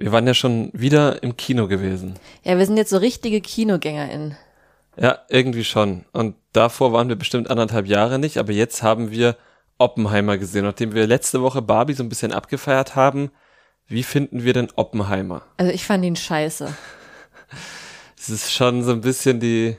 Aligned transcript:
Wir 0.00 0.12
waren 0.12 0.26
ja 0.26 0.32
schon 0.32 0.70
wieder 0.72 1.22
im 1.22 1.36
Kino 1.36 1.68
gewesen. 1.68 2.14
Ja, 2.42 2.56
wir 2.56 2.64
sind 2.64 2.78
jetzt 2.78 2.88
so 2.88 2.96
richtige 2.96 3.42
KinogängerInnen. 3.42 4.34
Ja, 4.96 5.18
irgendwie 5.28 5.64
schon. 5.64 6.06
Und 6.12 6.36
davor 6.52 6.94
waren 6.94 7.10
wir 7.10 7.16
bestimmt 7.16 7.50
anderthalb 7.50 7.86
Jahre 7.86 8.18
nicht, 8.18 8.38
aber 8.38 8.52
jetzt 8.52 8.82
haben 8.82 9.10
wir 9.10 9.36
Oppenheimer 9.76 10.38
gesehen. 10.38 10.64
Nachdem 10.64 10.94
wir 10.94 11.06
letzte 11.06 11.42
Woche 11.42 11.60
Barbie 11.60 11.92
so 11.92 12.02
ein 12.02 12.08
bisschen 12.08 12.32
abgefeiert 12.32 12.96
haben, 12.96 13.30
wie 13.88 14.02
finden 14.02 14.42
wir 14.42 14.54
denn 14.54 14.68
Oppenheimer? 14.74 15.42
Also 15.58 15.70
ich 15.70 15.84
fand 15.84 16.02
ihn 16.02 16.16
scheiße. 16.16 16.74
Es 18.18 18.30
ist 18.30 18.52
schon 18.52 18.82
so 18.82 18.92
ein 18.92 19.02
bisschen 19.02 19.38
die, 19.38 19.76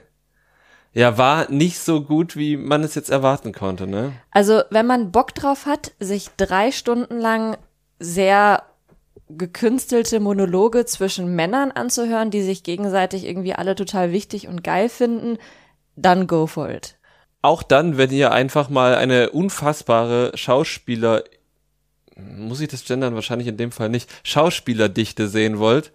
ja, 0.93 1.17
war 1.17 1.49
nicht 1.49 1.79
so 1.79 2.03
gut, 2.03 2.35
wie 2.35 2.57
man 2.57 2.83
es 2.83 2.93
jetzt 2.93 3.09
erwarten 3.09 3.53
konnte, 3.53 3.87
ne? 3.87 4.13
Also 4.29 4.61
wenn 4.69 4.85
man 4.85 5.11
Bock 5.11 5.33
drauf 5.33 5.65
hat, 5.65 5.93
sich 5.99 6.29
drei 6.37 6.71
Stunden 6.71 7.19
lang 7.19 7.57
sehr 7.97 8.63
gekünstelte 9.37 10.19
Monologe 10.19 10.85
zwischen 10.85 11.35
Männern 11.35 11.71
anzuhören, 11.71 12.31
die 12.31 12.41
sich 12.41 12.63
gegenseitig 12.63 13.25
irgendwie 13.25 13.53
alle 13.53 13.75
total 13.75 14.11
wichtig 14.11 14.47
und 14.47 14.63
geil 14.63 14.89
finden, 14.89 15.37
dann 15.95 16.27
go 16.27 16.47
for 16.47 16.69
it. 16.69 16.97
Auch 17.41 17.63
dann, 17.63 17.97
wenn 17.97 18.11
ihr 18.11 18.31
einfach 18.31 18.69
mal 18.69 18.95
eine 18.95 19.31
unfassbare 19.31 20.31
Schauspieler, 20.35 21.23
muss 22.15 22.61
ich 22.61 22.67
das 22.67 22.85
gendern? 22.85 23.15
Wahrscheinlich 23.15 23.47
in 23.47 23.57
dem 23.57 23.71
Fall 23.71 23.89
nicht, 23.89 24.09
Schauspielerdichte 24.23 25.27
sehen 25.27 25.57
wollt, 25.57 25.91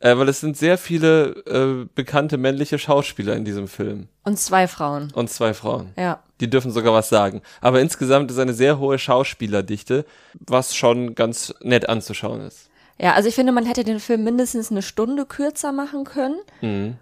äh, 0.00 0.16
weil 0.16 0.28
es 0.28 0.40
sind 0.40 0.56
sehr 0.56 0.78
viele 0.78 1.36
äh, 1.46 1.88
bekannte 1.94 2.36
männliche 2.36 2.78
Schauspieler 2.78 3.36
in 3.36 3.44
diesem 3.44 3.68
Film. 3.68 4.08
Und 4.24 4.38
zwei 4.38 4.66
Frauen. 4.66 5.12
Und 5.12 5.30
zwei 5.30 5.54
Frauen. 5.54 5.92
Ja. 5.96 6.22
Die 6.40 6.50
dürfen 6.50 6.70
sogar 6.70 6.92
was 6.92 7.08
sagen. 7.08 7.42
Aber 7.60 7.80
insgesamt 7.80 8.30
ist 8.30 8.38
eine 8.38 8.54
sehr 8.54 8.78
hohe 8.78 8.98
Schauspielerdichte, 8.98 10.04
was 10.34 10.74
schon 10.74 11.14
ganz 11.14 11.54
nett 11.62 11.88
anzuschauen 11.88 12.40
ist. 12.40 12.67
Ja, 13.00 13.14
also 13.14 13.28
ich 13.28 13.34
finde, 13.34 13.52
man 13.52 13.64
hätte 13.66 13.84
den 13.84 14.00
Film 14.00 14.24
mindestens 14.24 14.70
eine 14.70 14.82
Stunde 14.82 15.24
kürzer 15.26 15.72
machen 15.72 16.04
können 16.04 16.36
Mhm. 16.60 16.96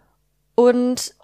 und 0.55 1.15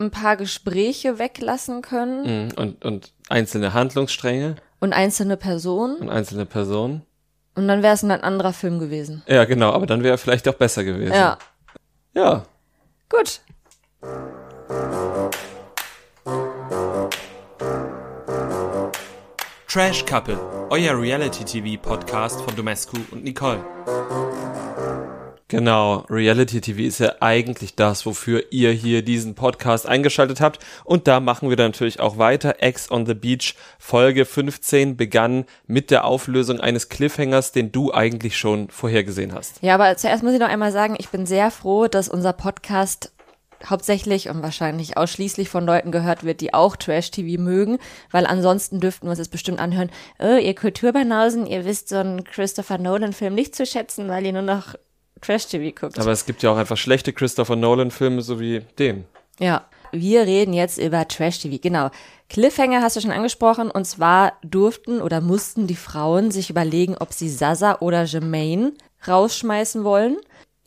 ein 0.00 0.10
paar 0.10 0.36
Gespräche 0.36 1.18
weglassen 1.18 1.82
können 1.82 2.46
Mhm. 2.46 2.52
Und, 2.56 2.84
und 2.84 3.12
einzelne 3.28 3.74
Handlungsstränge 3.74 4.56
und 4.80 4.92
einzelne 4.92 5.36
Personen 5.36 5.96
und 5.96 6.08
einzelne 6.08 6.46
Personen. 6.46 7.02
und 7.56 7.66
dann 7.68 7.82
wäre 7.82 7.94
es 7.94 8.02
ein 8.04 8.10
anderer 8.12 8.52
Film 8.52 8.78
gewesen. 8.78 9.22
Ja, 9.26 9.44
genau, 9.44 9.72
aber 9.72 9.86
dann 9.86 10.02
wäre 10.02 10.14
er 10.14 10.18
vielleicht 10.18 10.48
auch 10.48 10.54
besser 10.54 10.84
gewesen. 10.84 11.12
Ja, 11.14 11.36
Ja. 12.14 12.44
gut. 13.10 13.40
Trash 19.70 20.06
Couple, 20.06 20.38
euer 20.70 20.98
Reality-TV-Podcast 20.98 22.40
von 22.40 22.56
Domescu 22.56 22.96
und 23.10 23.22
Nicole. 23.22 23.62
Genau, 25.48 26.06
Reality 26.08 26.62
TV 26.62 26.80
ist 26.80 27.00
ja 27.00 27.16
eigentlich 27.20 27.76
das, 27.76 28.06
wofür 28.06 28.44
ihr 28.50 28.72
hier 28.72 29.02
diesen 29.02 29.34
Podcast 29.34 29.86
eingeschaltet 29.86 30.40
habt. 30.40 30.64
Und 30.84 31.06
da 31.06 31.20
machen 31.20 31.50
wir 31.50 31.56
dann 31.58 31.72
natürlich 31.72 32.00
auch 32.00 32.16
weiter. 32.16 32.62
Ex 32.62 32.90
on 32.90 33.04
the 33.04 33.12
Beach 33.12 33.56
Folge 33.78 34.24
15 34.24 34.96
begann 34.96 35.44
mit 35.66 35.90
der 35.90 36.06
Auflösung 36.06 36.60
eines 36.60 36.88
Cliffhangers, 36.88 37.52
den 37.52 37.70
du 37.70 37.92
eigentlich 37.92 38.38
schon 38.38 38.70
vorhergesehen 38.70 39.34
hast. 39.34 39.60
Ja, 39.60 39.74
aber 39.74 39.94
zuerst 39.98 40.22
muss 40.22 40.32
ich 40.32 40.40
noch 40.40 40.48
einmal 40.48 40.72
sagen, 40.72 40.96
ich 40.98 41.10
bin 41.10 41.26
sehr 41.26 41.50
froh, 41.50 41.88
dass 41.88 42.08
unser 42.08 42.32
Podcast 42.32 43.12
hauptsächlich 43.66 44.28
und 44.28 44.42
wahrscheinlich 44.42 44.96
ausschließlich 44.96 45.48
von 45.48 45.66
Leuten 45.66 45.92
gehört 45.92 46.24
wird, 46.24 46.40
die 46.40 46.54
auch 46.54 46.76
Trash-TV 46.76 47.40
mögen, 47.40 47.78
weil 48.10 48.26
ansonsten 48.26 48.80
dürften 48.80 49.06
wir 49.06 49.10
uns 49.10 49.18
jetzt 49.18 49.30
bestimmt 49.30 49.60
anhören, 49.60 49.90
oh, 50.18 50.36
ihr 50.36 50.54
Kulturbanausen, 50.54 51.46
ihr 51.46 51.64
wisst 51.64 51.88
so 51.88 51.96
einen 51.96 52.24
Christopher 52.24 52.78
Nolan-Film 52.78 53.34
nicht 53.34 53.54
zu 53.54 53.66
schätzen, 53.66 54.08
weil 54.08 54.26
ihr 54.26 54.32
nur 54.32 54.42
noch 54.42 54.74
Trash-TV 55.20 55.74
guckt. 55.78 55.98
Aber 55.98 56.12
es 56.12 56.26
gibt 56.26 56.42
ja 56.42 56.50
auch 56.50 56.56
einfach 56.56 56.76
schlechte 56.76 57.12
Christopher 57.12 57.56
Nolan 57.56 57.90
Filme, 57.90 58.22
so 58.22 58.40
wie 58.40 58.60
den. 58.78 59.04
Ja, 59.38 59.66
wir 59.92 60.22
reden 60.22 60.52
jetzt 60.52 60.78
über 60.78 61.06
Trash-TV. 61.06 61.58
Genau. 61.60 61.90
Cliffhanger 62.28 62.82
hast 62.82 62.96
du 62.96 63.00
schon 63.00 63.10
angesprochen. 63.10 63.70
Und 63.70 63.86
zwar 63.86 64.34
durften 64.42 65.00
oder 65.00 65.20
mussten 65.20 65.66
die 65.66 65.76
Frauen 65.76 66.30
sich 66.30 66.50
überlegen, 66.50 66.96
ob 66.98 67.12
sie 67.12 67.28
Sasa 67.28 67.78
oder 67.80 68.04
Jermaine 68.04 68.72
rausschmeißen 69.06 69.84
wollen. 69.84 70.18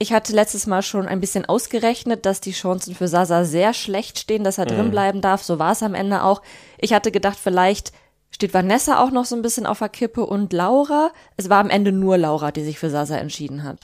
Ich 0.01 0.11
hatte 0.11 0.33
letztes 0.33 0.65
Mal 0.65 0.81
schon 0.81 1.05
ein 1.05 1.19
bisschen 1.19 1.45
ausgerechnet, 1.45 2.25
dass 2.25 2.41
die 2.41 2.53
Chancen 2.53 2.95
für 2.95 3.07
Sasa 3.07 3.45
sehr 3.45 3.71
schlecht 3.71 4.17
stehen, 4.17 4.43
dass 4.43 4.57
er 4.57 4.65
drin 4.65 4.89
bleiben 4.89 5.21
darf. 5.21 5.43
So 5.43 5.59
war 5.59 5.73
es 5.73 5.83
am 5.83 5.93
Ende 5.93 6.23
auch. 6.23 6.41
Ich 6.79 6.91
hatte 6.91 7.11
gedacht, 7.11 7.37
vielleicht 7.39 7.91
steht 8.31 8.51
Vanessa 8.51 8.99
auch 8.99 9.11
noch 9.11 9.25
so 9.25 9.35
ein 9.35 9.43
bisschen 9.43 9.67
auf 9.67 9.77
der 9.77 9.89
Kippe 9.89 10.25
und 10.25 10.53
Laura. 10.53 11.11
Es 11.37 11.51
war 11.51 11.59
am 11.59 11.69
Ende 11.69 11.91
nur 11.91 12.17
Laura, 12.17 12.51
die 12.51 12.63
sich 12.63 12.79
für 12.79 12.89
Sasa 12.89 13.15
entschieden 13.15 13.63
hat. 13.63 13.77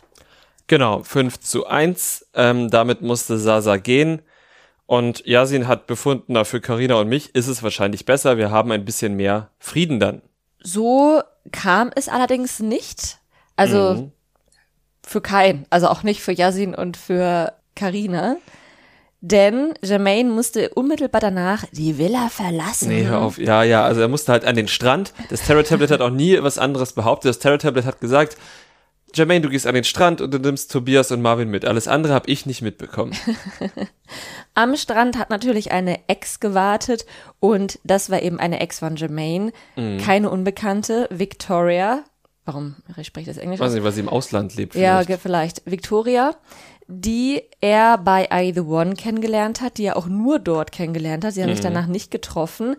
Genau, 0.65 1.03
5 1.03 1.39
zu 1.39 1.67
1. 1.67 2.29
Ähm, 2.33 2.71
damit 2.71 3.03
musste 3.03 3.37
Sasa 3.37 3.77
gehen. 3.77 4.23
Und 4.87 5.23
Yasin 5.23 5.67
hat 5.67 5.85
befunden, 5.85 6.33
na, 6.33 6.45
für 6.45 6.61
Carina 6.61 6.95
und 6.95 7.09
mich 7.09 7.35
ist 7.35 7.45
es 7.45 7.61
wahrscheinlich 7.61 8.05
besser. 8.05 8.37
Wir 8.37 8.49
haben 8.49 8.71
ein 8.71 8.85
bisschen 8.85 9.13
mehr 9.13 9.51
Frieden 9.59 9.99
dann. 9.99 10.23
So 10.63 11.21
kam 11.51 11.91
es 11.93 12.09
allerdings 12.09 12.59
nicht. 12.59 13.19
Also 13.55 14.01
Mhm. 14.01 14.11
Für 15.07 15.21
keinen, 15.21 15.65
also 15.69 15.87
auch 15.87 16.03
nicht 16.03 16.21
für 16.21 16.31
Yasin 16.33 16.75
und 16.75 16.97
für 16.97 17.53
Karina. 17.75 18.35
Denn 19.21 19.73
Jermaine 19.83 20.29
musste 20.29 20.69
unmittelbar 20.69 21.21
danach 21.21 21.65
die 21.71 21.97
Villa 21.97 22.29
verlassen. 22.29 22.89
Nee, 22.89 23.05
hör 23.05 23.19
auf. 23.21 23.39
Ja, 23.39 23.63
ja, 23.63 23.83
also 23.83 24.01
er 24.01 24.07
musste 24.07 24.31
halt 24.31 24.45
an 24.45 24.55
den 24.55 24.67
Strand. 24.67 25.13
Das 25.31 25.41
Terror 25.41 25.63
Tablet 25.63 25.89
hat 25.89 26.01
auch 26.01 26.11
nie 26.11 26.37
was 26.43 26.59
anderes 26.59 26.93
behauptet. 26.93 27.29
Das 27.29 27.39
Terror 27.39 27.57
Tablet 27.57 27.85
hat 27.85 27.99
gesagt, 27.99 28.37
Jermaine, 29.15 29.41
du 29.41 29.49
gehst 29.49 29.65
an 29.65 29.73
den 29.73 29.85
Strand 29.85 30.21
und 30.21 30.31
du 30.33 30.37
nimmst 30.37 30.71
Tobias 30.71 31.11
und 31.11 31.21
Marvin 31.23 31.49
mit. 31.49 31.65
Alles 31.65 31.87
andere 31.87 32.13
habe 32.13 32.29
ich 32.29 32.45
nicht 32.45 32.61
mitbekommen. 32.61 33.13
Am 34.53 34.75
Strand 34.75 35.17
hat 35.17 35.29
natürlich 35.29 35.71
eine 35.71 35.99
Ex 36.07 36.39
gewartet 36.39 37.05
und 37.39 37.79
das 37.83 38.09
war 38.09 38.21
eben 38.21 38.39
eine 38.39 38.59
Ex 38.59 38.79
von 38.79 38.95
Jermaine, 38.97 39.51
Mhm. 39.75 39.97
keine 39.99 40.29
Unbekannte, 40.29 41.07
Victoria. 41.09 42.03
Warum 42.47 42.75
spricht 43.03 43.27
das 43.27 43.37
Englisch? 43.37 43.55
Ich 43.57 43.59
weiß 43.59 43.67
aus? 43.67 43.73
nicht, 43.75 43.83
weil 43.83 43.91
sie 43.91 43.99
im 43.99 44.07
Ausland 44.09 44.55
lebt. 44.55 44.73
Ja, 44.73 44.93
vielleicht. 44.93 45.07
ge- 45.07 45.17
vielleicht. 45.17 45.61
Victoria, 45.69 46.33
die 46.87 47.41
er 47.59 47.97
bei 47.97 48.27
I 48.31 48.53
The 48.53 48.61
One 48.61 48.93
kennengelernt 48.95 49.59
hat, 49.59 49.77
die 49.77 49.83
er 49.83 49.97
auch 49.97 50.07
nur 50.07 50.39
dort 50.39 50.71
kennengelernt 50.71 51.25
hat. 51.25 51.33
Sie 51.33 51.43
haben 51.43 51.49
sich 51.51 51.59
danach 51.59 51.87
nicht 51.87 52.09
getroffen, 52.09 52.77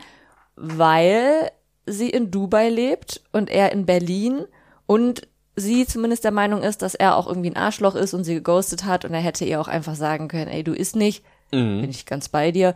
weil 0.56 1.50
sie 1.86 2.10
in 2.10 2.30
Dubai 2.30 2.68
lebt 2.68 3.22
und 3.32 3.50
er 3.50 3.72
in 3.72 3.86
Berlin 3.86 4.44
und 4.86 5.28
sie 5.56 5.86
zumindest 5.86 6.24
der 6.24 6.30
Meinung 6.32 6.62
ist, 6.62 6.82
dass 6.82 6.94
er 6.94 7.16
auch 7.16 7.26
irgendwie 7.26 7.50
ein 7.50 7.56
Arschloch 7.56 7.94
ist 7.94 8.14
und 8.14 8.24
sie 8.24 8.34
geghostet 8.34 8.84
hat 8.84 9.04
und 9.04 9.12
er 9.14 9.20
hätte 9.20 9.44
ihr 9.44 9.60
auch 9.60 9.68
einfach 9.68 9.94
sagen 9.94 10.28
können, 10.28 10.48
ey, 10.50 10.62
du 10.64 10.72
isst 10.72 10.96
nicht, 10.96 11.24
bin 11.50 11.88
ich 11.88 12.04
ganz 12.06 12.28
bei 12.28 12.52
dir. 12.52 12.74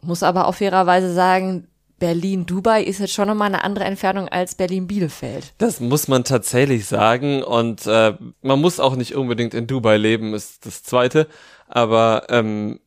Muss 0.00 0.22
aber 0.22 0.46
auch 0.46 0.54
fairerweise 0.54 1.12
sagen, 1.12 1.66
Berlin-Dubai 1.98 2.82
ist 2.82 2.98
jetzt 2.98 3.12
schon 3.12 3.28
nochmal 3.28 3.48
eine 3.48 3.64
andere 3.64 3.84
Entfernung 3.84 4.28
als 4.28 4.54
Berlin-Bielefeld. 4.54 5.52
Das 5.58 5.80
muss 5.80 6.08
man 6.08 6.24
tatsächlich 6.24 6.86
sagen. 6.86 7.42
Und 7.42 7.86
äh, 7.86 8.14
man 8.42 8.60
muss 8.60 8.80
auch 8.80 8.96
nicht 8.96 9.14
unbedingt 9.14 9.54
in 9.54 9.66
Dubai 9.66 9.96
leben, 9.96 10.34
ist 10.34 10.66
das 10.66 10.82
Zweite. 10.82 11.28
Aber 11.68 12.26
ähm, 12.28 12.80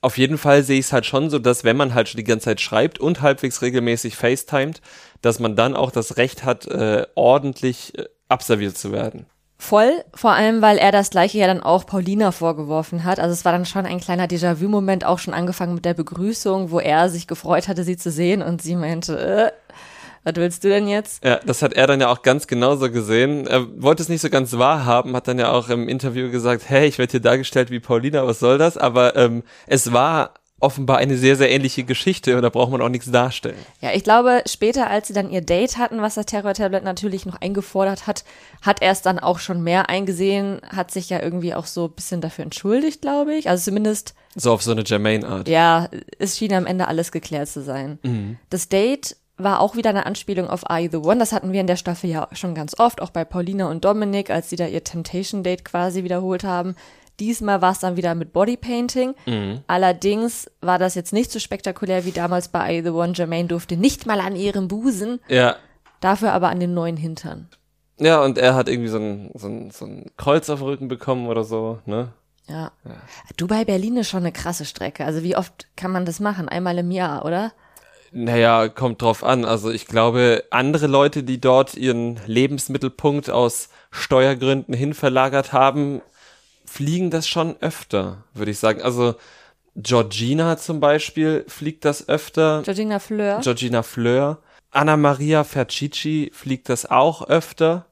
auf 0.00 0.18
jeden 0.18 0.38
Fall 0.38 0.62
sehe 0.62 0.78
ich 0.78 0.86
es 0.86 0.92
halt 0.92 1.06
schon 1.06 1.30
so, 1.30 1.38
dass 1.38 1.64
wenn 1.64 1.76
man 1.76 1.94
halt 1.94 2.08
schon 2.08 2.18
die 2.18 2.24
ganze 2.24 2.44
Zeit 2.44 2.60
schreibt 2.60 2.98
und 3.00 3.22
halbwegs 3.22 3.62
regelmäßig 3.62 4.16
FaceTimet, 4.16 4.80
dass 5.22 5.40
man 5.40 5.56
dann 5.56 5.74
auch 5.74 5.90
das 5.90 6.16
Recht 6.16 6.44
hat, 6.44 6.66
äh, 6.66 7.06
ordentlich 7.14 7.98
äh, 7.98 8.04
abserviert 8.28 8.76
zu 8.76 8.92
werden. 8.92 9.26
Voll, 9.58 10.04
vor 10.14 10.32
allem, 10.32 10.60
weil 10.60 10.76
er 10.76 10.92
das 10.92 11.10
gleiche 11.10 11.38
ja 11.38 11.46
dann 11.46 11.62
auch 11.62 11.86
Paulina 11.86 12.30
vorgeworfen 12.30 13.04
hat. 13.04 13.18
Also 13.18 13.32
es 13.32 13.44
war 13.44 13.52
dann 13.52 13.64
schon 13.64 13.86
ein 13.86 14.00
kleiner 14.00 14.26
Déjà-vu-Moment, 14.26 15.04
auch 15.04 15.18
schon 15.18 15.32
angefangen 15.32 15.74
mit 15.74 15.84
der 15.84 15.94
Begrüßung, 15.94 16.70
wo 16.70 16.78
er 16.78 17.08
sich 17.08 17.26
gefreut 17.26 17.66
hatte, 17.66 17.82
sie 17.82 17.96
zu 17.96 18.10
sehen 18.10 18.42
und 18.42 18.60
sie 18.60 18.76
meinte, 18.76 19.18
äh, 19.18 19.52
was 20.24 20.34
willst 20.34 20.64
du 20.64 20.68
denn 20.68 20.88
jetzt? 20.88 21.24
Ja, 21.24 21.40
das 21.46 21.62
hat 21.62 21.72
er 21.72 21.86
dann 21.86 22.00
ja 22.00 22.08
auch 22.08 22.22
ganz 22.22 22.46
genauso 22.48 22.90
gesehen. 22.90 23.46
Er 23.46 23.66
wollte 23.80 24.02
es 24.02 24.08
nicht 24.08 24.20
so 24.20 24.28
ganz 24.28 24.52
wahrhaben, 24.58 25.16
hat 25.16 25.28
dann 25.28 25.38
ja 25.38 25.52
auch 25.52 25.68
im 25.68 25.88
Interview 25.88 26.30
gesagt, 26.30 26.64
hey, 26.68 26.86
ich 26.86 26.98
werde 26.98 27.12
hier 27.12 27.20
dargestellt 27.20 27.70
wie 27.70 27.80
Paulina, 27.80 28.26
was 28.26 28.40
soll 28.40 28.58
das? 28.58 28.76
Aber 28.76 29.16
ähm, 29.16 29.42
es 29.68 29.92
war 29.92 30.34
offenbar 30.58 30.98
eine 30.98 31.16
sehr, 31.18 31.36
sehr 31.36 31.50
ähnliche 31.50 31.84
Geschichte 31.84 32.36
und 32.36 32.42
da 32.42 32.48
braucht 32.48 32.70
man 32.70 32.80
auch 32.80 32.88
nichts 32.88 33.10
darstellen. 33.10 33.58
Ja, 33.82 33.92
ich 33.92 34.04
glaube, 34.04 34.42
später, 34.46 34.88
als 34.88 35.08
sie 35.08 35.12
dann 35.12 35.30
ihr 35.30 35.42
Date 35.42 35.76
hatten, 35.76 36.00
was 36.00 36.14
das 36.14 36.26
Terror-Tablet 36.26 36.82
natürlich 36.82 37.26
noch 37.26 37.40
eingefordert 37.40 38.06
hat, 38.06 38.24
hat 38.62 38.80
er 38.80 38.92
es 38.92 39.02
dann 39.02 39.18
auch 39.18 39.38
schon 39.38 39.62
mehr 39.62 39.90
eingesehen, 39.90 40.62
hat 40.68 40.90
sich 40.90 41.10
ja 41.10 41.22
irgendwie 41.22 41.54
auch 41.54 41.66
so 41.66 41.86
ein 41.86 41.92
bisschen 41.92 42.22
dafür 42.22 42.44
entschuldigt, 42.44 43.02
glaube 43.02 43.34
ich. 43.34 43.50
Also 43.50 43.64
zumindest 43.64 44.14
So 44.34 44.52
auf 44.52 44.62
so 44.62 44.70
eine 44.72 44.82
Jermaine-Art. 44.84 45.46
Ja, 45.46 45.90
es 46.18 46.38
schien 46.38 46.54
am 46.54 46.66
Ende 46.66 46.88
alles 46.88 47.12
geklärt 47.12 47.48
zu 47.48 47.62
sein. 47.62 48.38
Das 48.48 48.70
Date 48.70 49.16
war 49.38 49.60
auch 49.60 49.76
wieder 49.76 49.90
eine 49.90 50.06
Anspielung 50.06 50.48
auf 50.48 50.70
Are 50.70 50.80
You 50.80 50.88
the 50.90 50.96
One? 50.96 51.18
Das 51.18 51.32
hatten 51.32 51.52
wir 51.52 51.60
in 51.60 51.66
der 51.66 51.76
Staffel 51.76 52.08
ja 52.08 52.28
schon 52.32 52.54
ganz 52.54 52.78
oft, 52.78 53.02
auch 53.02 53.10
bei 53.10 53.26
Paulina 53.26 53.68
und 53.68 53.84
Dominik, 53.84 54.30
als 54.30 54.48
sie 54.48 54.56
da 54.56 54.66
ihr 54.66 54.82
Temptation 54.82 55.42
Date 55.42 55.64
quasi 55.64 56.04
wiederholt 56.04 56.44
haben. 56.44 56.74
Diesmal 57.20 57.62
war 57.62 57.72
es 57.72 57.78
dann 57.78 57.96
wieder 57.96 58.14
mit 58.14 58.32
Bodypainting. 58.32 59.14
Allerdings 59.66 60.50
war 60.60 60.78
das 60.78 60.94
jetzt 60.94 61.12
nicht 61.12 61.30
so 61.30 61.38
spektakulär 61.38 62.04
wie 62.04 62.12
damals 62.12 62.48
bei 62.48 62.76
You 62.76 62.82
the 62.84 62.90
One? 62.90 63.12
Jermaine 63.14 63.48
durfte 63.48 63.76
nicht 63.76 64.06
mal 64.06 64.20
an 64.20 64.36
ihrem 64.36 64.68
Busen, 64.68 65.20
Ja, 65.28 65.56
dafür 66.00 66.32
aber 66.32 66.48
an 66.48 66.60
den 66.60 66.74
neuen 66.74 66.96
Hintern. 66.96 67.48
Ja, 67.98 68.22
und 68.22 68.36
er 68.36 68.54
hat 68.54 68.68
irgendwie 68.68 68.90
so 68.90 68.98
ein, 68.98 69.30
so 69.34 69.48
ein, 69.48 69.70
so 69.70 69.86
ein 69.86 70.10
Kreuz 70.18 70.50
auf 70.50 70.58
dem 70.58 70.68
Rücken 70.68 70.88
bekommen 70.88 71.28
oder 71.28 71.44
so, 71.44 71.78
ne? 71.86 72.12
Ja. 72.48 72.70
Dubai 73.36 73.64
Berlin 73.64 73.96
ist 73.96 74.08
schon 74.08 74.20
eine 74.20 74.32
krasse 74.32 74.64
Strecke. 74.66 75.04
Also 75.04 75.22
wie 75.22 75.36
oft 75.36 75.66
kann 75.76 75.90
man 75.90 76.04
das 76.04 76.20
machen? 76.20 76.48
Einmal 76.48 76.78
im 76.78 76.90
Jahr, 76.90 77.24
oder? 77.24 77.52
Naja, 78.12 78.68
kommt 78.68 79.02
drauf 79.02 79.24
an. 79.24 79.44
Also 79.44 79.70
ich 79.70 79.86
glaube, 79.86 80.44
andere 80.50 80.86
Leute, 80.86 81.22
die 81.24 81.40
dort 81.40 81.74
ihren 81.74 82.20
Lebensmittelpunkt 82.26 83.30
aus 83.30 83.68
Steuergründen 83.90 84.74
hin 84.74 84.94
verlagert 84.94 85.52
haben, 85.52 86.02
fliegen 86.76 87.10
das 87.10 87.26
schon 87.26 87.56
öfter, 87.60 88.24
würde 88.34 88.50
ich 88.50 88.58
sagen. 88.58 88.82
Also 88.82 89.14
Georgina 89.76 90.58
zum 90.58 90.78
Beispiel 90.78 91.44
fliegt 91.48 91.86
das 91.86 92.08
öfter. 92.08 92.62
Georgina 92.64 92.98
Fleur. 92.98 93.40
Georgina 93.40 93.82
Fleur. 93.82 94.38
Anna 94.70 94.98
Maria 94.98 95.44
Fercici 95.44 96.30
fliegt 96.34 96.68
das 96.68 96.84
auch 96.84 97.28
öfter. 97.28 97.86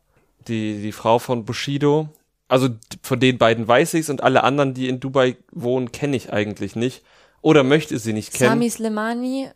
Die, 0.48 0.82
die 0.82 0.92
Frau 0.92 1.18
von 1.18 1.46
Bushido. 1.46 2.10
Also 2.46 2.68
von 3.02 3.18
den 3.18 3.38
beiden 3.38 3.66
weiß 3.66 3.94
ich's 3.94 4.10
und 4.10 4.22
alle 4.22 4.44
anderen, 4.44 4.74
die 4.74 4.88
in 4.88 5.00
Dubai 5.00 5.38
wohnen, 5.50 5.90
kenne 5.90 6.16
ich 6.16 6.30
eigentlich 6.30 6.76
nicht. 6.76 7.02
Oder 7.40 7.62
möchte 7.62 7.98
sie 7.98 8.12
nicht 8.12 8.34
kennen. 8.34 8.50
Sami 8.50 8.68
Slimani, 8.68 9.48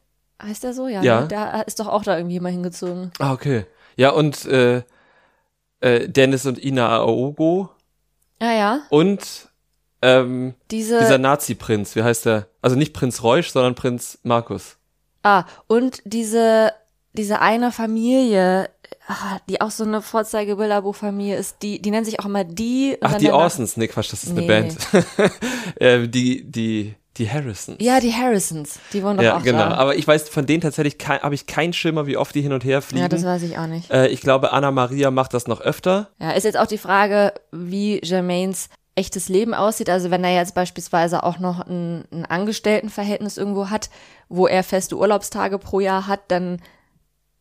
heißt 0.42 0.64
der 0.64 0.72
so? 0.72 0.88
Ja. 0.88 1.02
Ja. 1.02 1.20
Ne? 1.22 1.28
Der 1.28 1.66
ist 1.66 1.80
doch 1.80 1.88
auch 1.88 2.02
da 2.02 2.16
irgendwie 2.16 2.40
mal 2.40 2.52
hingezogen. 2.52 3.12
Ah, 3.18 3.34
okay. 3.34 3.66
Ja, 3.96 4.10
und 4.10 4.46
äh, 4.46 4.82
äh, 5.80 6.08
Dennis 6.08 6.46
und 6.46 6.62
Ina 6.64 6.88
Aogo 6.88 7.70
Ja, 8.40 8.52
ja. 8.52 8.80
und 8.90 9.48
ähm, 10.02 10.54
Diese. 10.70 10.98
dieser 11.00 11.18
Nazi-Prinz, 11.18 11.96
wie 11.96 12.02
heißt 12.04 12.26
der? 12.26 12.46
Also 12.62 12.76
nicht 12.76 12.92
Prinz 12.94 13.22
Reusch, 13.22 13.50
sondern 13.50 13.74
Prinz 13.74 14.18
Markus. 14.22 14.76
ah, 15.24 15.44
und 15.66 16.00
diese, 16.04 16.72
diese 17.14 17.40
eine 17.40 17.72
Familie, 17.72 18.70
ah, 19.08 19.38
die 19.48 19.60
auch 19.60 19.72
so 19.72 19.82
eine 19.84 20.00
Vorzeige-Bilderbuch-Familie 20.02 21.36
ist, 21.36 21.56
die, 21.62 21.82
die 21.82 21.90
nennen 21.90 22.04
sich 22.04 22.20
auch 22.20 22.26
immer 22.26 22.44
die. 22.44 22.96
Ach, 23.00 23.16
die 23.16 23.32
Orsons, 23.32 23.76
nee, 23.76 23.88
Quatsch, 23.88 24.12
das 24.12 24.22
ist 24.22 24.30
eine 24.30 24.42
Nee. 24.42 24.46
Band. 24.46 24.76
äh, 25.80 26.06
die, 26.08 26.44
die, 26.48 26.94
die 27.18 27.30
Harrisons. 27.30 27.76
Ja, 27.80 28.00
die 28.00 28.12
Harrisons. 28.12 28.78
Die 28.92 29.02
wohnen 29.02 29.16
doch 29.18 29.24
Ja, 29.24 29.36
auch 29.36 29.42
genau. 29.42 29.58
da. 29.58 29.74
Aber 29.74 29.96
ich 29.96 30.06
weiß 30.06 30.28
von 30.28 30.46
denen 30.46 30.60
tatsächlich 30.60 30.96
habe 31.06 31.34
ich 31.34 31.46
keinen 31.46 31.72
Schimmer, 31.72 32.06
wie 32.06 32.16
oft 32.16 32.34
die 32.34 32.40
hin 32.42 32.52
und 32.52 32.64
her 32.64 32.80
fliegen. 32.82 33.02
Ja, 33.02 33.08
das 33.08 33.24
weiß 33.24 33.42
ich 33.42 33.58
auch 33.58 33.66
nicht. 33.66 33.90
äh, 33.90 34.06
ich 34.08 34.20
glaube, 34.20 34.52
Anna 34.52 34.70
Maria 34.70 35.10
macht 35.10 35.34
das 35.34 35.46
noch 35.46 35.60
öfter. 35.60 36.08
Ja, 36.20 36.30
ist 36.32 36.44
jetzt 36.44 36.58
auch 36.58 36.66
die 36.66 36.78
Frage, 36.78 37.32
wie 37.52 38.00
Jermaines 38.02 38.68
echtes 38.94 39.28
Leben 39.28 39.54
aussieht. 39.54 39.90
Also 39.90 40.10
wenn 40.10 40.24
er 40.24 40.34
jetzt 40.34 40.54
beispielsweise 40.54 41.22
auch 41.22 41.38
noch 41.38 41.60
ein, 41.66 42.04
ein 42.12 42.26
Angestelltenverhältnis 42.26 43.36
irgendwo 43.36 43.70
hat, 43.70 43.90
wo 44.28 44.46
er 44.46 44.62
feste 44.64 44.96
Urlaubstage 44.96 45.58
pro 45.58 45.80
Jahr 45.80 46.06
hat, 46.06 46.20
dann 46.28 46.60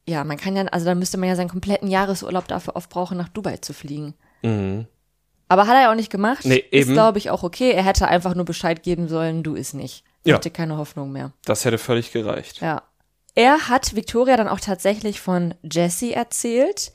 ja, 0.09 0.23
man 0.23 0.37
kann 0.37 0.55
ja, 0.55 0.63
also 0.67 0.85
dann 0.85 0.99
müsste 0.99 1.17
man 1.17 1.27
ja 1.27 1.35
seinen 1.35 1.49
kompletten 1.49 1.89
Jahresurlaub 1.89 2.47
dafür 2.47 2.77
aufbrauchen, 2.77 3.17
nach 3.17 3.27
Dubai 3.27 3.57
zu 3.57 3.73
fliegen. 3.73 4.13
Mhm. 4.41 4.85
Aber 5.49 5.67
hat 5.67 5.75
er 5.75 5.83
ja 5.83 5.91
auch 5.91 5.95
nicht 5.95 6.11
gemacht. 6.11 6.43
Nee, 6.45 6.57
Ist, 6.57 6.87
eben. 6.87 6.93
glaube 6.93 7.17
ich, 7.17 7.29
auch 7.29 7.43
okay. 7.43 7.71
Er 7.71 7.83
hätte 7.83 8.07
einfach 8.07 8.35
nur 8.35 8.45
Bescheid 8.45 8.83
geben 8.83 9.07
sollen, 9.07 9.43
du 9.43 9.55
ist 9.55 9.73
nicht. 9.73 10.03
Ich 10.23 10.29
Ja. 10.31 10.35
hatte 10.35 10.51
keine 10.51 10.77
Hoffnung 10.77 11.11
mehr. 11.11 11.31
Das 11.45 11.63
hätte 11.65 11.77
völlig 11.77 12.11
gereicht. 12.11 12.59
Ja. 12.61 12.83
Er 13.35 13.69
hat 13.69 13.95
Victoria 13.95 14.35
dann 14.35 14.47
auch 14.49 14.59
tatsächlich 14.59 15.21
von 15.21 15.53
Jessie 15.63 16.11
erzählt. 16.13 16.91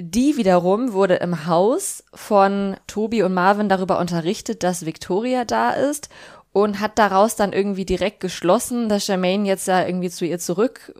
Die 0.00 0.36
wiederum 0.36 0.92
wurde 0.92 1.14
im 1.16 1.46
Haus 1.46 2.04
von 2.12 2.76
Tobi 2.88 3.22
und 3.22 3.32
Marvin 3.34 3.68
darüber 3.68 3.98
unterrichtet, 4.00 4.62
dass 4.64 4.84
Victoria 4.84 5.44
da 5.44 5.70
ist 5.70 6.08
und 6.52 6.80
hat 6.80 6.98
daraus 6.98 7.36
dann 7.36 7.52
irgendwie 7.52 7.84
direkt 7.84 8.20
geschlossen, 8.20 8.88
dass 8.88 9.06
Jermaine 9.06 9.46
jetzt 9.46 9.68
ja 9.68 9.86
irgendwie 9.86 10.10
zu 10.10 10.24
ihr 10.26 10.38
zurück 10.38 10.92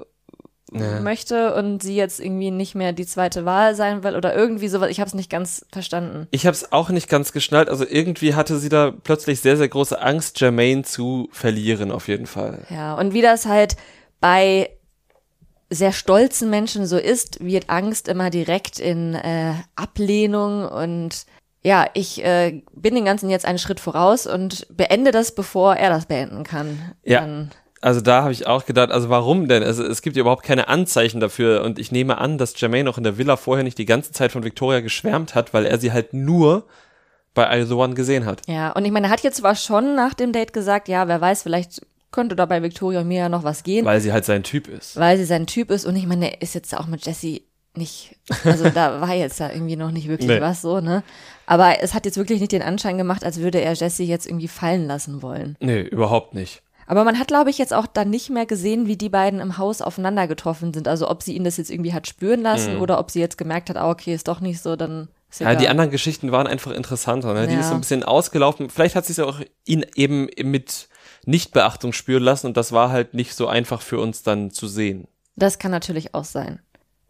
Ja. 0.75 1.01
möchte 1.01 1.55
und 1.55 1.83
sie 1.83 1.97
jetzt 1.97 2.19
irgendwie 2.21 2.51
nicht 2.51 2.75
mehr 2.75 2.93
die 2.93 3.07
zweite 3.07 3.45
Wahl 3.45 3.75
sein 3.75 4.03
will 4.03 4.17
oder 4.17 4.35
irgendwie 4.35 4.69
sowas. 4.69 4.91
Ich 4.91 5.01
habe 5.01 5.09
es 5.09 5.15
nicht 5.15 5.31
ganz 5.31 5.67
verstanden. 5.71 6.29
Ich 6.31 6.47
habe 6.47 6.55
es 6.55 6.73
auch 6.73 6.89
nicht 6.91 7.09
ganz 7.09 7.33
geschnallt. 7.33 7.69
Also 7.69 7.85
irgendwie 7.89 8.35
hatte 8.35 8.59
sie 8.59 8.69
da 8.69 8.91
plötzlich 8.91 9.41
sehr, 9.41 9.57
sehr 9.57 9.69
große 9.69 10.01
Angst, 10.01 10.41
Jermaine 10.41 10.83
zu 10.83 11.29
verlieren, 11.33 11.91
auf 11.91 12.09
jeden 12.09 12.27
Fall. 12.27 12.61
Ja, 12.71 12.95
und 12.95 13.13
wie 13.13 13.23
das 13.23 13.47
halt 13.47 13.77
bei 14.21 14.71
sehr 15.69 15.93
stolzen 15.93 16.51
Menschen 16.51 16.87
so 16.87 16.99
ist, 16.99 17.45
wird 17.45 17.71
Angst 17.71 18.09
immer 18.09 18.31
direkt 18.31 18.79
in 18.79 19.15
äh, 19.15 19.55
Ablehnung 19.75 20.69
und 20.69 21.27
ja, 21.65 21.87
ich 21.95 22.25
äh, 22.25 22.63
bin 22.75 22.95
den 22.95 23.05
Ganzen 23.05 23.31
jetzt 23.31 23.47
einen 23.47 23.59
Schritt 23.59 23.79
voraus 23.79 24.27
und 24.27 24.67
beende 24.71 25.13
das, 25.13 25.35
bevor 25.35 25.77
er 25.77 25.91
das 25.91 26.07
beenden 26.07 26.45
kann. 26.45 26.93
Ja. 27.05 27.21
Dann, 27.21 27.51
Also 27.83 28.01
da 28.01 28.23
habe 28.23 28.33
ich 28.33 28.47
auch 28.47 28.65
gedacht, 28.65 28.91
also 28.91 29.09
warum 29.11 29.49
denn? 29.49 29.63
Also 29.63 29.85
es 29.85 30.01
gibt 30.03 30.17
ja 30.17 30.21
überhaupt 30.23 30.45
keine 30.45 30.69
Anzeichen 30.69 31.21
dafür 31.21 31.63
und 31.65 31.79
ich 31.79 31.93
nehme 31.93 32.17
an, 32.19 32.39
dass 32.39 32.59
Jermaine 32.59 32.89
auch 32.89 32.97
in 32.97 33.05
der 33.05 33.19
Villa 33.19 33.37
vorher 33.37 33.65
nicht 33.65 33.77
die 33.77 33.85
ganze 33.87 34.13
Zeit 34.13 34.33
von 34.33 34.45
Victoria 34.45 34.81
geschwärmt 34.81 35.35
hat, 35.35 35.53
weil 35.53 35.67
er 35.67 35.79
sie 35.79 35.93
halt 35.93 36.15
nur 36.15 36.65
bei 37.35 37.61
I 37.61 37.65
The 37.67 37.75
One 37.75 37.95
gesehen 37.95 38.25
hat. 38.25 38.43
ja, 38.47 38.71
und 38.73 38.85
ich 38.85 38.93
meine, 38.93 39.09
er 39.09 39.11
hat 39.11 39.23
jetzt 39.23 39.39
zwar 39.39 39.57
schon 39.57 39.95
nach 39.97 40.15
dem 40.15 40.33
Date 40.33 40.53
gesagt, 40.53 40.87
ja, 40.89 41.09
wer 41.09 41.21
weiß, 41.21 41.43
vielleicht 41.43 41.81
könnte 42.13 42.37
da 42.37 42.47
bei 42.47 42.63
Victoria 42.63 43.01
und 43.01 43.09
mir 43.09 43.19
ja 43.21 43.29
noch 43.29 43.43
was 43.43 43.63
gehen, 43.65 43.85
Weil 43.87 44.01
sie 44.01 44.13
halt 44.13 44.27
sein 44.27 44.43
Typ 44.43 44.69
ist. 44.69 44.97
weil 45.01 45.17
sie 45.17 45.25
sein 45.25 45.47
Typ 45.47 45.71
ist 45.71 45.85
und 45.87 45.97
ich 45.97 46.07
meine, 46.07 46.35
er 46.35 46.43
ist 46.43 46.55
jetzt 46.55 46.77
auch 46.77 46.87
mit 46.87 47.05
Jessie 47.07 47.43
nicht, 47.75 48.15
also 48.45 48.69
da 48.69 49.01
war 49.01 49.15
jetzt 49.15 49.41
ja 49.41 49.51
irgendwie 49.51 49.77
noch 49.77 49.91
nicht 49.91 50.07
wirklich 50.07 50.29
Nee. 50.29 50.41
was 50.43 50.61
so, 50.61 50.81
ne? 50.81 51.03
Aber 51.47 51.81
es 51.83 51.95
hat 51.95 52.05
jetzt 52.05 52.19
wirklich 52.19 52.39
nicht 52.39 52.53
den 52.53 52.61
Anschein 52.63 52.99
gemacht, 52.99 53.25
als 53.25 53.41
würde 53.41 53.63
er 53.63 53.73
Jessie 53.73 54.05
jetzt 54.05 54.27
irgendwie 54.27 54.47
fallen 54.49 54.87
lassen 54.87 55.23
wollen. 55.23 55.57
Nee, 55.59 55.81
überhaupt 55.81 56.35
nicht. 56.35 56.63
Aber 56.87 57.05
man 57.05 57.19
hat, 57.19 57.29
glaube 57.29 57.51
ich, 57.51 57.59
jetzt 57.59 57.73
auch 57.73 57.87
dann 57.87 58.11
nicht 58.11 58.31
mehr 58.31 58.47
gesehen, 58.47 58.87
wie 58.87 58.97
die 58.97 59.09
beiden 59.09 59.41
im 59.41 59.59
Haus 59.59 59.83
aufeinander 59.83 60.27
getroffen 60.27 60.75
sind. 60.75 60.89
Also 60.89 61.09
ob 61.09 61.23
sie 61.23 61.35
ihn 61.37 61.45
das 61.45 61.57
jetzt 61.57 61.71
irgendwie 61.71 61.93
hat 61.95 62.07
spüren 62.07 62.43
lassen 62.43 62.77
oder 62.79 62.99
ob 62.99 63.11
sie 63.11 63.21
jetzt 63.21 63.39
gemerkt 63.39 63.71
hat, 63.71 63.77
ah, 63.77 63.91
okay, 63.91 64.15
ist 64.15 64.29
doch 64.29 64.41
nicht 64.41 64.61
so, 64.61 64.77
dann 64.77 65.09
Mhm. 65.41 65.47
Ja, 65.47 65.55
die 65.55 65.69
anderen 65.69 65.91
Geschichten 65.91 66.33
waren 66.33 66.47
einfach 66.47 66.73
interessanter. 66.73 67.33
Ne? 67.35 67.47
Die 67.47 67.55
Ja. 67.55 67.61
ist 67.61 67.69
so 67.69 67.75
ein 67.75 67.81
bisschen 67.81 68.03
ausgelaufen. 68.05 68.69
Vielleicht 68.71 68.95
hat 68.95 69.07
sie 69.07 69.13
es 69.13 69.17
ja 69.17 69.25
auch 69.25 69.41
ihn 69.65 69.87
eben 69.95 70.29
mit 70.43 70.89
Nichtbeachtung 71.25 71.93
spüren 71.93 72.23
lassen 72.23 72.49
und 72.49 72.57
das 72.57 72.73
war 72.73 72.91
halt 72.91 73.15
nicht 73.15 73.35
so 73.35 73.47
einfach 73.47 73.81
für 73.81 73.99
uns 74.01 74.23
dann 74.23 74.51
zu 74.51 74.67
sehen. 74.67 75.07
Das 75.37 75.59
kann 75.59 75.71
natürlich 75.71 76.15
auch 76.15 76.25
sein. 76.25 76.61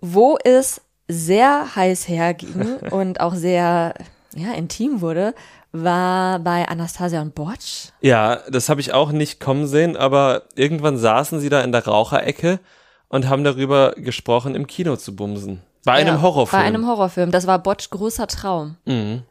Wo 0.01 0.39
es 0.45 0.81
sehr 1.09 1.75
heiß 1.75 2.09
herging 2.09 2.77
und 2.91 3.21
auch 3.21 3.35
sehr 3.35 3.95
ja, 4.35 4.53
intim 4.53 5.01
wurde, 5.01 5.35
war 5.73 6.39
bei 6.41 6.69
Anastasia 6.69 7.21
und 7.23 7.35
Botsch. 7.35 7.89
Ja, 8.01 8.41
das 8.51 8.69
habe 8.69 8.81
ich 8.81 8.93
auch 8.93 9.11
nicht 9.13 9.41
kommen 9.41 9.67
sehen, 9.67 9.97
aber 9.97 10.43
irgendwann 10.55 10.99
saßen 10.99 11.41
sie 11.41 11.49
da 11.49 11.63
in 11.63 11.73
der 11.73 11.85
Raucherecke 11.87 12.61
und 13.09 13.29
haben 13.29 13.43
darüber 13.45 13.93
gesprochen, 13.97 14.55
im 14.55 14.67
Kino 14.67 14.97
zu 14.97 15.17
bumsen. 15.17 15.63
Bei 15.85 15.93
einem 15.95 16.17
Ja, 16.17 16.23
Horrorfilm. 16.23 16.63
Bei 16.63 16.67
einem 16.67 16.87
Horrorfilm. 16.87 17.31
Das 17.31 17.47
war 17.47 17.59
Botsch 17.59 17.91
großer 17.91 18.27
Traum. 18.27 18.77
mhm. 18.85 19.23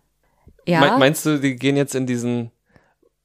Ja. 0.67 0.79
Me- 0.79 0.97
Meinst 0.99 1.25
du, 1.25 1.39
die 1.39 1.55
gehen 1.55 1.75
jetzt 1.75 1.95
in 1.95 2.05
diesen 2.05 2.51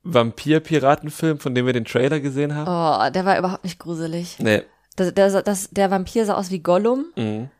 Vampir-Piratenfilm, 0.05 1.39
von 1.39 1.55
dem 1.55 1.67
wir 1.67 1.73
den 1.73 1.85
Trailer 1.85 2.21
gesehen 2.21 2.55
haben? 2.55 2.67
oh, 2.69 3.11
der 3.13 3.25
war 3.25 3.39
überhaupt 3.39 3.65
nicht 3.65 3.79
gruselig. 3.79 4.37
Nee. 4.39 4.63
Das, 4.97 5.13
der, 5.13 5.43
das, 5.43 5.69
der 5.71 5.91
Vampir 5.91 6.25
sah 6.25 6.35
aus 6.35 6.51
wie 6.51 6.61
Gollum 6.61 7.07
Mhm. 7.17 7.51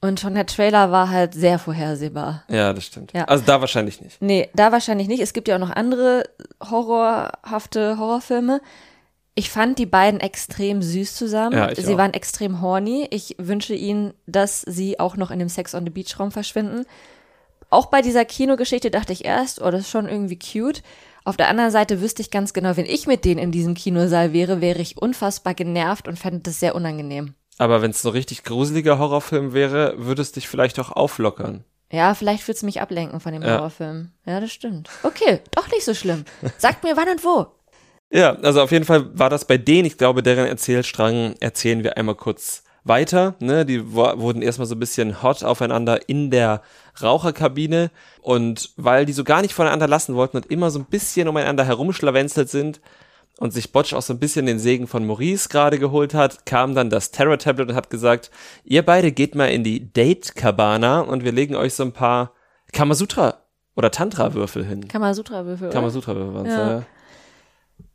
Und 0.00 0.18
schon 0.18 0.34
der 0.34 0.46
Trailer 0.46 0.90
war 0.90 1.10
halt 1.10 1.34
sehr 1.34 1.58
vorhersehbar. 1.58 2.44
Ja, 2.48 2.72
das 2.72 2.84
stimmt. 2.84 3.12
Ja. 3.12 3.24
Also 3.24 3.44
da 3.44 3.60
wahrscheinlich 3.60 4.00
nicht. 4.00 4.20
Nee, 4.22 4.48
da 4.54 4.72
wahrscheinlich 4.72 5.08
nicht. 5.08 5.20
Es 5.20 5.32
gibt 5.32 5.46
ja 5.48 5.56
auch 5.56 5.60
noch 5.60 5.70
andere 5.70 6.24
horrorhafte 6.62 7.98
Horrorfilme. 7.98 8.62
Ich 9.34 9.50
fand 9.50 9.78
die 9.78 9.86
beiden 9.86 10.20
extrem 10.20 10.82
süß 10.82 11.14
zusammen. 11.14 11.56
Ja, 11.56 11.70
ich 11.70 11.78
sie 11.84 11.94
auch. 11.94 11.98
waren 11.98 12.14
extrem 12.14 12.62
horny. 12.62 13.08
Ich 13.10 13.36
wünsche 13.38 13.74
ihnen, 13.74 14.14
dass 14.26 14.62
sie 14.62 14.98
auch 14.98 15.16
noch 15.16 15.30
in 15.30 15.38
dem 15.38 15.48
Sex 15.48 15.74
on 15.74 15.84
the 15.84 15.90
Beach 15.90 16.18
Raum 16.18 16.32
verschwinden. 16.32 16.86
Auch 17.68 17.86
bei 17.86 18.02
dieser 18.02 18.24
Kinogeschichte 18.24 18.90
dachte 18.90 19.12
ich 19.12 19.24
erst, 19.24 19.60
oh, 19.60 19.70
das 19.70 19.82
ist 19.82 19.90
schon 19.90 20.08
irgendwie 20.08 20.38
cute. 20.38 20.82
Auf 21.24 21.36
der 21.36 21.48
anderen 21.48 21.70
Seite 21.70 22.00
wüsste 22.00 22.22
ich 22.22 22.30
ganz 22.30 22.52
genau, 22.52 22.76
wenn 22.76 22.86
ich 22.86 23.06
mit 23.06 23.24
denen 23.24 23.38
in 23.38 23.52
diesem 23.52 23.74
Kinosaal 23.74 24.32
wäre, 24.32 24.60
wäre 24.60 24.80
ich 24.80 24.96
unfassbar 24.96 25.54
genervt 25.54 26.08
und 26.08 26.18
fände 26.18 26.40
das 26.40 26.58
sehr 26.58 26.74
unangenehm. 26.74 27.34
Aber 27.60 27.82
wenn 27.82 27.90
es 27.90 28.00
so 28.00 28.08
richtig 28.08 28.42
gruseliger 28.42 28.98
Horrorfilm 28.98 29.52
wäre, 29.52 29.92
würde 29.98 30.22
es 30.22 30.32
dich 30.32 30.48
vielleicht 30.48 30.80
auch 30.80 30.92
auflockern. 30.92 31.62
Ja, 31.92 32.14
vielleicht 32.14 32.48
wird's 32.48 32.62
mich 32.62 32.80
ablenken 32.80 33.20
von 33.20 33.34
dem 33.34 33.42
Ja. 33.42 33.58
Horrorfilm. 33.58 34.12
Ja, 34.24 34.40
das 34.40 34.50
stimmt. 34.50 34.88
Okay, 35.02 35.40
doch 35.54 35.70
nicht 35.70 35.84
so 35.84 35.92
schlimm. 35.92 36.24
Sagt 36.56 36.84
mir 36.84 36.96
wann 36.96 37.10
und 37.10 37.22
wo. 37.22 37.48
Ja, 38.10 38.30
also 38.36 38.62
auf 38.62 38.72
jeden 38.72 38.86
Fall 38.86 39.10
war 39.18 39.28
das 39.28 39.44
bei 39.44 39.58
denen, 39.58 39.84
ich 39.84 39.98
glaube, 39.98 40.22
deren 40.22 40.46
Erzählstrang 40.46 41.34
erzählen 41.40 41.84
wir 41.84 41.98
einmal 41.98 42.14
kurz 42.14 42.62
weiter. 42.84 43.34
Ne? 43.40 43.66
Die 43.66 43.92
wurden 43.92 44.40
erstmal 44.40 44.66
so 44.66 44.74
ein 44.74 44.80
bisschen 44.80 45.22
hot 45.22 45.44
aufeinander 45.44 46.08
in 46.08 46.30
der 46.30 46.62
Raucherkabine 47.02 47.90
und 48.22 48.70
weil 48.78 49.04
die 49.04 49.12
so 49.12 49.22
gar 49.22 49.42
nicht 49.42 49.52
voneinander 49.52 49.86
lassen 49.86 50.14
wollten 50.14 50.38
und 50.38 50.46
immer 50.46 50.70
so 50.70 50.78
ein 50.78 50.86
bisschen 50.86 51.28
umeinander 51.28 51.64
herumschlawenzelt 51.66 52.48
sind 52.48 52.80
und 53.40 53.52
sich 53.52 53.72
Botsch 53.72 53.94
auch 53.94 54.02
so 54.02 54.12
ein 54.12 54.18
bisschen 54.20 54.44
den 54.44 54.58
Segen 54.58 54.86
von 54.86 55.06
Maurice 55.06 55.48
gerade 55.48 55.78
geholt 55.78 56.12
hat, 56.12 56.44
kam 56.44 56.74
dann 56.74 56.90
das 56.90 57.10
Terror 57.10 57.38
Tablet 57.38 57.70
und 57.70 57.74
hat 57.74 57.88
gesagt, 57.88 58.30
ihr 58.64 58.84
beide 58.84 59.12
geht 59.12 59.34
mal 59.34 59.46
in 59.46 59.64
die 59.64 59.92
Date 59.92 60.36
Cabana 60.36 61.00
und 61.00 61.24
wir 61.24 61.32
legen 61.32 61.56
euch 61.56 61.72
so 61.74 61.82
ein 61.82 61.92
paar 61.92 62.34
Kamasutra 62.72 63.38
oder 63.74 63.90
Tantra-Würfel 63.90 64.64
hin. 64.66 64.86
Kamasutra-Würfel. 64.86 65.68
oder? 65.68 65.74
Kamasutra-Würfel 65.74 66.34
waren's, 66.34 66.48
Ja. 66.50 66.70
ja. 66.70 66.82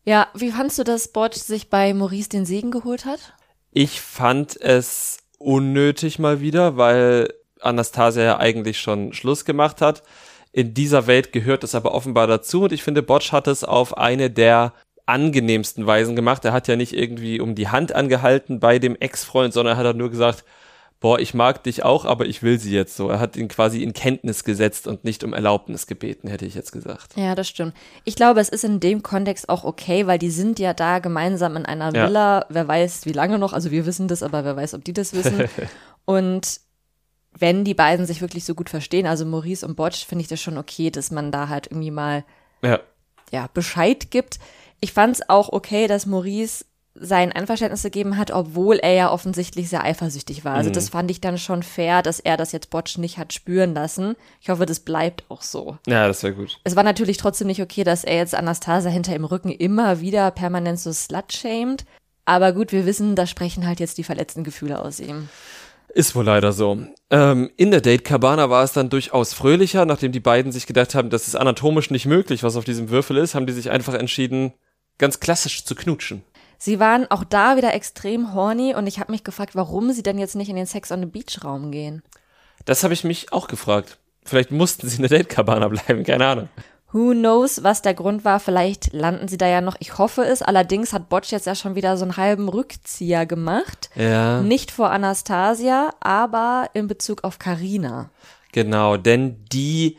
Ja, 0.08 0.28
wie 0.36 0.52
fandst 0.52 0.78
du, 0.80 0.84
dass 0.84 1.08
Botsch 1.10 1.38
sich 1.38 1.70
bei 1.70 1.94
Maurice 1.94 2.30
den 2.30 2.46
Segen 2.46 2.72
geholt 2.72 3.06
hat? 3.06 3.34
Ich 3.72 4.02
fand 4.02 4.60
es 4.60 5.18
unnötig 5.38 6.18
mal 6.20 6.42
wieder, 6.42 6.78
weil 6.78 7.34
Anastasia 7.62 8.24
ja 8.24 8.38
eigentlich 8.40 8.80
schon 8.80 9.14
Schluss 9.14 9.46
gemacht 9.46 9.82
hat. 9.82 10.04
In 10.52 10.74
dieser 10.74 11.06
Welt 11.08 11.34
gehört 11.34 11.64
es 11.64 11.76
aber 11.76 11.94
offenbar 11.94 12.28
dazu 12.28 12.64
und 12.64 12.72
ich 12.72 12.82
finde, 12.84 13.04
Botsch 13.04 13.32
hat 13.32 13.48
es 13.48 13.64
auf 13.64 13.98
eine 13.98 14.30
der 14.32 14.74
angenehmsten 15.06 15.86
Weisen 15.86 16.16
gemacht. 16.16 16.46
Er 16.46 16.54
hat 16.54 16.68
ja 16.68 16.76
nicht 16.76 16.94
irgendwie 16.94 17.40
um 17.40 17.56
die 17.56 17.68
Hand 17.68 17.94
angehalten 17.94 18.60
bei 18.60 18.80
dem 18.80 18.96
Ex-Freund, 18.96 19.54
sondern 19.54 19.78
er 19.78 19.90
hat 19.90 19.96
nur 19.96 20.10
gesagt, 20.10 20.44
boah, 21.00 21.20
ich 21.20 21.34
mag 21.34 21.64
dich 21.64 21.84
auch, 21.84 22.06
aber 22.06 22.26
ich 22.26 22.42
will 22.42 22.60
sie 22.60 22.72
jetzt 22.72 22.96
so. 22.96 23.10
Er 23.10 23.20
hat 23.20 23.36
ihn 23.36 23.48
quasi 23.48 23.84
in 23.84 23.94
Kenntnis 23.94 24.44
gesetzt 24.44 24.88
und 24.88 25.04
nicht 25.04 25.24
um 25.24 25.34
Erlaubnis 25.34 25.86
gebeten, 25.86 26.28
hätte 26.28 26.46
ich 26.46 26.56
jetzt 26.56 26.72
gesagt. 26.72 27.16
Ja, 27.16 27.36
das 27.36 27.48
stimmt. 27.48 27.76
Ich 28.06 28.16
glaube, 28.16 28.40
es 28.40 28.50
ist 28.50 28.64
in 28.64 28.80
dem 28.80 29.04
Kontext 29.04 29.50
auch 29.50 29.64
okay, 29.64 30.08
weil 30.08 30.18
die 30.18 30.32
sind 30.32 30.58
ja 30.58 30.74
da 30.74 31.00
gemeinsam 31.00 31.58
in 31.58 31.66
einer 31.66 31.94
ja. 31.94 32.08
Villa. 32.08 32.46
Wer 32.50 32.68
weiß, 32.68 33.06
wie 33.06 33.12
lange 33.12 33.38
noch. 33.38 33.54
Also 33.54 33.70
wir 33.72 33.86
wissen 33.86 34.08
das, 34.08 34.24
aber 34.24 34.44
wer 34.46 34.56
weiß, 34.56 34.74
ob 34.74 34.84
die 34.84 34.94
das 34.94 35.14
wissen. 35.14 35.44
und 36.06 36.60
wenn 37.38 37.66
die 37.66 37.74
beiden 37.74 38.06
sich 38.06 38.22
wirklich 38.22 38.46
so 38.46 38.56
gut 38.56 38.70
verstehen, 38.70 39.06
also 39.06 39.26
Maurice 39.26 39.68
und 39.68 39.76
Botsch, 39.76 40.06
finde 40.06 40.24
ich 40.24 40.28
das 40.28 40.42
schon 40.42 40.58
okay, 40.58 40.90
dass 40.90 41.12
man 41.12 41.32
da 41.32 41.50
halt 41.50 41.68
irgendwie 41.68 41.92
mal 41.92 42.24
ja. 42.64 42.80
ja 43.32 43.48
Bescheid 43.54 44.10
gibt. 44.10 44.40
Ich 44.86 44.94
fand 44.94 45.16
es 45.16 45.30
auch 45.30 45.50
okay, 45.52 45.88
dass 45.88 46.06
Maurice 46.06 46.64
sein 46.94 47.32
Einverständnis 47.32 47.82
gegeben 47.82 48.18
hat, 48.18 48.30
obwohl 48.30 48.76
er 48.76 48.94
ja 48.94 49.12
offensichtlich 49.12 49.68
sehr 49.68 49.84
eifersüchtig 49.84 50.46
war. 50.46 50.54
Also 50.54 50.70
mhm. 50.70 50.74
das 50.74 50.90
fand 50.90 51.10
ich 51.10 51.20
dann 51.20 51.40
schon 51.40 51.64
fair, 51.64 52.04
dass 52.04 52.20
er 52.20 52.38
das 52.38 52.52
jetzt 52.52 52.70
Botsch 52.70 53.00
nicht 53.00 53.18
hat 53.18 53.34
spüren 53.34 53.74
lassen. 53.74 54.16
Ich 54.42 54.50
hoffe, 54.52 54.68
das 54.68 54.82
bleibt 54.82 55.24
auch 55.28 55.42
so. 55.42 55.80
Ja, 55.88 56.08
das 56.08 56.22
wäre 56.22 56.36
gut. 56.36 56.60
Es 56.66 56.76
war 56.76 56.84
natürlich 56.84 57.18
trotzdem 57.18 57.48
nicht 57.48 57.64
okay, 57.64 57.84
dass 57.84 58.04
er 58.04 58.18
jetzt 58.18 58.36
Anastasia 58.36 58.92
hinter 58.92 59.16
im 59.16 59.26
Rücken 59.26 59.50
immer 59.50 60.02
wieder 60.02 60.30
permanent 60.30 60.80
so 60.80 60.94
slut-shamed. 60.94 61.84
Aber 62.26 62.54
gut, 62.54 62.72
wir 62.72 62.86
wissen, 62.86 63.16
da 63.16 63.26
sprechen 63.26 63.66
halt 63.66 63.80
jetzt 63.80 63.98
die 63.98 64.04
verletzten 64.04 64.44
Gefühle 64.44 64.80
aus 64.80 65.00
ihm. 65.00 65.30
Ist 65.96 66.16
wohl 66.16 66.26
leider 66.26 66.52
so. 66.52 66.78
Ähm, 67.10 67.50
in 67.58 67.72
der 67.72 67.82
Date 67.82 68.04
Cabana 68.04 68.52
war 68.52 68.64
es 68.64 68.74
dann 68.74 68.92
durchaus 68.92 69.34
fröhlicher, 69.34 69.86
nachdem 69.88 70.12
die 70.12 70.20
beiden 70.20 70.52
sich 70.52 70.68
gedacht 70.68 70.94
haben, 70.94 71.10
das 71.10 71.28
ist 71.28 71.36
anatomisch 71.36 71.90
nicht 71.90 72.06
möglich, 72.06 72.44
was 72.44 72.56
auf 72.56 72.66
diesem 72.66 72.92
Würfel 72.92 73.18
ist, 73.18 73.34
haben 73.34 73.48
die 73.48 73.54
sich 73.54 73.72
einfach 73.72 73.96
entschieden, 73.96 74.54
ganz 74.98 75.20
klassisch 75.20 75.66
zu 75.66 75.76
knutschen. 75.76 76.24
Sie 76.58 76.80
waren 76.80 77.10
auch 77.12 77.24
da 77.24 77.58
wieder 77.58 77.74
extrem 77.74 78.34
horny 78.34 78.74
und 78.76 78.88
ich 78.88 79.00
habe 79.00 79.12
mich 79.12 79.24
gefragt, 79.24 79.56
warum 79.56 79.92
sie 79.92 80.04
denn 80.04 80.18
jetzt 80.18 80.36
nicht 80.36 80.50
in 80.50 80.56
den 80.56 80.66
Sex 80.66 80.92
on 80.92 81.02
the 81.02 81.06
Beach 81.06 81.44
Raum 81.44 81.72
gehen. 81.72 82.02
Das 82.66 82.84
habe 82.84 82.94
ich 82.94 83.04
mich 83.04 83.32
auch 83.34 83.48
gefragt. 83.48 83.98
Vielleicht 84.24 84.52
mussten 84.52 84.88
sie 84.88 84.96
in 84.96 85.04
der 85.04 85.18
Date 85.18 85.30
Cabana 85.30 85.68
bleiben, 85.68 86.04
keine 86.04 86.26
Ahnung. 86.26 86.50
Who 86.92 87.12
knows, 87.12 87.62
was 87.62 87.82
der 87.82 87.94
Grund 87.94 88.24
war? 88.24 88.40
Vielleicht 88.40 88.94
landen 88.94 89.28
sie 89.28 89.38
da 89.38 89.48
ja 89.48 89.60
noch. 89.60 89.76
Ich 89.80 89.98
hoffe 89.98 90.24
es. 90.24 90.42
Allerdings 90.42 90.94
hat 90.94 91.10
Botsch 91.10 91.32
jetzt 91.32 91.46
ja 91.46 91.54
schon 91.54 91.76
wieder 91.76 91.98
so 91.98 92.06
einen 92.06 92.16
halben 92.16 92.48
Rückzieher 92.48 93.26
gemacht. 93.26 93.90
Ja. 93.96 94.42
Nicht 94.42 94.72
vor 94.72 94.92
Anastasia, 94.92 95.94
aber 96.00 96.70
in 96.74 96.88
Bezug 96.88 97.26
auf 97.26 97.38
Karina. 97.38 98.12
Genau, 98.54 98.96
denn 98.96 99.44
die 99.52 99.98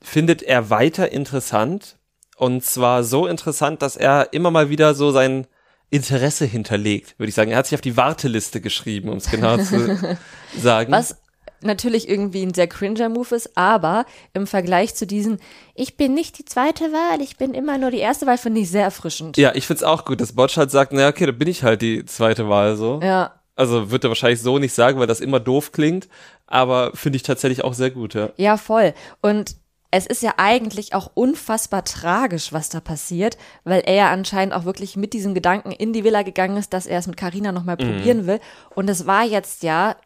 findet 0.00 0.42
er 0.42 0.70
weiter 0.70 1.10
interessant. 1.10 1.95
Und 2.36 2.64
zwar 2.64 3.02
so 3.02 3.26
interessant, 3.26 3.82
dass 3.82 3.96
er 3.96 4.32
immer 4.32 4.50
mal 4.50 4.68
wieder 4.68 4.94
so 4.94 5.10
sein 5.10 5.46
Interesse 5.90 6.44
hinterlegt, 6.44 7.18
würde 7.18 7.28
ich 7.28 7.34
sagen. 7.34 7.50
Er 7.50 7.58
hat 7.58 7.66
sich 7.66 7.74
auf 7.74 7.80
die 7.80 7.96
Warteliste 7.96 8.60
geschrieben, 8.60 9.08
um 9.08 9.18
es 9.18 9.30
genau 9.30 9.56
zu 9.56 10.18
sagen. 10.58 10.92
Was 10.92 11.16
natürlich 11.62 12.08
irgendwie 12.08 12.42
ein 12.42 12.54
sehr 12.54 12.66
cringer 12.66 13.08
Move 13.08 13.34
ist, 13.34 13.56
aber 13.56 14.04
im 14.34 14.46
Vergleich 14.46 14.94
zu 14.94 15.06
diesen, 15.06 15.38
ich 15.74 15.96
bin 15.96 16.12
nicht 16.12 16.38
die 16.38 16.44
zweite 16.44 16.84
Wahl, 16.92 17.20
ich 17.22 17.36
bin 17.36 17.54
immer 17.54 17.78
nur 17.78 17.90
die 17.90 17.98
erste 17.98 18.26
Wahl, 18.26 18.36
finde 18.36 18.60
ich 18.60 18.70
sehr 18.70 18.84
erfrischend. 18.84 19.36
Ja, 19.36 19.54
ich 19.54 19.66
finde 19.66 19.78
es 19.78 19.84
auch 19.84 20.04
gut, 20.04 20.20
dass 20.20 20.34
Botsch 20.34 20.56
halt 20.56 20.70
sagt, 20.70 20.92
naja, 20.92 21.08
okay, 21.08 21.26
da 21.26 21.32
bin 21.32 21.48
ich 21.48 21.62
halt 21.62 21.82
die 21.82 22.04
zweite 22.04 22.48
Wahl 22.48 22.76
so. 22.76 23.00
Ja. 23.02 23.40
Also 23.54 23.90
wird 23.90 24.04
er 24.04 24.10
wahrscheinlich 24.10 24.42
so 24.42 24.58
nicht 24.58 24.74
sagen, 24.74 24.98
weil 24.98 25.06
das 25.06 25.20
immer 25.20 25.40
doof 25.40 25.72
klingt, 25.72 26.08
aber 26.46 26.92
finde 26.94 27.16
ich 27.16 27.22
tatsächlich 27.22 27.64
auch 27.64 27.72
sehr 27.72 27.90
gut, 27.90 28.12
ja. 28.12 28.30
Ja, 28.36 28.58
voll. 28.58 28.92
Und 29.22 29.56
es 29.96 30.06
ist 30.06 30.22
ja 30.22 30.34
eigentlich 30.36 30.94
auch 30.94 31.10
unfassbar 31.14 31.84
tragisch, 31.84 32.52
was 32.52 32.68
da 32.68 32.80
passiert, 32.80 33.36
weil 33.64 33.80
er 33.80 33.94
ja 33.94 34.10
anscheinend 34.10 34.54
auch 34.54 34.64
wirklich 34.64 34.96
mit 34.96 35.12
diesem 35.12 35.34
Gedanken 35.34 35.72
in 35.72 35.92
die 35.92 36.04
Villa 36.04 36.22
gegangen 36.22 36.56
ist, 36.56 36.72
dass 36.72 36.86
er 36.86 36.98
es 36.98 37.06
mit 37.06 37.16
Carina 37.16 37.52
nochmal 37.52 37.76
mhm. 37.80 37.96
probieren 37.96 38.26
will. 38.26 38.40
Und 38.74 38.88
es 38.88 39.06
war 39.06 39.24
jetzt 39.24 39.62
ja 39.62 39.96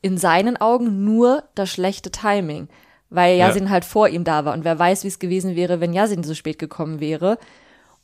in 0.00 0.18
seinen 0.18 0.56
Augen 0.56 1.04
nur 1.04 1.44
das 1.54 1.70
schlechte 1.70 2.10
Timing, 2.10 2.68
weil 3.10 3.38
Yasin 3.38 3.64
ja. 3.64 3.70
halt 3.70 3.84
vor 3.84 4.08
ihm 4.08 4.24
da 4.24 4.44
war. 4.44 4.52
Und 4.52 4.64
wer 4.64 4.78
weiß, 4.78 5.04
wie 5.04 5.08
es 5.08 5.18
gewesen 5.18 5.56
wäre, 5.56 5.80
wenn 5.80 5.92
Yasin 5.92 6.24
so 6.24 6.34
spät 6.34 6.58
gekommen 6.58 7.00
wäre. 7.00 7.38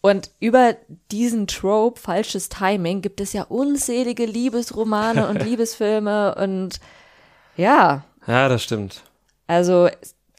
Und 0.01 0.31
über 0.39 0.77
diesen 1.11 1.49
Trope, 1.49 2.01
falsches 2.01 2.49
Timing, 2.49 3.03
gibt 3.03 3.21
es 3.21 3.33
ja 3.33 3.43
unzählige 3.43 4.27
Liebesromane 4.27 5.29
und 5.29 5.43
Liebesfilme 5.45 6.37
und 6.37 6.79
ja. 7.57 8.05
Ja, 8.27 8.49
das 8.49 8.63
stimmt. 8.63 9.03
Also 9.49 9.89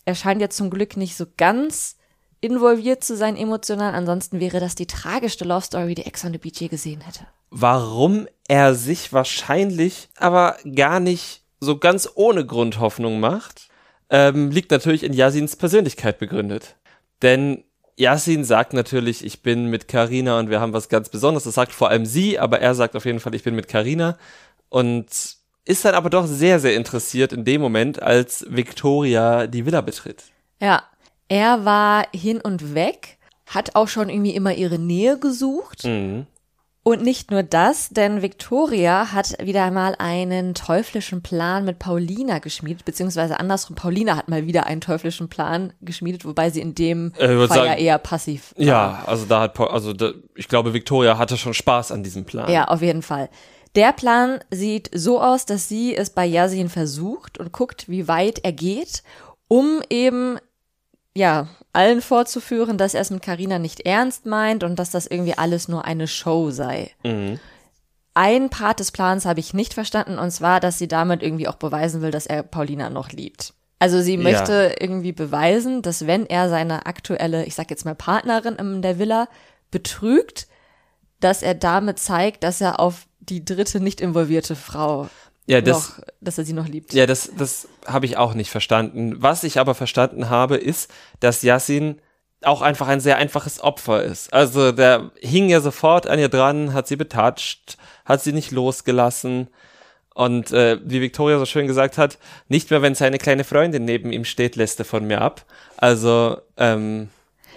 er 0.10 0.16
scheint 0.16 0.42
ja 0.42 0.50
zum 0.50 0.72
Glück 0.72 0.98
nicht 0.98 1.16
so 1.16 1.26
ganz 1.38 1.96
involviert 2.42 3.04
zu 3.04 3.16
sein 3.16 3.38
emotional. 3.38 3.94
Ansonsten 3.94 4.40
wäre 4.40 4.60
das 4.60 4.74
die 4.74 4.88
tragischste 4.88 5.46
Love 5.46 5.62
Story, 5.62 5.94
die 5.94 6.06
Ex 6.08 6.26
on 6.26 6.32
the 6.32 6.40
Beach 6.40 6.60
je 6.60 6.68
gesehen 6.68 7.02
hätte. 7.02 7.28
Warum 7.52 8.28
er 8.48 8.74
sich 8.74 9.14
wahrscheinlich 9.14 10.10
aber 10.18 10.58
gar 10.76 11.00
nicht 11.00 11.44
so 11.60 11.78
ganz 11.78 12.10
ohne 12.16 12.44
Grund 12.44 12.80
Hoffnung 12.80 13.20
macht, 13.20 13.68
ähm, 14.10 14.50
liegt 14.50 14.72
natürlich 14.72 15.04
in 15.04 15.14
Yasins 15.14 15.56
Persönlichkeit 15.56 16.18
begründet. 16.18 16.76
Denn 17.22 17.64
Yasin 17.98 18.44
sagt 18.44 18.74
natürlich, 18.74 19.24
ich 19.24 19.44
bin 19.44 19.66
mit 19.66 19.88
Karina 19.88 20.40
und 20.40 20.50
wir 20.50 20.60
haben 20.60 20.74
was 20.74 20.90
ganz 20.90 21.10
Besonderes. 21.10 21.44
Das 21.44 21.54
sagt 21.54 21.72
vor 21.72 21.90
allem 21.90 22.08
sie, 22.08 22.40
aber 22.40 22.62
er 22.62 22.74
sagt 22.74 22.96
auf 22.96 23.06
jeden 23.06 23.20
Fall, 23.20 23.36
ich 23.36 23.44
bin 23.44 23.56
mit 23.56 23.68
Karina. 23.68 24.18
Und 24.70 25.39
ist 25.70 25.86
dann 25.86 25.94
aber 25.94 26.10
doch 26.10 26.26
sehr, 26.26 26.60
sehr 26.60 26.76
interessiert 26.76 27.32
in 27.32 27.46
dem 27.46 27.62
Moment, 27.62 28.02
als 28.02 28.44
Victoria 28.50 29.46
die 29.46 29.68
Villa 29.68 29.82
betritt. 29.82 30.24
Ja, 30.60 30.84
er 31.28 31.64
war 31.64 32.08
hin 32.12 32.42
und 32.42 32.74
weg, 32.74 33.20
hat 33.46 33.76
auch 33.76 33.88
schon 33.88 34.10
irgendwie 34.10 34.34
immer 34.34 34.54
ihre 34.54 34.80
Nähe 34.80 35.20
gesucht. 35.20 35.84
Mhm. 35.86 36.26
Und 36.82 37.04
nicht 37.04 37.30
nur 37.30 37.44
das, 37.44 37.90
denn 37.90 38.24
Victoria 38.24 39.12
hat 39.12 39.38
wieder 39.44 39.64
einmal 39.64 39.94
einen 40.00 40.56
teuflischen 40.56 41.22
Plan 41.22 41.66
mit 41.66 41.78
Paulina 41.78 42.40
geschmiedet, 42.40 42.84
beziehungsweise 42.84 43.40
andersrum, 43.40 43.76
Paulina 43.76 44.16
hat 44.16 44.28
mal 44.28 44.48
wieder 44.48 44.66
einen 44.66 44.82
teuflischen 44.82 45.30
Plan 45.30 45.74
geschmiedet, 45.82 46.26
wobei 46.26 46.50
sie 46.50 46.62
in 46.62 46.74
dem 46.74 47.14
äh, 47.18 47.28
Fall 47.28 47.48
sagen, 47.48 47.68
ja 47.68 47.76
eher 47.76 47.98
passiv 48.00 48.56
war. 48.56 48.66
Ja, 48.66 49.04
also 49.06 49.26
da 49.26 49.42
hat, 49.42 49.60
also 49.60 49.94
da, 49.94 50.14
ich 50.34 50.48
glaube, 50.48 50.74
Victoria 50.74 51.20
hatte 51.20 51.38
schon 51.38 51.54
Spaß 51.54 51.92
an 51.92 52.02
diesem 52.02 52.26
Plan. 52.26 52.50
Ja, 52.52 52.64
auf 52.70 52.82
jeden 52.82 53.04
Fall. 53.04 53.30
Der 53.76 53.94
Plan 53.94 54.40
sieht 54.50 54.90
so 54.94 55.22
aus, 55.22 55.46
dass 55.46 55.68
sie 55.68 55.96
es 55.96 56.10
bei 56.10 56.26
Yasin 56.26 56.70
versucht 56.70 57.38
und 57.38 57.52
guckt, 57.52 57.88
wie 57.88 58.08
weit 58.08 58.40
er 58.44 58.52
geht, 58.52 59.04
um 59.48 59.82
eben 59.90 60.38
ja, 61.16 61.48
allen 61.74 62.02
vorzuführen, 62.02 62.78
dass 62.78 62.94
er 62.94 63.02
es 63.02 63.12
mit 63.12 63.22
Carina 63.22 63.60
nicht 63.60 63.82
ernst 63.82 64.26
meint 64.26 64.64
und 64.64 64.78
dass 64.78 64.90
das 64.90 65.06
irgendwie 65.06 65.38
alles 65.38 65.68
nur 65.68 65.86
eine 65.86 66.08
Show 66.08 66.52
sei. 66.52 66.92
Mhm. 67.04 67.40
Ein 68.14 68.50
Part 68.50 68.80
des 68.80 68.92
Plans 68.92 69.26
habe 69.26 69.40
ich 69.40 69.54
nicht 69.54 69.74
verstanden 69.74 70.18
und 70.18 70.32
zwar, 70.32 70.60
dass 70.60 70.78
sie 70.78 70.88
damit 70.88 71.22
irgendwie 71.22 71.48
auch 71.48 71.56
beweisen 71.56 72.02
will, 72.02 72.12
dass 72.12 72.26
er 72.26 72.44
Paulina 72.44 72.90
noch 72.90 73.12
liebt. 73.12 73.54
Also 73.80 74.02
sie 74.02 74.18
möchte 74.18 74.74
ja. 74.74 74.82
irgendwie 74.82 75.14
beweisen, 75.14 75.82
dass 75.82 76.06
wenn 76.06 76.26
er 76.26 76.50
seine 76.50 76.86
aktuelle, 76.86 77.46
ich 77.46 77.56
sag 77.56 77.70
jetzt 77.70 77.86
mal 77.86 77.96
Partnerin 77.96 78.56
in 78.56 78.82
der 78.82 79.00
Villa 79.00 79.30
betrügt, 79.72 80.48
dass 81.22 81.44
er 81.44 81.54
damit 81.54 82.00
zeigt, 82.00 82.44
dass 82.44 82.60
er 82.60 82.80
auf 82.80 83.08
die 83.30 83.46
dritte 83.46 83.80
nicht 83.80 84.02
involvierte 84.02 84.56
Frau 84.56 85.10
ja, 85.50 85.62
das, 85.62 85.98
noch, 85.98 86.06
dass 86.22 86.38
er 86.38 86.46
sie 86.46 86.54
noch 86.54 86.68
liebt. 86.68 86.94
Ja, 86.94 87.08
das, 87.08 87.32
das 87.36 87.68
habe 87.88 88.06
ich 88.06 88.18
auch 88.18 88.36
nicht 88.36 88.52
verstanden. 88.52 89.16
Was 89.18 89.44
ich 89.44 89.60
aber 89.60 89.74
verstanden 89.74 90.30
habe, 90.30 90.58
ist, 90.58 90.92
dass 91.20 91.42
Yassin 91.42 92.00
auch 92.44 92.62
einfach 92.62 92.88
ein 92.88 93.00
sehr 93.00 93.18
einfaches 93.18 93.60
Opfer 93.60 94.04
ist. 94.04 94.32
Also 94.32 94.72
der 94.72 95.12
hing 95.20 95.50
ja 95.50 95.60
sofort 95.60 96.08
an 96.08 96.20
ihr 96.20 96.30
dran, 96.30 96.74
hat 96.74 96.88
sie 96.88 96.96
betatscht, 96.96 97.78
hat 98.06 98.22
sie 98.22 98.32
nicht 98.32 98.52
losgelassen. 98.52 99.48
Und 100.14 100.52
äh, 100.52 100.80
wie 100.84 101.02
Victoria 101.02 101.40
so 101.40 101.46
schön 101.46 101.68
gesagt 101.68 101.98
hat, 101.98 102.20
nicht 102.48 102.70
mehr, 102.70 102.82
wenn 102.82 102.94
seine 102.94 103.18
kleine 103.18 103.44
Freundin 103.44 103.86
neben 103.86 104.12
ihm 104.12 104.26
steht, 104.26 104.56
lässt 104.56 104.80
er 104.80 104.86
von 104.86 105.06
mir 105.06 105.22
ab. 105.22 105.46
Also 105.78 106.38
ähm, 106.58 107.10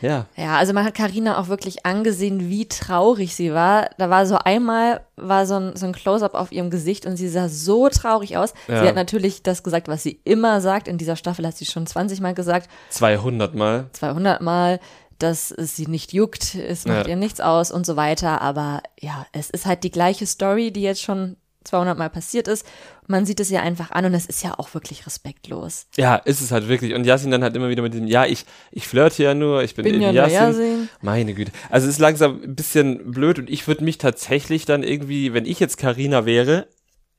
ja. 0.02 0.26
Ja, 0.36 0.56
also 0.58 0.72
man 0.72 0.84
hat 0.84 0.94
Karina 0.94 1.38
auch 1.38 1.48
wirklich 1.48 1.86
angesehen, 1.86 2.50
wie 2.50 2.66
traurig 2.68 3.34
sie 3.34 3.54
war. 3.54 3.88
Da 3.98 4.10
war 4.10 4.26
so 4.26 4.36
einmal 4.36 5.00
war 5.16 5.46
so 5.46 5.54
ein, 5.54 5.76
so 5.76 5.86
ein 5.86 5.92
Close-up 5.92 6.34
auf 6.34 6.52
ihrem 6.52 6.70
Gesicht 6.70 7.06
und 7.06 7.16
sie 7.16 7.28
sah 7.28 7.48
so 7.48 7.88
traurig 7.88 8.36
aus. 8.36 8.54
Ja. 8.66 8.82
Sie 8.82 8.88
hat 8.88 8.96
natürlich 8.96 9.42
das 9.42 9.62
gesagt, 9.62 9.88
was 9.88 10.02
sie 10.02 10.20
immer 10.24 10.60
sagt. 10.60 10.88
In 10.88 10.98
dieser 10.98 11.16
Staffel 11.16 11.46
hat 11.46 11.56
sie 11.56 11.66
schon 11.66 11.86
20 11.86 12.20
Mal 12.20 12.34
gesagt. 12.34 12.68
200 12.90 13.54
Mal. 13.54 13.86
200 13.92 14.42
Mal 14.42 14.80
dass 15.18 15.52
es 15.52 15.76
sie 15.76 15.86
nicht 15.86 16.12
juckt, 16.12 16.56
es 16.56 16.84
macht 16.84 17.06
ja. 17.06 17.10
ihr 17.10 17.16
nichts 17.16 17.40
aus 17.40 17.70
und 17.70 17.86
so 17.86 17.94
weiter. 17.94 18.40
Aber 18.40 18.82
ja, 19.00 19.24
es 19.30 19.50
ist 19.50 19.66
halt 19.66 19.84
die 19.84 19.92
gleiche 19.92 20.26
Story, 20.26 20.72
die 20.72 20.82
jetzt 20.82 21.02
schon 21.02 21.36
200 21.64 21.98
Mal 21.98 22.10
passiert 22.10 22.48
ist. 22.48 22.66
Man 23.06 23.26
sieht 23.26 23.40
es 23.40 23.50
ja 23.50 23.60
einfach 23.60 23.90
an 23.90 24.04
und 24.04 24.14
es 24.14 24.26
ist 24.26 24.42
ja 24.42 24.54
auch 24.58 24.72
wirklich 24.74 25.06
respektlos. 25.06 25.86
Ja, 25.96 26.16
ist 26.16 26.40
es 26.40 26.52
halt 26.52 26.68
wirklich. 26.68 26.94
Und 26.94 27.04
Yasin 27.04 27.30
dann 27.30 27.42
halt 27.42 27.56
immer 27.56 27.68
wieder 27.68 27.82
mit 27.82 27.94
diesem, 27.94 28.06
ja, 28.06 28.26
ich, 28.26 28.44
ich 28.70 28.86
flirte 28.86 29.22
ja 29.22 29.34
nur, 29.34 29.62
ich 29.62 29.74
bin, 29.74 29.84
bin 29.84 29.94
eben 29.94 30.02
ja 30.02 30.12
Yasin. 30.12 30.34
Yasin. 30.34 30.88
Meine 31.00 31.34
Güte. 31.34 31.52
Also 31.70 31.86
es 31.86 31.94
ist 31.94 32.00
langsam 32.00 32.42
ein 32.42 32.54
bisschen 32.54 33.10
blöd 33.10 33.38
und 33.38 33.50
ich 33.50 33.66
würde 33.66 33.84
mich 33.84 33.98
tatsächlich 33.98 34.64
dann 34.64 34.82
irgendwie, 34.82 35.34
wenn 35.34 35.46
ich 35.46 35.60
jetzt 35.60 35.76
Karina 35.76 36.26
wäre, 36.26 36.66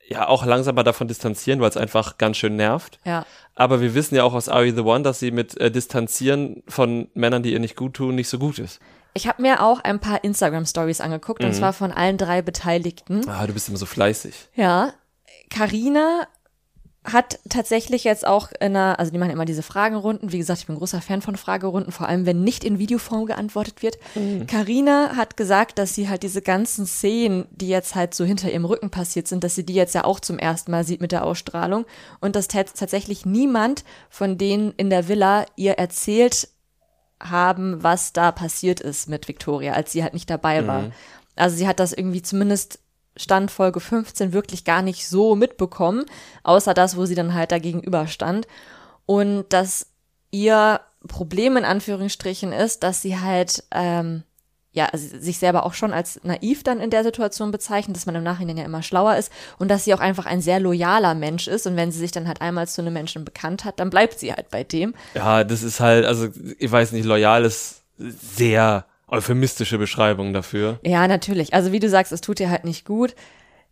ja 0.07 0.27
auch 0.27 0.45
langsam 0.45 0.75
mal 0.75 0.83
davon 0.83 1.07
distanzieren, 1.07 1.59
weil 1.59 1.69
es 1.69 1.77
einfach 1.77 2.17
ganz 2.17 2.37
schön 2.37 2.55
nervt. 2.55 2.99
Ja. 3.05 3.25
Aber 3.55 3.81
wir 3.81 3.93
wissen 3.93 4.15
ja 4.15 4.23
auch 4.23 4.33
aus 4.33 4.49
Are 4.49 4.65
You 4.65 4.75
the 4.75 4.81
One, 4.81 5.03
dass 5.03 5.19
sie 5.19 5.31
mit 5.31 5.59
äh, 5.59 5.71
Distanzieren 5.71 6.63
von 6.67 7.09
Männern, 7.13 7.43
die 7.43 7.53
ihr 7.53 7.59
nicht 7.59 7.75
gut 7.75 7.95
tun, 7.95 8.15
nicht 8.15 8.29
so 8.29 8.39
gut 8.39 8.59
ist. 8.59 8.79
Ich 9.13 9.27
habe 9.27 9.41
mir 9.41 9.61
auch 9.61 9.79
ein 9.81 9.99
paar 9.99 10.23
Instagram-Stories 10.23 11.01
angeguckt, 11.01 11.43
und 11.43 11.53
zwar 11.53 11.73
von 11.73 11.91
allen 11.91 12.17
drei 12.17 12.41
Beteiligten. 12.41 13.27
Ah, 13.29 13.45
du 13.45 13.53
bist 13.53 13.69
immer 13.69 13.77
so 13.77 13.85
fleißig. 13.85 14.33
Ja, 14.55 14.93
Karina 15.49 16.27
hat 17.05 17.37
tatsächlich 17.49 18.05
jetzt 18.05 18.25
auch 18.25 18.49
in 18.61 18.77
einer, 18.77 18.97
also 18.97 19.11
die 19.11 19.17
machen 19.17 19.31
immer 19.31 19.43
diese 19.43 19.61
Fragerunden. 19.61 20.31
Wie 20.31 20.37
gesagt, 20.37 20.61
ich 20.61 20.67
bin 20.67 20.77
großer 20.77 21.01
Fan 21.01 21.21
von 21.21 21.35
Fragerunden, 21.35 21.91
vor 21.91 22.07
allem 22.07 22.25
wenn 22.25 22.45
nicht 22.45 22.63
in 22.63 22.79
Videoform 22.79 23.25
geantwortet 23.25 23.83
wird. 23.83 23.97
Karina 24.47 25.17
hat 25.17 25.35
gesagt, 25.35 25.77
dass 25.79 25.95
sie 25.95 26.07
halt 26.07 26.23
diese 26.23 26.41
ganzen 26.41 26.85
Szenen, 26.85 27.45
die 27.51 27.67
jetzt 27.67 27.93
halt 27.93 28.13
so 28.13 28.23
hinter 28.23 28.49
ihrem 28.49 28.63
Rücken 28.63 28.89
passiert 28.89 29.27
sind, 29.27 29.43
dass 29.43 29.53
sie 29.53 29.65
die 29.65 29.73
jetzt 29.73 29.93
ja 29.95 30.05
auch 30.05 30.21
zum 30.21 30.39
ersten 30.39 30.71
Mal 30.71 30.85
sieht 30.85 31.01
mit 31.01 31.11
der 31.11 31.25
Ausstrahlung 31.25 31.85
und 32.21 32.37
dass 32.37 32.47
tats- 32.49 32.73
tatsächlich 32.73 33.25
niemand 33.25 33.83
von 34.09 34.37
denen 34.37 34.71
in 34.77 34.89
der 34.89 35.09
Villa 35.09 35.45
ihr 35.57 35.73
erzählt 35.73 36.47
haben, 37.23 37.83
was 37.83 38.13
da 38.13 38.31
passiert 38.31 38.79
ist 38.79 39.09
mit 39.09 39.27
Victoria, 39.27 39.73
als 39.73 39.91
sie 39.91 40.03
halt 40.03 40.13
nicht 40.13 40.29
dabei 40.29 40.67
war. 40.67 40.91
Also 41.35 41.55
sie 41.55 41.67
hat 41.67 41.79
das 41.79 41.93
irgendwie 41.93 42.21
zumindest 42.21 42.79
Stand 43.15 43.51
Folge 43.51 43.79
15 43.79 44.33
wirklich 44.33 44.65
gar 44.65 44.81
nicht 44.81 45.07
so 45.07 45.35
mitbekommen, 45.35 46.05
außer 46.43 46.73
das, 46.73 46.97
wo 46.97 47.05
sie 47.05 47.15
dann 47.15 47.33
halt 47.33 47.51
dagegenüber 47.51 48.07
stand. 48.07 48.47
Und 49.05 49.45
dass 49.49 49.87
ihr 50.31 50.81
Problem 51.07 51.57
in 51.57 51.65
Anführungsstrichen 51.65 52.53
ist, 52.53 52.83
dass 52.83 53.01
sie 53.01 53.19
halt 53.19 53.63
ähm, 53.71 54.23
ja 54.73 54.85
also 54.91 55.17
sich 55.17 55.37
selber 55.37 55.65
auch 55.65 55.73
schon 55.73 55.93
als 55.93 56.19
naiv 56.23 56.63
dann 56.63 56.79
in 56.79 56.89
der 56.89 57.03
Situation 57.03 57.51
bezeichnet, 57.51 57.95
dass 57.95 58.05
man 58.05 58.15
im 58.15 58.23
Nachhinein 58.23 58.57
ja 58.57 58.65
immer 58.65 58.83
schlauer 58.83 59.15
ist 59.15 59.31
und 59.59 59.69
dass 59.69 59.85
sie 59.85 59.93
auch 59.93 59.99
einfach 59.99 60.25
ein 60.25 60.41
sehr 60.41 60.59
loyaler 60.59 61.15
Mensch 61.15 61.47
ist 61.47 61.65
und 61.67 61.75
wenn 61.75 61.91
sie 61.91 61.99
sich 61.99 62.11
dann 62.11 62.27
halt 62.27 62.41
einmal 62.41 62.67
zu 62.67 62.81
einem 62.81 62.93
Menschen 62.93 63.23
bekannt 63.23 63.63
hat, 63.63 63.79
dann 63.79 63.89
bleibt 63.89 64.19
sie 64.19 64.33
halt 64.33 64.49
bei 64.49 64.63
dem. 64.63 64.93
Ja, 65.13 65.43
das 65.43 65.63
ist 65.63 65.79
halt, 65.79 66.05
also 66.05 66.27
ich 66.57 66.71
weiß 66.71 66.91
nicht, 66.91 67.05
loyal 67.05 67.45
ist 67.45 67.83
sehr 67.97 68.85
euphemistische 69.07 69.77
Beschreibung 69.77 70.33
dafür. 70.33 70.79
Ja, 70.83 71.07
natürlich. 71.07 71.53
Also 71.53 71.71
wie 71.71 71.79
du 71.79 71.87
sagst, 71.87 72.11
es 72.11 72.21
tut 72.21 72.39
ihr 72.39 72.49
halt 72.49 72.65
nicht 72.65 72.85
gut. 72.85 73.15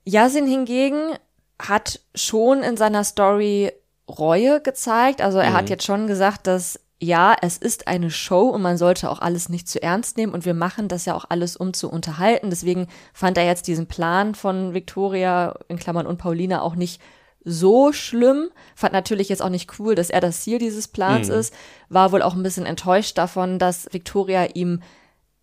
Yasin 0.04 0.48
hingegen 0.48 1.14
hat 1.60 2.00
schon 2.14 2.62
in 2.62 2.78
seiner 2.78 3.04
Story 3.04 3.72
Reue 4.08 4.62
gezeigt. 4.62 5.22
Also 5.22 5.40
er 5.40 5.54
hat 5.54 5.70
jetzt 5.70 5.86
schon 5.86 6.06
gesagt, 6.06 6.46
dass 6.48 6.80
ja, 7.04 7.36
es 7.42 7.58
ist 7.58 7.88
eine 7.88 8.12
Show 8.12 8.50
und 8.50 8.62
man 8.62 8.78
sollte 8.78 9.10
auch 9.10 9.20
alles 9.20 9.50
nicht 9.50 9.68
zu 9.68 9.82
ernst 9.82 10.18
nehmen 10.18 10.34
und 10.34 10.46
wir 10.46 10.54
machen 10.54 10.88
das 10.88 11.06
ja 11.06 11.16
auch 11.16 11.26
alles, 11.30 11.58
um 11.58 11.74
zu 11.74 11.90
unterhalten. 11.90 12.52
Deswegen 12.52 12.88
fand 13.12 13.40
er 13.40 13.46
jetzt 13.46 13.68
diesen 13.68 13.88
Plan 13.88 14.36
von 14.36 14.76
Victoria 14.76 15.56
in 15.68 15.80
Klammern 15.80 16.06
und 16.06 16.20
Paulina 16.20 16.62
auch 16.62 16.76
nicht 16.76 17.02
so 17.44 17.92
schlimm. 17.92 18.50
Fand 18.76 18.94
natürlich 18.94 19.30
jetzt 19.30 19.42
auch 19.42 19.50
nicht 19.50 19.80
cool, 19.80 19.96
dass 19.96 20.12
er 20.12 20.22
das 20.22 20.42
Ziel 20.42 20.60
dieses 20.60 20.88
Plans 20.88 21.28
ist. 21.28 21.56
War 21.90 22.12
wohl 22.12 22.22
auch 22.22 22.36
ein 22.36 22.44
bisschen 22.44 22.68
enttäuscht 22.68 23.18
davon, 23.18 23.58
dass 23.58 23.92
Victoria 23.92 24.46
ihm 24.54 24.84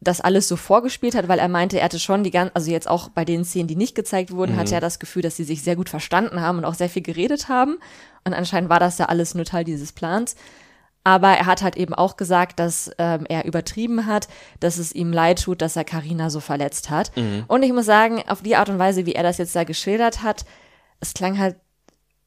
das 0.00 0.20
alles 0.20 0.46
so 0.46 0.54
vorgespielt 0.54 1.16
hat, 1.16 1.26
weil 1.26 1.40
er 1.40 1.48
meinte, 1.48 1.78
er 1.78 1.86
hatte 1.86 1.98
schon 1.98 2.22
die 2.22 2.30
ganzen, 2.30 2.54
also 2.54 2.70
jetzt 2.70 2.88
auch 2.88 3.08
bei 3.08 3.24
den 3.24 3.44
Szenen, 3.44 3.66
die 3.66 3.74
nicht 3.74 3.96
gezeigt 3.96 4.30
wurden, 4.30 4.56
hatte 4.56 4.76
er 4.76 4.80
das 4.80 5.00
Gefühl, 5.00 5.22
dass 5.22 5.34
sie 5.34 5.42
sich 5.42 5.64
sehr 5.64 5.74
gut 5.74 5.88
verstanden 5.88 6.40
haben 6.40 6.58
und 6.58 6.64
auch 6.64 6.74
sehr 6.74 6.88
viel 6.88 7.02
geredet 7.02 7.48
haben. 7.48 7.78
Und 8.24 8.32
anscheinend 8.32 8.70
war 8.70 8.78
das 8.78 8.98
ja 8.98 9.06
alles 9.06 9.34
nur 9.34 9.44
Teil 9.44 9.64
dieses 9.64 9.90
Plans. 9.90 10.36
Aber 11.04 11.28
er 11.28 11.46
hat 11.46 11.62
halt 11.62 11.76
eben 11.76 11.94
auch 11.94 12.16
gesagt, 12.16 12.58
dass 12.58 12.90
ähm, 12.98 13.24
er 13.28 13.44
übertrieben 13.46 14.06
hat, 14.06 14.28
dass 14.60 14.78
es 14.78 14.92
ihm 14.92 15.12
leid 15.12 15.42
tut, 15.42 15.62
dass 15.62 15.76
er 15.76 15.84
Karina 15.84 16.28
so 16.28 16.40
verletzt 16.40 16.90
hat. 16.90 17.12
Und 17.46 17.62
ich 17.62 17.72
muss 17.72 17.86
sagen, 17.86 18.22
auf 18.28 18.42
die 18.42 18.56
Art 18.56 18.68
und 18.68 18.78
Weise, 18.78 19.06
wie 19.06 19.14
er 19.14 19.22
das 19.22 19.38
jetzt 19.38 19.56
da 19.56 19.64
geschildert 19.64 20.22
hat, 20.22 20.44
es 21.00 21.14
klang 21.14 21.38
halt 21.38 21.56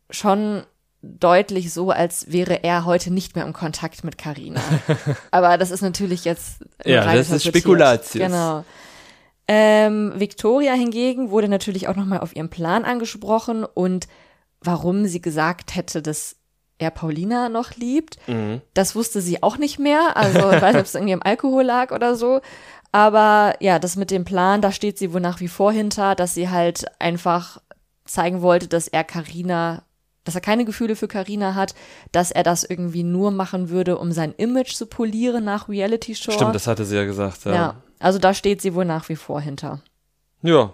schon 0.09 0.63
deutlich 1.01 1.73
so, 1.73 1.91
als 1.91 2.31
wäre 2.31 2.63
er 2.63 2.85
heute 2.85 3.11
nicht 3.11 3.35
mehr 3.35 3.45
im 3.45 3.53
Kontakt 3.53 4.03
mit 4.03 4.17
Karina. 4.17 4.61
Aber 5.31 5.57
das 5.57 5.71
ist 5.71 5.81
natürlich 5.81 6.25
jetzt 6.25 6.63
Ja, 6.85 7.13
das 7.13 7.31
ist. 7.31 7.45
Spekulatius. 7.45 8.27
Genau. 8.27 8.63
Ähm, 9.47 10.13
Victoria 10.15 10.73
hingegen 10.73 11.31
wurde 11.31 11.49
natürlich 11.49 11.87
auch 11.87 11.95
nochmal 11.95 12.19
auf 12.19 12.35
ihren 12.35 12.49
Plan 12.49 12.85
angesprochen 12.85 13.65
und 13.65 14.07
warum 14.61 15.07
sie 15.07 15.21
gesagt 15.21 15.75
hätte, 15.75 16.01
dass 16.01 16.37
er 16.81 16.91
Paulina 16.91 17.49
noch 17.49 17.75
liebt. 17.75 18.17
Mhm. 18.27 18.61
Das 18.73 18.95
wusste 18.95 19.21
sie 19.21 19.43
auch 19.43 19.57
nicht 19.57 19.79
mehr. 19.79 20.15
Also 20.17 20.39
ich 20.51 20.61
weiß 20.61 20.73
nicht, 20.73 20.79
ob 20.81 20.85
es 20.85 20.95
irgendwie 20.95 21.13
im 21.13 21.23
Alkohol 21.23 21.63
lag 21.63 21.91
oder 21.91 22.15
so. 22.15 22.41
Aber 22.91 23.53
ja, 23.59 23.79
das 23.79 23.95
mit 23.95 24.11
dem 24.11 24.25
Plan, 24.25 24.61
da 24.61 24.71
steht 24.71 24.97
sie 24.97 25.13
wohl 25.13 25.21
nach 25.21 25.39
wie 25.39 25.47
vor 25.47 25.71
hinter, 25.71 26.15
dass 26.15 26.33
sie 26.33 26.49
halt 26.49 26.85
einfach 26.99 27.61
zeigen 28.05 28.41
wollte, 28.41 28.67
dass 28.67 28.87
er 28.89 29.03
Karina, 29.05 29.83
dass 30.25 30.35
er 30.35 30.41
keine 30.41 30.65
Gefühle 30.65 30.95
für 30.97 31.07
Karina 31.07 31.55
hat, 31.55 31.73
dass 32.11 32.31
er 32.31 32.43
das 32.43 32.63
irgendwie 32.65 33.03
nur 33.03 33.31
machen 33.31 33.69
würde, 33.69 33.97
um 33.97 34.11
sein 34.11 34.33
Image 34.35 34.73
zu 34.73 34.87
polieren 34.87 35.45
nach 35.45 35.69
Reality 35.69 36.15
Show. 36.15 36.31
Stimmt, 36.31 36.53
das 36.55 36.67
hatte 36.67 36.83
sie 36.83 36.97
ja 36.97 37.05
gesagt. 37.05 37.45
Ja. 37.45 37.53
ja. 37.53 37.75
Also 37.99 38.19
da 38.19 38.33
steht 38.33 38.61
sie 38.61 38.73
wohl 38.75 38.85
nach 38.85 39.07
wie 39.07 39.15
vor 39.15 39.39
hinter. 39.39 39.81
Ja. 40.41 40.73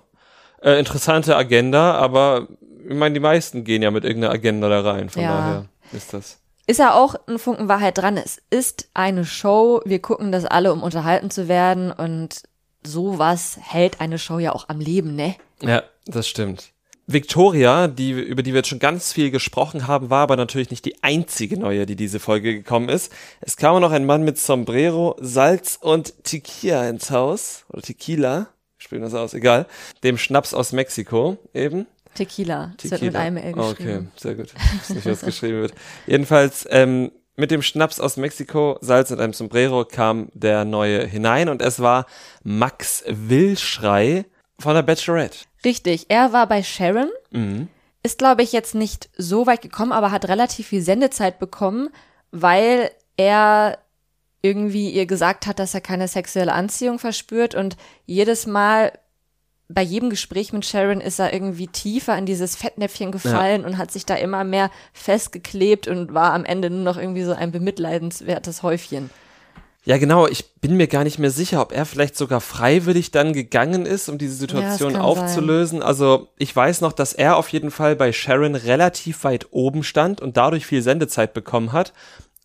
Äh, 0.61 0.79
interessante 0.79 1.35
Agenda, 1.35 1.93
aber 1.93 2.47
ich 2.89 2.95
meine, 2.95 3.13
die 3.13 3.19
meisten 3.19 3.63
gehen 3.63 3.83
ja 3.83 3.91
mit 3.91 4.05
irgendeiner 4.05 4.33
Agenda 4.33 4.69
da 4.69 4.81
rein. 4.81 5.09
Von 5.09 5.21
Ja. 5.21 5.29
daher 5.37 5.65
ist 5.91 6.13
das. 6.13 6.39
Ist 6.67 6.79
ja 6.79 6.93
auch 6.93 7.15
ein 7.27 7.39
Funken 7.39 7.69
Wahrheit 7.69 7.97
dran. 7.97 8.17
Es 8.17 8.41
ist 8.49 8.89
eine 8.93 9.23
Show. 9.25 9.81
Wir 9.85 10.01
gucken 10.01 10.31
das 10.31 10.45
alle, 10.45 10.73
um 10.73 10.83
unterhalten 10.83 11.31
zu 11.31 11.47
werden. 11.47 11.91
Und 11.91 12.43
sowas 12.85 13.57
hält 13.61 14.01
eine 14.01 14.19
Show 14.19 14.39
ja 14.39 14.53
auch 14.53 14.67
am 14.67 14.79
Leben, 14.79 15.15
ne? 15.15 15.35
Ja, 15.61 15.83
das 16.05 16.27
stimmt. 16.27 16.73
Victoria, 17.09 17.87
die, 17.87 18.11
über 18.11 18.43
die 18.43 18.51
wir 18.51 18.57
jetzt 18.57 18.67
schon 18.67 18.79
ganz 18.79 19.13
viel 19.13 19.31
gesprochen 19.31 19.87
haben, 19.87 20.09
war 20.09 20.23
aber 20.23 20.35
natürlich 20.35 20.71
nicht 20.71 20.83
die 20.83 21.01
einzige 21.03 21.57
neue, 21.57 21.85
die 21.85 21.95
diese 21.95 22.19
Folge 22.19 22.53
gekommen 22.53 22.89
ist. 22.89 23.13
Es 23.39 23.55
kam 23.55 23.75
auch 23.75 23.79
noch 23.79 23.93
ein 23.93 24.05
Mann 24.05 24.23
mit 24.23 24.37
Sombrero, 24.37 25.15
Salz 25.21 25.79
und 25.79 26.21
Tequila 26.25 26.89
ins 26.89 27.09
Haus. 27.09 27.63
Oder 27.69 27.81
Tequila. 27.81 28.47
Spielen 28.77 29.03
das 29.03 29.13
aus, 29.13 29.33
egal. 29.33 29.67
Dem 30.03 30.17
Schnaps 30.17 30.53
aus 30.53 30.73
Mexiko 30.73 31.37
eben. 31.53 31.87
Tequila. 32.17 32.73
Das 32.81 32.91
wird 32.91 33.01
mit 33.01 33.13
Tequila. 33.13 33.19
einem 33.19 33.37
L 33.37 33.53
Okay, 33.57 33.75
geschrieben. 33.83 34.11
sehr 34.17 34.35
gut. 34.35 34.53
Ich 34.55 34.79
weiß 34.81 34.89
nicht, 34.89 35.05
was 35.05 35.21
geschrieben 35.21 35.61
wird. 35.61 35.73
Jedenfalls, 36.05 36.67
ähm, 36.69 37.11
mit 37.35 37.51
dem 37.51 37.61
Schnaps 37.61 37.99
aus 37.99 38.17
Mexiko, 38.17 38.77
Salz 38.81 39.11
und 39.11 39.19
einem 39.21 39.33
Sombrero 39.33 39.85
kam 39.85 40.29
der 40.33 40.65
neue 40.65 41.05
hinein 41.05 41.49
und 41.49 41.61
es 41.61 41.79
war 41.79 42.07
Max 42.43 43.03
Willschrei 43.07 44.25
von 44.59 44.73
der 44.73 44.81
Bachelorette. 44.81 45.45
Richtig. 45.63 46.05
Er 46.09 46.33
war 46.33 46.47
bei 46.47 46.63
Sharon. 46.63 47.09
Mhm. 47.31 47.67
Ist, 48.03 48.17
glaube 48.17 48.41
ich, 48.41 48.51
jetzt 48.53 48.73
nicht 48.73 49.09
so 49.17 49.45
weit 49.47 49.61
gekommen, 49.61 49.91
aber 49.91 50.11
hat 50.11 50.27
relativ 50.27 50.67
viel 50.67 50.81
Sendezeit 50.81 51.39
bekommen, 51.39 51.89
weil 52.31 52.89
er 53.17 53.77
irgendwie 54.41 54.89
ihr 54.91 55.05
gesagt 55.05 55.45
hat, 55.45 55.59
dass 55.59 55.73
er 55.73 55.81
keine 55.81 56.07
sexuelle 56.07 56.53
Anziehung 56.53 56.99
verspürt 56.99 57.53
und 57.53 57.75
jedes 58.05 58.47
Mal 58.47 58.93
bei 59.69 59.81
jedem 59.81 60.09
Gespräch 60.09 60.53
mit 60.53 60.65
Sharon 60.65 61.01
ist 61.01 61.19
er 61.19 61.33
irgendwie 61.33 61.67
tiefer 61.67 62.17
in 62.17 62.25
dieses 62.25 62.55
Fettnäpfchen 62.55 63.11
gefallen 63.11 63.65
und 63.65 63.77
hat 63.77 63.91
sich 63.91 64.05
da 64.05 64.15
immer 64.15 64.43
mehr 64.43 64.71
festgeklebt 64.93 65.87
und 65.87 66.13
war 66.13 66.33
am 66.33 66.45
Ende 66.45 66.69
nur 66.69 66.83
noch 66.83 66.97
irgendwie 66.97 67.23
so 67.23 67.33
ein 67.33 67.51
bemitleidenswertes 67.51 68.63
Häufchen. 68.63 69.09
Ja, 69.83 69.97
genau. 69.97 70.27
Ich 70.27 70.53
bin 70.55 70.75
mir 70.75 70.87
gar 70.87 71.05
nicht 71.05 71.17
mehr 71.17 71.31
sicher, 71.31 71.61
ob 71.61 71.71
er 71.71 71.85
vielleicht 71.85 72.17
sogar 72.17 72.41
freiwillig 72.41 73.11
dann 73.11 73.31
gegangen 73.31 73.85
ist, 73.85 74.09
um 74.09 74.17
diese 74.17 74.35
Situation 74.35 74.93
kann 74.93 75.01
aufzulösen. 75.01 75.81
Also 75.81 76.27
ich 76.37 76.53
weiß 76.53 76.81
noch, 76.81 76.91
dass 76.91 77.13
er 77.13 77.37
auf 77.37 77.49
jeden 77.49 77.71
Fall 77.71 77.95
bei 77.95 78.11
Sharon 78.11 78.55
relativ 78.55 79.23
weit 79.23 79.47
oben 79.51 79.83
stand 79.83 80.19
und 80.19 80.35
dadurch 80.35 80.65
viel 80.65 80.81
Sendezeit 80.81 81.33
bekommen 81.33 81.71
hat. 81.71 81.93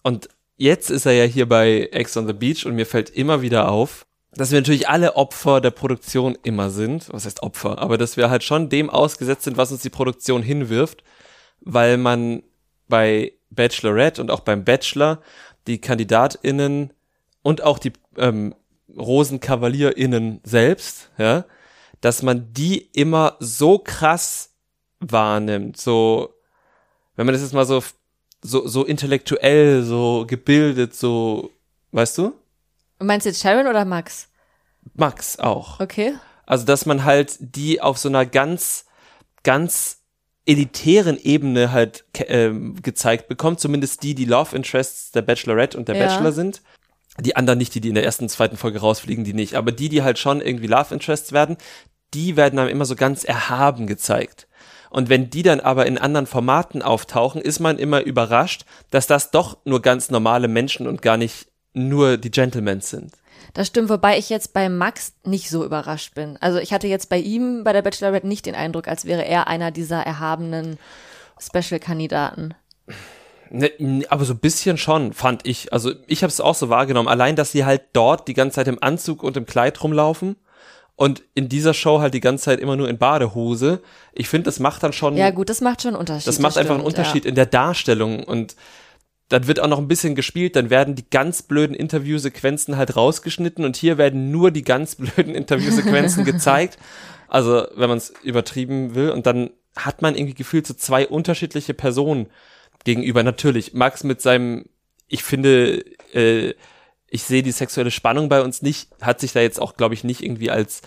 Und 0.02 0.28
jetzt 0.56 0.88
ist 0.90 1.04
er 1.04 1.12
ja 1.12 1.24
hier 1.24 1.48
bei 1.48 1.88
Ex 1.90 2.16
on 2.16 2.28
the 2.28 2.32
Beach 2.32 2.64
und 2.64 2.76
mir 2.76 2.87
fällt 2.87 3.11
immer 3.11 3.42
wieder 3.42 3.70
auf, 3.70 4.06
dass 4.35 4.51
wir 4.51 4.59
natürlich 4.59 4.88
alle 4.88 5.16
Opfer 5.16 5.61
der 5.61 5.71
Produktion 5.71 6.38
immer 6.42 6.71
sind. 6.71 7.12
Was 7.12 7.27
heißt 7.27 7.42
Opfer? 7.42 7.79
Aber 7.79 7.99
dass 7.99 8.16
wir 8.16 8.31
halt 8.31 8.42
schon 8.42 8.68
dem 8.68 8.88
ausgesetzt 8.88 9.45
sind, 9.45 9.57
was 9.57 9.73
uns 9.73 9.83
die 9.83 9.90
Produktion 9.90 10.42
hinwirft, 10.42 11.05
weil 11.61 11.99
man 11.99 12.42
bei 12.88 13.33
Bachelorette 13.51 14.21
und 14.21 14.31
auch 14.31 14.40
beim 14.40 14.64
Bachelor 14.64 15.21
die 15.66 15.81
KandidatInnen 15.81 16.92
und 17.42 17.62
auch 17.62 17.79
die 17.79 17.92
ähm, 18.16 18.55
RosenkavalierInnen 18.97 20.40
selbst, 20.45 21.11
ja, 21.18 21.45
dass 22.01 22.23
man 22.23 22.53
die 22.53 22.88
immer 22.92 23.37
so 23.38 23.79
krass 23.79 24.51
wahrnimmt, 25.01 25.77
so, 25.77 26.35
wenn 27.16 27.27
man 27.27 27.33
das 27.35 27.42
jetzt 27.42 27.55
mal 27.55 27.66
so, 27.66 27.83
so, 28.42 28.66
so 28.66 28.85
intellektuell, 28.85 29.83
so 29.83 30.25
gebildet, 30.27 30.95
so, 30.95 31.51
weißt 31.92 32.18
du? 32.18 32.33
Meinst 33.02 33.26
du 33.26 33.30
jetzt 33.30 33.40
Sharon 33.42 33.66
oder 33.66 33.84
Max? 33.84 34.28
Max 34.94 35.38
auch. 35.38 35.80
Okay. 35.80 36.14
Also, 36.46 36.64
dass 36.64 36.86
man 36.86 37.04
halt 37.04 37.36
die 37.40 37.80
auf 37.80 37.98
so 37.98 38.08
einer 38.08 38.26
ganz, 38.26 38.86
ganz 39.42 40.02
elitären 40.44 41.18
Ebene 41.18 41.70
halt 41.72 42.04
ähm, 42.26 42.80
gezeigt 42.82 43.28
bekommt, 43.28 43.60
zumindest 43.60 44.02
die, 44.02 44.14
die 44.14 44.24
Love 44.24 44.56
Interests 44.56 45.12
der 45.12 45.22
Bachelorette 45.22 45.78
und 45.78 45.88
der 45.88 45.96
Ja. 45.96 46.06
Bachelor 46.06 46.32
sind. 46.32 46.62
Die 47.20 47.36
anderen 47.36 47.58
nicht, 47.58 47.74
die, 47.74 47.80
die 47.80 47.90
in 47.90 47.94
der 47.94 48.04
ersten, 48.04 48.28
zweiten 48.28 48.56
Folge 48.56 48.80
rausfliegen, 48.80 49.24
die 49.24 49.34
nicht. 49.34 49.54
Aber 49.54 49.70
die, 49.70 49.88
die 49.88 50.02
halt 50.02 50.18
schon 50.18 50.40
irgendwie 50.40 50.66
Love 50.66 50.94
Interests 50.94 51.32
werden, 51.32 51.56
die 52.14 52.36
werden 52.36 52.58
einem 52.58 52.70
immer 52.70 52.86
so 52.86 52.96
ganz 52.96 53.22
erhaben 53.24 53.86
gezeigt. 53.86 54.48
Und 54.90 55.08
wenn 55.08 55.30
die 55.30 55.42
dann 55.42 55.60
aber 55.60 55.86
in 55.86 55.96
anderen 55.96 56.26
Formaten 56.26 56.82
auftauchen, 56.82 57.40
ist 57.40 57.60
man 57.60 57.78
immer 57.78 58.02
überrascht, 58.02 58.64
dass 58.90 59.06
das 59.06 59.30
doch 59.30 59.58
nur 59.64 59.80
ganz 59.80 60.10
normale 60.10 60.48
Menschen 60.48 60.86
und 60.86 61.02
gar 61.02 61.16
nicht 61.16 61.46
nur 61.74 62.16
die 62.16 62.30
Gentlemen 62.30 62.80
sind. 62.80 63.12
Das 63.54 63.66
stimmt, 63.66 63.88
wobei 63.88 64.18
ich 64.18 64.30
jetzt 64.30 64.54
bei 64.54 64.68
Max 64.68 65.14
nicht 65.24 65.50
so 65.50 65.64
überrascht 65.64 66.14
bin. 66.14 66.38
Also 66.40 66.58
ich 66.58 66.72
hatte 66.72 66.87
jetzt 66.87 67.08
bei 67.08 67.18
ihm 67.18 67.64
bei 67.64 67.72
der 67.72 67.82
Bachelorette 67.82 68.26
nicht 68.26 68.46
den 68.46 68.54
Eindruck, 68.54 68.88
als 68.88 69.04
wäre 69.04 69.24
er 69.24 69.46
einer 69.46 69.70
dieser 69.70 70.00
erhabenen 70.00 70.78
Special-Kandidaten. 71.38 72.54
Ne, 73.50 73.70
aber 74.08 74.24
so 74.24 74.32
ein 74.32 74.38
bisschen 74.38 74.78
schon, 74.78 75.12
fand 75.12 75.46
ich. 75.46 75.72
Also 75.72 75.92
ich 76.06 76.22
habe 76.22 76.30
es 76.30 76.40
auch 76.40 76.54
so 76.54 76.70
wahrgenommen. 76.70 77.08
Allein, 77.08 77.37
dass 77.37 77.52
sie 77.52 77.66
halt 77.66 77.82
dort 77.92 78.26
die 78.26 78.35
ganze 78.35 78.56
Zeit 78.56 78.68
im 78.68 78.82
Anzug 78.82 79.22
und 79.22 79.37
im 79.37 79.44
Kleid 79.44 79.82
rumlaufen 79.82 80.37
und 80.96 81.22
in 81.35 81.50
dieser 81.50 81.74
Show 81.74 82.00
halt 82.00 82.14
die 82.14 82.20
ganze 82.20 82.44
Zeit 82.44 82.61
immer 82.61 82.76
nur 82.76 82.88
in 82.88 82.96
Badehose. 82.96 83.82
Ich 84.14 84.28
finde, 84.28 84.44
das 84.44 84.61
macht 84.61 84.82
dann 84.82 84.94
schon. 84.94 85.16
Ja 85.18 85.30
gut, 85.30 85.50
das 85.50 85.61
macht 85.61 85.82
schon 85.82 85.90
einen 85.90 86.00
Unterschied. 86.00 86.28
Das 86.28 86.38
macht 86.38 86.56
einfach 86.56 86.76
einen 86.76 86.85
stimmt, 86.85 86.98
Unterschied 86.98 87.24
ja. 87.24 87.28
in 87.28 87.35
der 87.35 87.46
Darstellung 87.46 88.24
und 88.24 88.56
dann 89.33 89.47
wird 89.47 89.61
auch 89.61 89.68
noch 89.68 89.79
ein 89.79 89.88
bisschen 89.88 90.14
gespielt, 90.14 90.57
dann 90.57 90.68
werden 90.68 90.95
die 90.95 91.09
ganz 91.09 91.42
blöden 91.42 91.75
Interviewsequenzen 91.75 92.77
halt 92.77 92.97
rausgeschnitten 92.97 93.64
und 93.64 93.77
hier 93.77 93.97
werden 93.97 94.31
nur 94.31 94.51
die 94.51 94.62
ganz 94.62 94.95
blöden 94.97 95.35
Interviewsequenzen 95.35 96.25
gezeigt. 96.25 96.79
Also, 97.29 97.66
wenn 97.75 97.88
man 97.88 97.97
es 97.97 98.12
übertrieben 98.23 98.95
will 98.95 99.11
und 99.11 99.25
dann 99.25 99.51
hat 99.75 100.03
man 100.03 100.16
irgendwie 100.16 100.35
gefühlt 100.35 100.66
so 100.66 100.75
zwei 100.75 101.09
unterschiedliche 101.09 101.73
Personen 101.73 102.29
gegenüber. 102.85 103.23
Natürlich, 103.23 103.73
Max 103.73 104.05
mit 104.05 104.21
seinem, 104.21 104.66
ich 105.09 105.23
finde, 105.25 105.83
äh, 106.12 106.53
ich 107.07 107.23
sehe 107.23 107.42
die 107.42 107.53
sexuelle 107.53 107.90
Spannung 107.90 108.29
bei 108.29 108.42
uns 108.42 108.61
nicht, 108.61 108.90
hat 109.01 109.18
sich 109.18 109.33
da 109.33 109.40
jetzt 109.40 109.62
auch, 109.62 109.79
glaube 109.79 109.95
ich, 109.95 110.05
nicht 110.05 110.23
irgendwie 110.23 110.51
als 110.51 110.83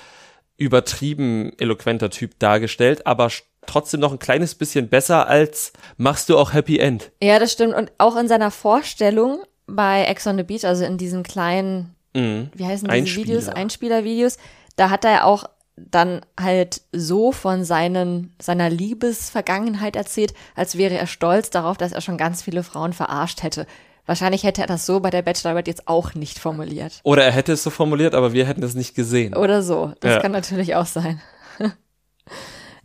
übertrieben 0.57 1.51
eloquenter 1.57 2.11
Typ 2.11 2.37
dargestellt, 2.37 3.07
aber 3.07 3.31
trotzdem 3.67 3.99
noch 3.99 4.11
ein 4.11 4.19
kleines 4.19 4.55
bisschen 4.55 4.87
besser 4.89 5.27
als 5.27 5.73
machst 5.97 6.29
du 6.29 6.37
auch 6.37 6.53
Happy 6.53 6.79
End. 6.79 7.11
Ja, 7.21 7.39
das 7.39 7.51
stimmt. 7.51 7.73
Und 7.75 7.91
auch 7.97 8.15
in 8.15 8.27
seiner 8.27 8.51
Vorstellung 8.51 9.39
bei 9.67 10.03
Ex 10.05 10.27
on 10.27 10.37
the 10.37 10.43
Beach, 10.43 10.63
also 10.65 10.83
in 10.85 10.97
diesen 10.97 11.23
kleinen, 11.23 11.95
Mhm. 12.15 12.49
wie 12.53 12.65
heißen 12.65 12.87
diese 12.87 12.93
Einspieler. 12.93 13.25
Videos, 13.27 13.47
Einspielervideos, 13.49 14.37
da 14.77 14.89
hat 14.89 15.03
er 15.05 15.25
auch 15.25 15.45
dann 15.75 16.21
halt 16.39 16.81
so 16.93 17.31
von 17.33 17.65
seinen, 17.65 18.33
seiner 18.41 18.69
Liebesvergangenheit 18.69 19.95
erzählt, 19.95 20.33
als 20.55 20.77
wäre 20.77 20.97
er 20.97 21.07
stolz 21.07 21.49
darauf, 21.49 21.77
dass 21.77 21.91
er 21.91 22.01
schon 22.01 22.17
ganz 22.17 22.41
viele 22.41 22.63
Frauen 22.63 22.93
verarscht 22.93 23.43
hätte. 23.43 23.65
Wahrscheinlich 24.05 24.43
hätte 24.43 24.61
er 24.61 24.67
das 24.67 24.85
so 24.85 24.99
bei 24.99 25.09
der 25.09 25.23
Bachelorette 25.23 25.69
jetzt 25.71 25.87
auch 25.87 26.13
nicht 26.13 26.37
formuliert. 26.37 26.99
Oder 27.03 27.23
er 27.25 27.31
hätte 27.31 27.53
es 27.53 27.63
so 27.63 27.71
formuliert, 27.71 28.13
aber 28.13 28.33
wir 28.33 28.45
hätten 28.45 28.61
es 28.63 28.75
nicht 28.75 28.93
gesehen. 28.95 29.35
Oder 29.35 29.63
so. 29.63 29.93
Das 29.99 30.13
Ja. 30.13 30.19
kann 30.21 30.31
natürlich 30.31 30.75
auch 30.75 30.85
sein. 30.85 31.21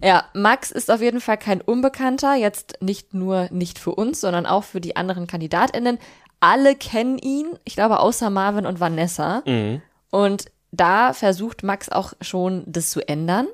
Ja, 0.02 0.24
Max 0.34 0.70
ist 0.70 0.90
auf 0.90 1.00
jeden 1.00 1.20
Fall 1.20 1.38
kein 1.38 1.60
Unbekannter, 1.60 2.34
jetzt 2.34 2.78
nicht 2.80 3.14
nur 3.14 3.48
nicht 3.50 3.78
für 3.78 3.94
uns, 3.94 4.20
sondern 4.20 4.46
auch 4.46 4.64
für 4.64 4.80
die 4.80 4.96
anderen 4.96 5.26
KandidatInnen. 5.26 5.98
Alle 6.40 6.74
kennen 6.74 7.18
ihn, 7.18 7.46
ich 7.64 7.74
glaube 7.74 8.00
außer 8.00 8.30
Marvin 8.30 8.66
und 8.66 8.80
Vanessa. 8.80 9.42
Mhm. 9.46 9.82
Und 10.10 10.46
da 10.72 11.12
versucht 11.12 11.62
Max 11.62 11.88
auch 11.88 12.14
schon, 12.20 12.64
das 12.66 12.90
zu 12.90 13.06
ändern. 13.06 13.46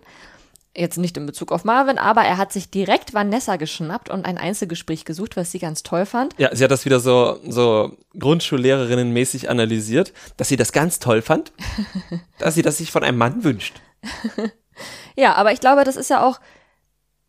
Jetzt 0.76 0.98
nicht 0.98 1.16
in 1.16 1.24
Bezug 1.24 1.52
auf 1.52 1.64
Marvin, 1.64 1.96
aber 1.96 2.20
er 2.20 2.37
hat 2.37 2.52
sich 2.52 2.70
direkt 2.70 3.14
Vanessa 3.14 3.56
geschnappt 3.56 4.11
und 4.11 4.26
ein 4.26 4.37
Einzelgespräch 4.37 5.06
gesucht, 5.06 5.35
was 5.35 5.50
sie 5.50 5.59
ganz 5.59 5.82
toll 5.82 6.04
fand. 6.04 6.35
Ja, 6.38 6.54
sie 6.54 6.62
hat 6.62 6.70
das 6.70 6.85
wieder 6.85 7.00
so, 7.00 7.40
so 7.48 7.96
Grundschullehrerinnen-mäßig 8.18 9.48
analysiert, 9.48 10.12
dass 10.37 10.48
sie 10.48 10.56
das 10.56 10.72
ganz 10.72 10.98
toll 10.98 11.22
fand, 11.22 11.52
dass 12.38 12.54
sie 12.54 12.62
das 12.62 12.76
sich 12.76 12.92
von 12.92 13.02
einem 13.02 13.16
Mann 13.16 13.42
wünscht. 13.42 13.80
Ja, 15.16 15.34
aber 15.34 15.52
ich 15.52 15.60
glaube, 15.60 15.84
das 15.84 15.96
ist 15.96 16.10
ja 16.10 16.22
auch 16.22 16.40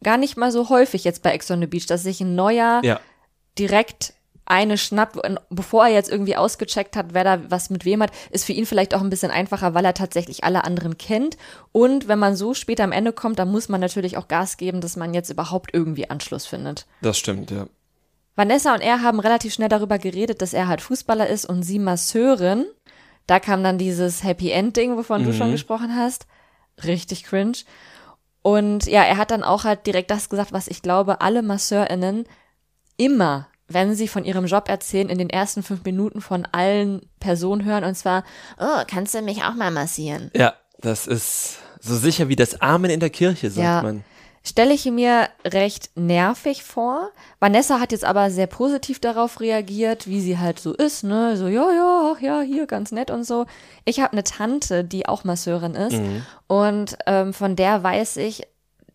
gar 0.04 0.18
nicht 0.18 0.38
mal 0.38 0.52
so 0.52 0.70
häufig 0.70 1.04
jetzt 1.04 1.24
bei 1.24 1.32
Ex 1.32 1.50
on 1.52 1.62
the 1.62 1.68
Beach, 1.68 1.86
dass 1.88 2.04
sich 2.04 2.22
ein 2.22 2.36
neuer 2.36 2.82
Ja. 2.84 3.00
direkt 3.58 4.14
eine 4.50 4.78
schnappt, 4.78 5.18
bevor 5.50 5.88
er 5.88 5.94
jetzt 5.94 6.10
irgendwie 6.10 6.38
ausgecheckt 6.38 6.96
hat, 6.96 7.08
wer 7.14 7.26
da 7.26 7.52
was 7.52 7.70
mit 7.70 7.84
wem 7.84 8.02
hat, 8.02 8.12
ist 8.32 8.46
für 8.46 8.54
ihn 8.54 8.66
vielleicht 8.66 8.96
auch 8.96 9.02
ein 9.02 9.10
bisschen 9.10 9.30
einfacher, 9.32 9.74
weil 9.74 9.84
er 9.84 9.94
tatsächlich 9.94 10.46
alle 10.46 10.64
anderen 10.64 10.98
kennt. 10.98 11.36
Und 11.74 12.08
wenn 12.08 12.18
man 12.20 12.36
so 12.38 12.54
spät 12.54 12.80
am 12.80 12.94
Ende 12.94 13.12
kommt, 13.12 13.40
dann 13.40 13.52
muss 13.52 13.68
man 13.68 13.82
natürlich 13.82 14.16
auch 14.16 14.30
Gas 14.30 14.56
geben, 14.56 14.80
dass 14.80 14.96
man 14.96 15.14
jetzt 15.14 15.30
überhaupt 15.30 15.72
irgendwie 15.74 16.10
Anschluss 16.10 16.46
findet. 16.46 16.86
Das 17.02 17.18
stimmt, 17.18 17.52
ja. 17.52 17.68
Vanessa 18.38 18.74
und 18.74 18.82
er 18.82 19.02
haben 19.02 19.20
relativ 19.20 19.54
schnell 19.54 19.68
darüber 19.68 19.98
geredet, 19.98 20.42
dass 20.42 20.54
er 20.54 20.68
halt 20.70 20.80
Fußballer 20.82 21.28
ist 21.28 21.46
und 21.46 21.64
sie 21.64 21.80
Masseurin. 21.80 22.66
Da 23.26 23.42
kam 23.42 23.64
dann 23.64 23.78
dieses 23.78 24.24
Happy 24.24 24.52
End 24.52 24.78
Ding, 24.78 24.96
wovon 24.96 25.26
du 25.26 25.34
schon 25.34 25.52
gesprochen 25.52 25.94
hast. 25.96 26.26
Richtig 26.84 27.24
cringe. 27.24 27.58
Und 28.42 28.86
ja, 28.86 29.04
er 29.04 29.18
hat 29.18 29.32
dann 29.32 29.44
auch 29.44 29.64
halt 29.64 29.86
direkt 29.86 30.12
das 30.12 30.30
gesagt, 30.30 30.54
was 30.54 30.68
ich 30.68 30.82
glaube, 30.82 31.22
alle 31.22 31.42
MasseurInnen 31.42 32.26
immer, 32.96 33.48
wenn 33.68 33.94
sie 33.96 34.08
von 34.08 34.24
ihrem 34.24 34.46
Job 34.46 34.70
erzählen, 34.70 35.10
in 35.10 35.18
den 35.18 35.30
ersten 35.30 35.64
fünf 35.64 35.84
Minuten 35.84 36.22
von 36.22 36.46
allen 36.52 37.02
Personen 37.20 37.66
hören 37.66 37.84
und 37.84 37.96
zwar, 37.96 38.24
oh, 38.58 38.84
kannst 38.88 39.14
du 39.14 39.22
mich 39.22 39.44
auch 39.44 39.56
mal 39.56 39.72
massieren? 39.72 40.32
Ja, 40.34 40.54
das 40.80 41.08
ist 41.08 41.58
so 41.82 41.96
sicher 41.96 42.30
wie 42.30 42.36
das 42.36 42.62
Amen 42.62 42.90
in 42.92 43.00
der 43.00 43.10
Kirche, 43.10 43.50
sagt 43.50 43.64
Ja. 43.64 43.82
man. 43.82 44.04
Stelle 44.48 44.74
ich 44.74 44.86
mir 44.86 45.28
recht 45.46 45.90
nervig 45.96 46.64
vor. 46.64 47.12
Vanessa 47.40 47.82
hat 47.82 47.92
jetzt 47.92 48.06
aber 48.06 48.32
sehr 48.32 48.48
positiv 48.48 49.00
darauf 49.00 49.42
reagiert, 49.42 50.08
wie 50.08 50.22
sie 50.22 50.38
halt 50.38 50.58
so 50.60 50.74
ist, 50.74 51.04
ne? 51.04 51.36
So, 51.36 51.48
ja, 51.48 51.70
ja, 51.72 52.14
ach 52.16 52.22
ja, 52.22 52.40
hier 52.40 52.66
ganz 52.66 52.94
nett 52.94 53.12
und 53.12 53.26
so. 53.26 53.46
Ich 53.84 54.00
habe 54.00 54.14
eine 54.14 54.24
Tante, 54.24 54.86
die 54.86 55.06
auch 55.06 55.26
Masseurin 55.26 55.76
ist 55.76 56.00
und 56.48 56.98
ähm, 57.06 57.34
von 57.34 57.58
der 57.58 57.84
weiß 57.84 58.18
ich, 58.18 58.48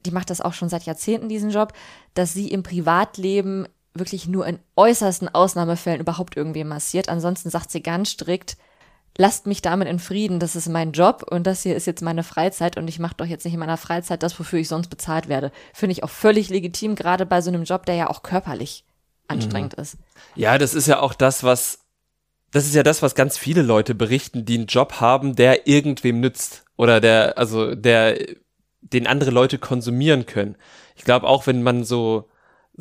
die 0.06 0.10
macht 0.10 0.30
das 0.30 0.40
auch 0.40 0.54
schon 0.54 0.70
seit 0.70 0.84
Jahrzehnten, 0.84 1.28
diesen 1.28 1.50
Job, 1.50 1.74
dass 2.14 2.32
sie 2.32 2.48
im 2.48 2.62
Privatleben 2.62 3.68
wirklich 3.94 4.26
nur 4.26 4.46
in 4.46 4.58
äußersten 4.76 5.28
Ausnahmefällen 5.28 6.00
überhaupt 6.00 6.34
irgendwie 6.34 6.64
massiert. 6.64 7.10
Ansonsten 7.10 7.50
sagt 7.50 7.70
sie 7.70 7.82
ganz 7.82 8.10
strikt, 8.10 8.56
lasst 9.16 9.46
mich 9.46 9.62
damit 9.62 9.88
in 9.88 9.98
Frieden, 9.98 10.40
das 10.40 10.56
ist 10.56 10.68
mein 10.68 10.92
Job 10.92 11.24
und 11.30 11.46
das 11.46 11.62
hier 11.62 11.76
ist 11.76 11.86
jetzt 11.86 12.02
meine 12.02 12.22
Freizeit 12.22 12.76
und 12.76 12.88
ich 12.88 12.98
mache 12.98 13.14
doch 13.16 13.26
jetzt 13.26 13.44
nicht 13.44 13.54
in 13.54 13.60
meiner 13.60 13.76
Freizeit 13.76 14.22
das, 14.22 14.38
wofür 14.38 14.58
ich 14.58 14.68
sonst 14.68 14.88
bezahlt 14.88 15.28
werde. 15.28 15.52
Finde 15.74 15.92
ich 15.92 16.02
auch 16.02 16.10
völlig 16.10 16.48
legitim, 16.48 16.94
gerade 16.94 17.26
bei 17.26 17.40
so 17.40 17.50
einem 17.50 17.64
Job, 17.64 17.86
der 17.86 17.94
ja 17.94 18.10
auch 18.10 18.22
körperlich 18.22 18.84
anstrengend 19.28 19.74
ist. 19.74 19.96
Ja, 20.34 20.58
das 20.58 20.74
ist 20.74 20.86
ja 20.86 21.00
auch 21.00 21.14
das, 21.14 21.44
was, 21.44 21.80
das 22.50 22.64
ist 22.64 22.74
ja 22.74 22.82
das, 22.82 23.02
was 23.02 23.14
ganz 23.14 23.38
viele 23.38 23.62
Leute 23.62 23.94
berichten, 23.94 24.44
die 24.44 24.54
einen 24.54 24.66
Job 24.66 25.00
haben, 25.00 25.36
der 25.36 25.66
irgendwem 25.66 26.20
nützt. 26.20 26.64
Oder 26.76 27.00
der, 27.00 27.38
also 27.38 27.74
der, 27.74 28.18
den 28.80 29.06
andere 29.06 29.30
Leute 29.30 29.58
konsumieren 29.58 30.26
können. 30.26 30.56
Ich 30.96 31.04
glaube 31.04 31.26
auch, 31.26 31.46
wenn 31.46 31.62
man 31.62 31.84
so, 31.84 32.28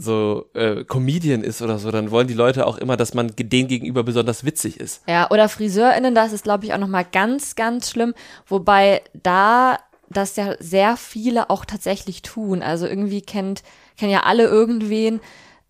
so 0.02 0.50
äh, 0.54 0.84
Comedian 0.84 1.44
ist 1.44 1.62
oder 1.62 1.78
so, 1.78 1.92
dann 1.92 2.10
wollen 2.10 2.28
die 2.28 2.34
Leute 2.34 2.66
auch 2.66 2.78
immer, 2.78 2.98
dass 2.98 3.14
man 3.14 3.32
denen 3.38 3.68
gegenüber 3.68 4.04
besonders 4.04 4.44
witzig 4.44 4.80
ist. 4.80 5.04
Ja, 5.08 5.30
oder 5.30 5.48
FriseurInnen, 5.48 6.16
das 6.16 6.34
ist, 6.34 6.44
glaube 6.44 6.66
ich, 6.66 6.74
auch 6.74 6.80
nochmal 6.80 7.06
ganz, 7.10 7.56
ganz 7.56 7.92
schlimm. 7.92 8.14
Wobei 8.48 9.02
da 9.14 9.78
das 10.10 10.36
ja 10.36 10.56
sehr 10.60 10.98
viele 10.98 11.50
auch 11.50 11.66
tatsächlich 11.66 12.22
tun. 12.22 12.64
Also 12.64 12.88
irgendwie 12.88 13.22
kennt, 13.22 13.64
kennen 13.98 14.12
ja 14.12 14.24
alle 14.24 14.44
irgendwen, 14.44 15.22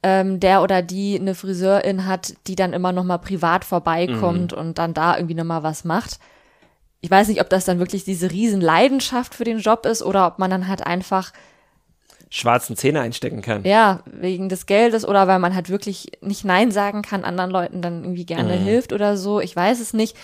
ähm, 0.04 0.40
der 0.40 0.64
oder 0.64 0.82
die 0.82 1.20
eine 1.20 1.36
Friseurin 1.36 2.06
hat, 2.06 2.34
die 2.48 2.56
dann 2.56 2.74
immer 2.74 2.92
nochmal 2.92 3.20
privat 3.20 3.66
vorbeikommt 3.66 4.54
und 4.54 4.78
dann 4.78 4.94
da 4.94 5.16
irgendwie 5.16 5.36
nochmal 5.36 5.64
was 5.64 5.84
macht. 5.84 6.20
Ich 7.02 7.12
weiß 7.12 7.28
nicht, 7.28 7.42
ob 7.42 7.50
das 7.50 7.66
dann 7.66 7.80
wirklich 7.80 8.04
diese 8.04 8.32
riesen 8.32 8.62
Leidenschaft 8.62 9.36
für 9.36 9.44
den 9.44 9.60
Job 9.60 9.86
ist 9.86 10.04
oder 10.04 10.26
ob 10.28 10.40
man 10.40 10.50
dann 10.50 10.68
halt 10.68 10.86
einfach 10.86 11.34
Schwarzen 12.34 12.78
Zähne 12.78 13.02
einstecken 13.02 13.42
kann. 13.42 13.66
ja, 13.66 14.00
wegen 14.06 14.48
des 14.48 14.66
Geldes 14.66 15.06
oder 15.06 15.28
weil 15.28 15.38
man 15.40 15.54
halt 15.54 15.70
wirklich 15.70 16.14
nicht 16.22 16.46
Nein 16.46 16.72
sagen 16.72 17.02
kann, 17.02 17.26
anderen 17.26 17.52
Leuten 17.52 17.82
dann 17.82 18.04
irgendwie 18.04 18.26
gerne 18.26 18.54
hilft 18.54 18.94
oder 18.94 19.18
so. 19.18 19.42
Ich 19.42 19.54
weiß 19.54 19.82
es 19.82 19.94
nicht. 19.94 20.16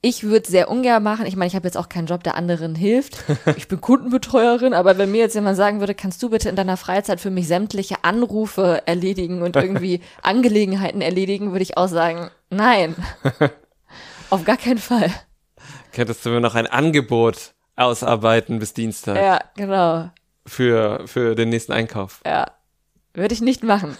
Ich 0.00 0.22
würde 0.22 0.48
sehr 0.48 0.70
ungern 0.70 1.02
machen. 1.02 1.26
Ich 1.26 1.36
meine, 1.36 1.48
ich 1.48 1.56
habe 1.56 1.66
jetzt 1.66 1.76
auch 1.76 1.88
keinen 1.88 2.06
Job, 2.06 2.22
der 2.22 2.34
anderen 2.36 2.74
hilft. 2.74 3.18
Ich 3.56 3.68
bin 3.68 3.80
Kundenbetreuerin, 3.80 4.72
aber 4.72 4.96
wenn 4.96 5.10
mir 5.10 5.18
jetzt 5.18 5.34
jemand 5.34 5.56
sagen 5.56 5.80
würde, 5.80 5.94
kannst 5.94 6.22
du 6.22 6.30
bitte 6.30 6.48
in 6.48 6.56
deiner 6.56 6.76
Freizeit 6.78 7.20
für 7.20 7.30
mich 7.30 7.46
sämtliche 7.46 8.04
Anrufe 8.04 8.82
erledigen 8.86 9.42
und 9.42 9.54
irgendwie 9.56 10.00
Angelegenheiten 10.22 11.02
erledigen, 11.02 11.50
würde 11.50 11.62
ich 11.64 11.76
auch 11.76 11.88
sagen, 11.88 12.30
nein. 12.48 12.96
Auf 14.30 14.44
gar 14.44 14.56
keinen 14.56 14.78
Fall. 14.78 15.10
Könntest 15.92 16.24
du 16.24 16.30
mir 16.30 16.40
noch 16.40 16.54
ein 16.54 16.66
Angebot 16.68 17.52
ausarbeiten 17.76 18.58
bis 18.60 18.72
Dienstag 18.74 19.16
Ja, 19.16 19.40
genau. 19.56 20.10
Für, 20.48 21.06
für 21.06 21.34
den 21.34 21.48
nächsten 21.50 21.72
Einkauf? 21.72 22.20
Ja, 22.26 22.46
würde 23.14 23.34
ich 23.34 23.40
nicht 23.40 23.62
machen. 23.62 23.96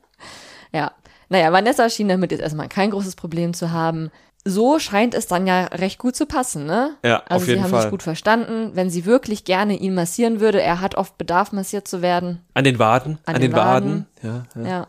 ja, 0.72 0.92
naja, 1.28 1.52
Vanessa 1.52 1.88
schien 1.88 2.08
damit 2.08 2.32
jetzt 2.32 2.40
erstmal 2.40 2.68
kein 2.68 2.90
großes 2.90 3.16
Problem 3.16 3.54
zu 3.54 3.70
haben. 3.70 4.10
So 4.44 4.78
scheint 4.78 5.14
es 5.14 5.26
dann 5.26 5.46
ja 5.46 5.66
recht 5.66 5.98
gut 5.98 6.16
zu 6.16 6.24
passen, 6.24 6.64
ne? 6.64 6.96
Ja, 7.04 7.22
also 7.28 7.42
auf 7.42 7.46
jeden 7.46 7.58
sie 7.58 7.62
haben 7.62 7.70
Fall. 7.70 7.82
sich 7.82 7.90
gut 7.90 8.02
verstanden. 8.02 8.70
Wenn 8.74 8.88
sie 8.88 9.04
wirklich 9.04 9.44
gerne 9.44 9.76
ihn 9.76 9.94
massieren 9.94 10.40
würde, 10.40 10.62
er 10.62 10.80
hat 10.80 10.94
oft 10.94 11.18
Bedarf, 11.18 11.52
massiert 11.52 11.86
zu 11.86 12.00
werden. 12.00 12.42
An 12.54 12.64
den 12.64 12.78
Waden? 12.78 13.18
An 13.26 13.34
An, 13.34 13.40
den 13.42 13.50
den, 13.50 13.56
Waden? 13.56 14.06
Ja, 14.22 14.44
ja. 14.56 14.68
Ja. 14.68 14.86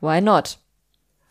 Why 0.00 0.20
not? 0.20 0.58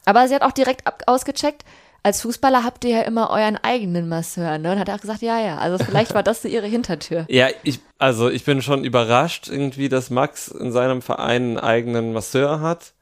Aber 0.06 0.27
sie 0.27 0.36
hat 0.36 0.41
auch 0.41 0.51
direkt 0.51 0.88
ab 0.88 1.03
ausgecheckt, 1.06 1.63
als 2.04 2.22
Fußballer 2.22 2.63
habt 2.63 2.84
ihr 2.84 2.92
ja 2.98 3.02
immer 3.04 3.30
euren 3.30 3.58
eigenen 3.58 4.10
Masseur, 4.10 4.58
ne? 4.58 4.74
Und 4.74 4.80
hat 4.80 4.89
er 4.89 4.96
auch 4.96 5.02
gesagt, 5.02 5.22
ja, 5.22 5.39
ja. 5.39 5.58
Also 5.58 5.84
vielleicht 5.84 6.13
war 6.13 6.22
das 6.24 6.42
so 6.42 6.48
ihre 6.50 6.68
Hintertür. 6.68 7.26
Ja, 7.30 7.48
ich, 7.63 7.80
also 7.98 8.30
ich 8.30 8.44
bin 8.44 8.62
schon 8.62 8.84
überrascht 8.84 9.48
irgendwie, 9.48 9.88
dass 9.89 10.10
Max 10.10 10.50
in 10.50 10.72
seinem 10.74 11.02
Verein 11.02 11.44
einen 11.44 11.58
eigenen 11.58 12.13
Masseur 12.13 12.60
hat. 12.60 12.94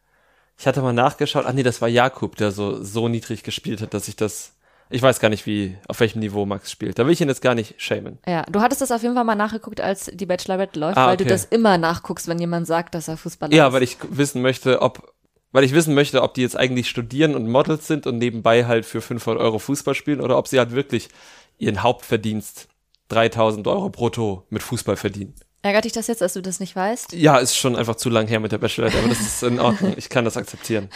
Ich 0.59 0.67
hatte 0.67 0.81
mal 0.83 0.93
nachgeschaut, 0.93 1.45
ach 1.47 1.53
nee, 1.53 1.63
das 1.63 1.81
war 1.81 1.87
Jakub, 1.87 2.35
der 2.35 2.51
so, 2.51 2.83
so 2.83 3.07
niedrig 3.07 3.41
gespielt 3.43 3.81
hat, 3.81 3.95
dass 3.95 4.07
ich 4.07 4.15
das, 4.15 4.53
ich 4.91 5.01
weiß 5.01 5.19
gar 5.19 5.29
nicht, 5.29 5.47
wie, 5.47 5.75
auf 5.87 5.99
welchem 5.99 6.19
Niveau 6.19 6.45
Max 6.45 6.69
spielt. 6.69 6.99
Da 6.99 7.05
will 7.05 7.13
ich 7.13 7.21
ihn 7.21 7.27
jetzt 7.29 7.41
gar 7.41 7.55
nicht 7.55 7.73
schämen. 7.81 8.19
Ja, 8.27 8.43
du 8.43 8.61
hattest 8.61 8.81
das 8.81 8.91
auf 8.91 9.01
jeden 9.01 9.15
Fall 9.15 9.23
mal 9.23 9.33
nachgeguckt, 9.33 9.81
als 9.81 10.11
die 10.13 10.27
Bachelorette 10.27 10.79
läuft, 10.79 10.97
Ah, 10.99 11.07
weil 11.07 11.17
du 11.17 11.23
okay. 11.23 11.33
das 11.33 11.45
immer 11.45 11.79
nachguckst, 11.79 12.27
wenn 12.27 12.37
jemand 12.37 12.67
sagt, 12.67 12.93
dass 12.93 13.07
er 13.07 13.17
Fußballer 13.17 13.51
Ja, 13.55 13.67
ist. 13.67 13.73
weil 13.73 13.81
ich 13.81 13.97
wissen 14.09 14.43
möchte, 14.43 14.83
ob, 14.83 15.10
weil 15.51 15.63
ich 15.63 15.73
wissen 15.73 15.93
möchte, 15.93 16.21
ob 16.21 16.33
die 16.33 16.41
jetzt 16.41 16.57
eigentlich 16.57 16.89
studieren 16.89 17.35
und 17.35 17.49
Models 17.49 17.87
sind 17.87 18.07
und 18.07 18.17
nebenbei 18.17 18.65
halt 18.65 18.85
für 18.85 19.01
500 19.01 19.41
Euro 19.41 19.59
Fußball 19.59 19.95
spielen 19.95 20.21
oder 20.21 20.37
ob 20.37 20.47
sie 20.47 20.59
halt 20.59 20.71
wirklich 20.71 21.09
ihren 21.57 21.83
Hauptverdienst 21.83 22.67
3000 23.09 23.67
Euro 23.67 23.89
brutto 23.89 24.45
mit 24.49 24.63
Fußball 24.63 24.95
verdienen. 24.95 25.35
Ärgert 25.63 25.85
dich 25.85 25.91
das 25.91 26.07
jetzt, 26.07 26.21
dass 26.21 26.33
du 26.33 26.41
das 26.41 26.59
nicht 26.59 26.75
weißt? 26.75 27.13
Ja, 27.13 27.37
ist 27.37 27.55
schon 27.55 27.75
einfach 27.75 27.95
zu 27.95 28.09
lang 28.09 28.27
her 28.27 28.39
mit 28.39 28.51
der 28.51 28.57
Bachelorette, 28.57 28.97
aber 28.97 29.09
das 29.09 29.19
ist 29.19 29.43
in 29.43 29.59
Ordnung. 29.59 29.93
Ich 29.97 30.09
kann 30.09 30.25
das 30.25 30.35
akzeptieren. 30.35 30.89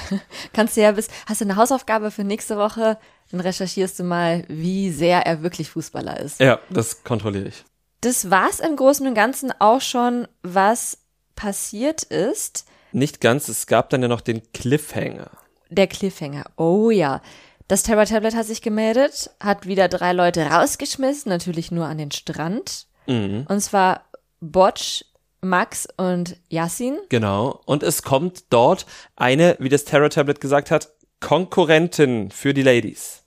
Kannst 0.53 0.75
du 0.75 0.81
ja 0.81 0.91
bis, 0.91 1.07
hast 1.27 1.41
du 1.41 1.45
eine 1.45 1.55
Hausaufgabe 1.55 2.09
für 2.09 2.23
nächste 2.23 2.57
Woche? 2.57 2.97
Dann 3.29 3.41
recherchierst 3.41 3.99
du 3.99 4.03
mal, 4.03 4.43
wie 4.47 4.91
sehr 4.91 5.25
er 5.27 5.43
wirklich 5.43 5.69
Fußballer 5.69 6.19
ist. 6.19 6.39
Ja, 6.39 6.59
das 6.71 7.03
kontrolliere 7.03 7.49
ich. 7.49 7.63
Das 8.01 8.31
war's 8.31 8.59
im 8.59 8.75
Großen 8.75 9.05
und 9.05 9.13
Ganzen 9.13 9.51
auch 9.59 9.81
schon, 9.81 10.27
was 10.41 10.97
passiert 11.35 12.01
ist. 12.03 12.65
Nicht 12.95 13.19
ganz, 13.19 13.49
es 13.49 13.67
gab 13.67 13.89
dann 13.89 14.01
ja 14.01 14.07
noch 14.07 14.21
den 14.21 14.41
Cliffhanger. 14.53 15.29
Der 15.69 15.87
Cliffhanger. 15.87 16.45
Oh 16.55 16.91
ja. 16.91 17.21
Das 17.67 17.83
Terror 17.83 18.05
Tablet 18.05 18.35
hat 18.35 18.45
sich 18.45 18.61
gemeldet, 18.61 19.31
hat 19.41 19.67
wieder 19.67 19.89
drei 19.89 20.13
Leute 20.13 20.45
rausgeschmissen, 20.45 21.29
natürlich 21.29 21.71
nur 21.71 21.87
an 21.87 21.97
den 21.97 22.11
Strand. 22.11 22.87
Mhm. 23.05 23.47
Und 23.49 23.59
zwar 23.59 24.05
Botch, 24.39 25.03
Max 25.41 25.89
und 25.97 26.37
Yassin. 26.47 26.97
Genau. 27.09 27.59
Und 27.65 27.83
es 27.83 28.01
kommt 28.01 28.45
dort 28.49 28.85
eine, 29.17 29.57
wie 29.59 29.67
das 29.67 29.83
Terror 29.83 30.09
Tablet 30.09 30.39
gesagt 30.39 30.71
hat, 30.71 30.91
Konkurrentin 31.19 32.31
für 32.31 32.53
die 32.53 32.63
Ladies. 32.63 33.23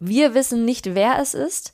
Wir 0.00 0.34
wissen 0.34 0.64
nicht, 0.64 0.96
wer 0.96 1.20
es 1.20 1.34
ist. 1.34 1.72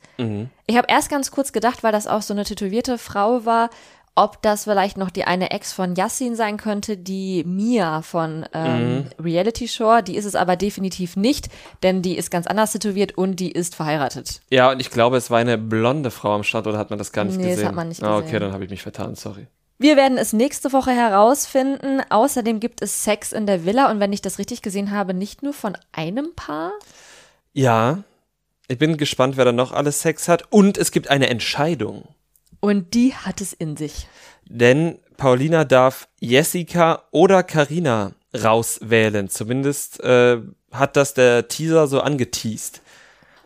Ich 0.66 0.76
habe 0.76 0.88
erst 0.90 1.08
ganz 1.08 1.30
kurz 1.30 1.52
gedacht, 1.52 1.82
weil 1.82 1.92
das 1.92 2.06
auch 2.06 2.20
so 2.20 2.34
eine 2.34 2.44
tätowierte 2.44 2.98
Frau 2.98 3.46
war, 3.46 3.70
ob 4.14 4.42
das 4.42 4.64
vielleicht 4.64 4.96
noch 4.96 5.10
die 5.10 5.24
eine 5.24 5.50
Ex 5.50 5.72
von 5.72 5.94
Yassin 5.94 6.34
sein 6.36 6.56
könnte, 6.56 6.96
die 6.96 7.42
Mia 7.44 8.02
von 8.02 8.44
ähm, 8.52 9.06
Reality 9.18 9.68
Shore. 9.68 10.02
Die 10.02 10.16
ist 10.16 10.24
es 10.24 10.34
aber 10.34 10.56
definitiv 10.56 11.16
nicht, 11.16 11.48
denn 11.82 12.02
die 12.02 12.16
ist 12.16 12.30
ganz 12.30 12.46
anders 12.46 12.72
tätowiert 12.72 13.16
und 13.16 13.36
die 13.36 13.50
ist 13.52 13.74
verheiratet. 13.76 14.40
Ja, 14.50 14.70
und 14.72 14.80
ich 14.80 14.90
glaube, 14.90 15.16
es 15.16 15.30
war 15.30 15.38
eine 15.38 15.56
blonde 15.58 16.10
Frau 16.10 16.34
am 16.34 16.42
Stand 16.42 16.66
oder 16.66 16.76
hat 16.78 16.90
man 16.90 16.98
das 16.98 17.12
gar 17.12 17.24
nicht 17.24 17.36
Nee, 17.38 17.44
das 17.44 17.52
gesehen? 17.54 17.68
hat 17.68 17.74
man 17.74 17.88
nicht 17.88 18.02
Ah, 18.02 18.16
okay, 18.16 18.24
gesehen. 18.26 18.40
dann 18.40 18.52
habe 18.52 18.64
ich 18.64 18.70
mich 18.70 18.82
vertan, 18.82 19.14
sorry. 19.14 19.46
Wir 19.78 19.96
werden 19.96 20.18
es 20.18 20.34
nächste 20.34 20.74
Woche 20.74 20.90
herausfinden. 20.90 22.02
Außerdem 22.10 22.60
gibt 22.60 22.82
es 22.82 23.02
Sex 23.04 23.32
in 23.32 23.46
der 23.46 23.64
Villa 23.64 23.90
und 23.90 23.98
wenn 24.00 24.12
ich 24.12 24.20
das 24.20 24.38
richtig 24.38 24.60
gesehen 24.60 24.90
habe, 24.90 25.14
nicht 25.14 25.42
nur 25.42 25.54
von 25.54 25.78
einem 25.92 26.34
Paar. 26.36 26.72
Ja, 27.54 28.02
ich 28.68 28.76
bin 28.76 28.98
gespannt, 28.98 29.36
wer 29.38 29.46
da 29.46 29.52
noch 29.52 29.72
alles 29.72 30.02
Sex 30.02 30.28
hat. 30.28 30.44
Und 30.50 30.76
es 30.76 30.90
gibt 30.92 31.08
eine 31.08 31.30
Entscheidung. 31.30 32.04
Und 32.60 32.94
die 32.94 33.14
hat 33.14 33.40
es 33.40 33.52
in 33.52 33.76
sich. 33.76 34.06
Denn 34.44 34.98
Paulina 35.16 35.64
darf 35.64 36.08
Jessica 36.20 37.04
oder 37.10 37.42
Karina 37.42 38.12
rauswählen. 38.34 39.28
Zumindest 39.28 40.00
äh, 40.00 40.38
hat 40.72 40.96
das 40.96 41.14
der 41.14 41.48
Teaser 41.48 41.86
so 41.86 42.00
angeteased. 42.00 42.82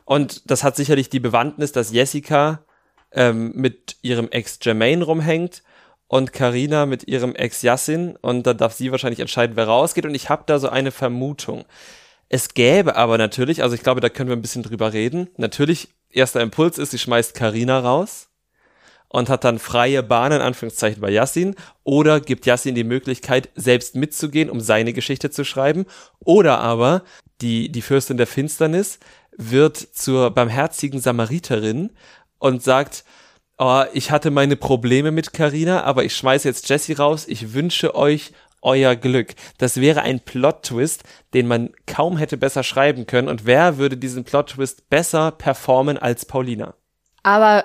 Und 0.05 0.51
das 0.51 0.65
hat 0.65 0.77
sicherlich 0.77 1.09
die 1.09 1.21
Bewandtnis, 1.21 1.73
dass 1.73 1.93
Jessica 1.93 2.65
ähm, 3.13 3.53
mit 3.55 3.97
ihrem 4.03 4.29
Ex 4.31 4.59
Jermaine 4.63 5.05
rumhängt 5.05 5.63
und 6.09 6.33
Karina 6.33 6.85
mit 6.87 7.09
ihrem 7.09 7.35
Ex 7.35 7.63
Yassin. 7.63 8.17
Und 8.21 8.47
dann 8.47 8.59
darf 8.59 8.75
sie 8.75 8.91
wahrscheinlich 8.91 9.21
entscheiden, 9.21 9.57
wer 9.57 9.67
rausgeht. 9.67 10.07
Und 10.07 10.15
ich 10.15 10.29
habe 10.29 10.45
da 10.47 10.59
so 10.59 10.69
eine 10.69 10.91
Vermutung. 10.91 11.65
Es 12.29 12.55
gäbe 12.55 12.97
aber 12.97 13.17
natürlich, 13.19 13.63
also 13.63 13.75
ich 13.75 13.83
glaube, 13.83 14.01
da 14.01 14.09
können 14.09 14.29
wir 14.29 14.37
ein 14.37 14.43
bisschen 14.43 14.63
drüber 14.63 14.93
reden. 14.93 15.29
Natürlich, 15.37 15.89
erster 16.11 16.41
Impuls 16.41 16.79
ist, 16.79 16.91
sie 16.91 16.99
schmeißt 16.99 17.35
Karina 17.35 17.79
raus 17.79 18.29
und 19.15 19.29
hat 19.29 19.45
dann 19.45 19.61
freie 19.61 20.03
Bahn 20.03 20.33
in 20.33 20.41
Anführungszeichen 20.41 21.01
bei 21.01 21.09
Yassin 21.09 21.55
oder 21.85 22.19
gibt 22.19 22.47
Yassin 22.47 22.75
die 22.75 22.83
Möglichkeit, 22.83 23.49
selbst 23.55 23.95
mitzugehen, 23.95 24.51
um 24.51 24.59
seine 24.59 24.93
Geschichte 24.93 25.31
zu 25.31 25.45
schreiben. 25.45 25.87
Oder 26.19 26.59
aber 26.59 27.05
die, 27.41 27.71
die 27.71 27.81
Fürstin 27.81 28.17
der 28.17 28.27
Finsternis 28.27 28.99
wird 29.37 29.77
zur 29.77 30.33
barmherzigen 30.33 30.99
Samariterin 30.99 31.93
und 32.41 32.65
sagt, 32.65 33.05
oh, 33.57 33.85
ich 33.93 34.11
hatte 34.11 34.33
meine 34.33 34.57
Probleme 34.57 35.13
mit 35.13 35.33
Karina, 35.33 35.85
aber 35.85 36.03
ich 36.03 36.17
schmeiße 36.17 36.49
jetzt 36.49 36.69
Jessie 36.69 36.95
raus. 36.95 37.27
Ich 37.29 37.55
wünsche 37.55 37.95
euch 37.95 38.33
euer 38.63 38.97
Glück. 38.97 39.37
Das 39.59 39.81
wäre 39.81 40.03
ein 40.03 40.19
Plot-Twist, 40.19 41.05
den 41.35 41.47
man 41.47 41.71
kaum 41.87 42.17
hätte 42.17 42.37
besser 42.37 42.65
schreiben 42.65 43.07
können. 43.07 43.29
Und 43.29 43.47
wer 43.47 43.79
würde 43.79 43.97
diesen 43.97 44.25
Plot-Twist 44.25 44.91
besser 44.91 45.31
performen 45.31 45.99
als 45.99 46.25
Paulina? 46.25 46.75
Aber, 47.23 47.65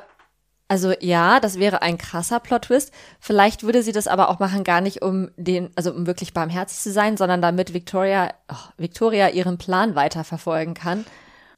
also 0.70 0.94
ja, 1.02 1.40
das 1.40 1.58
wäre 1.58 1.82
ein 1.82 1.98
krasser 1.98 2.40
Plot-Twist. 2.40 2.94
Vielleicht 3.20 3.64
würde 3.64 3.82
sie 3.82 3.92
das 3.92 4.08
aber 4.08 4.30
auch 4.30 4.38
machen, 4.38 4.64
gar 4.64 4.82
nicht 4.82 5.02
um 5.02 5.32
den, 5.36 5.72
also 5.76 5.92
um 5.92 6.06
wirklich 6.06 6.32
barmherzig 6.32 6.80
zu 6.80 6.92
sein, 6.92 7.18
sondern 7.18 7.42
damit 7.42 7.74
Victoria, 7.74 8.32
oh, 8.50 8.56
Victoria 8.78 9.30
ihren 9.30 9.58
Plan 9.58 9.96
weiterverfolgen 9.96 10.76
kann. 10.76 11.06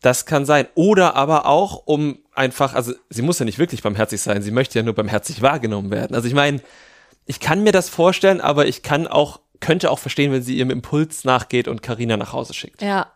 Das 0.02 0.26
kann 0.26 0.46
sein. 0.46 0.66
Oder 0.76 1.18
aber 1.18 1.46
auch, 1.46 1.84
um 1.86 2.20
einfach, 2.34 2.74
also 2.74 2.94
sie 3.10 3.22
muss 3.22 3.38
ja 3.38 3.46
nicht 3.46 3.60
wirklich 3.60 3.84
barmherzig 3.84 4.22
sein, 4.22 4.42
sie 4.42 4.52
möchte 4.52 4.80
ja 4.80 4.84
nur 4.84 4.96
barmherzig 4.96 5.42
wahrgenommen 5.42 5.92
werden. 5.92 6.16
Also 6.16 6.30
ich 6.30 6.34
meine, 6.34 6.62
ich 7.26 7.42
kann 7.42 7.64
mir 7.64 7.74
das 7.74 7.90
vorstellen, 7.90 8.40
aber 8.40 8.66
ich 8.66 8.82
kann 8.82 9.08
auch, 9.08 9.42
könnte 9.60 9.92
auch 9.92 10.00
verstehen, 10.00 10.32
wenn 10.32 10.42
sie 10.42 10.58
ihrem 10.58 10.72
Impuls 10.72 11.26
nachgeht 11.26 11.68
und 11.68 11.84
Karina 11.84 12.16
nach 12.16 12.32
Hause 12.32 12.54
schickt. 12.54 12.82
Ja. 12.82 13.12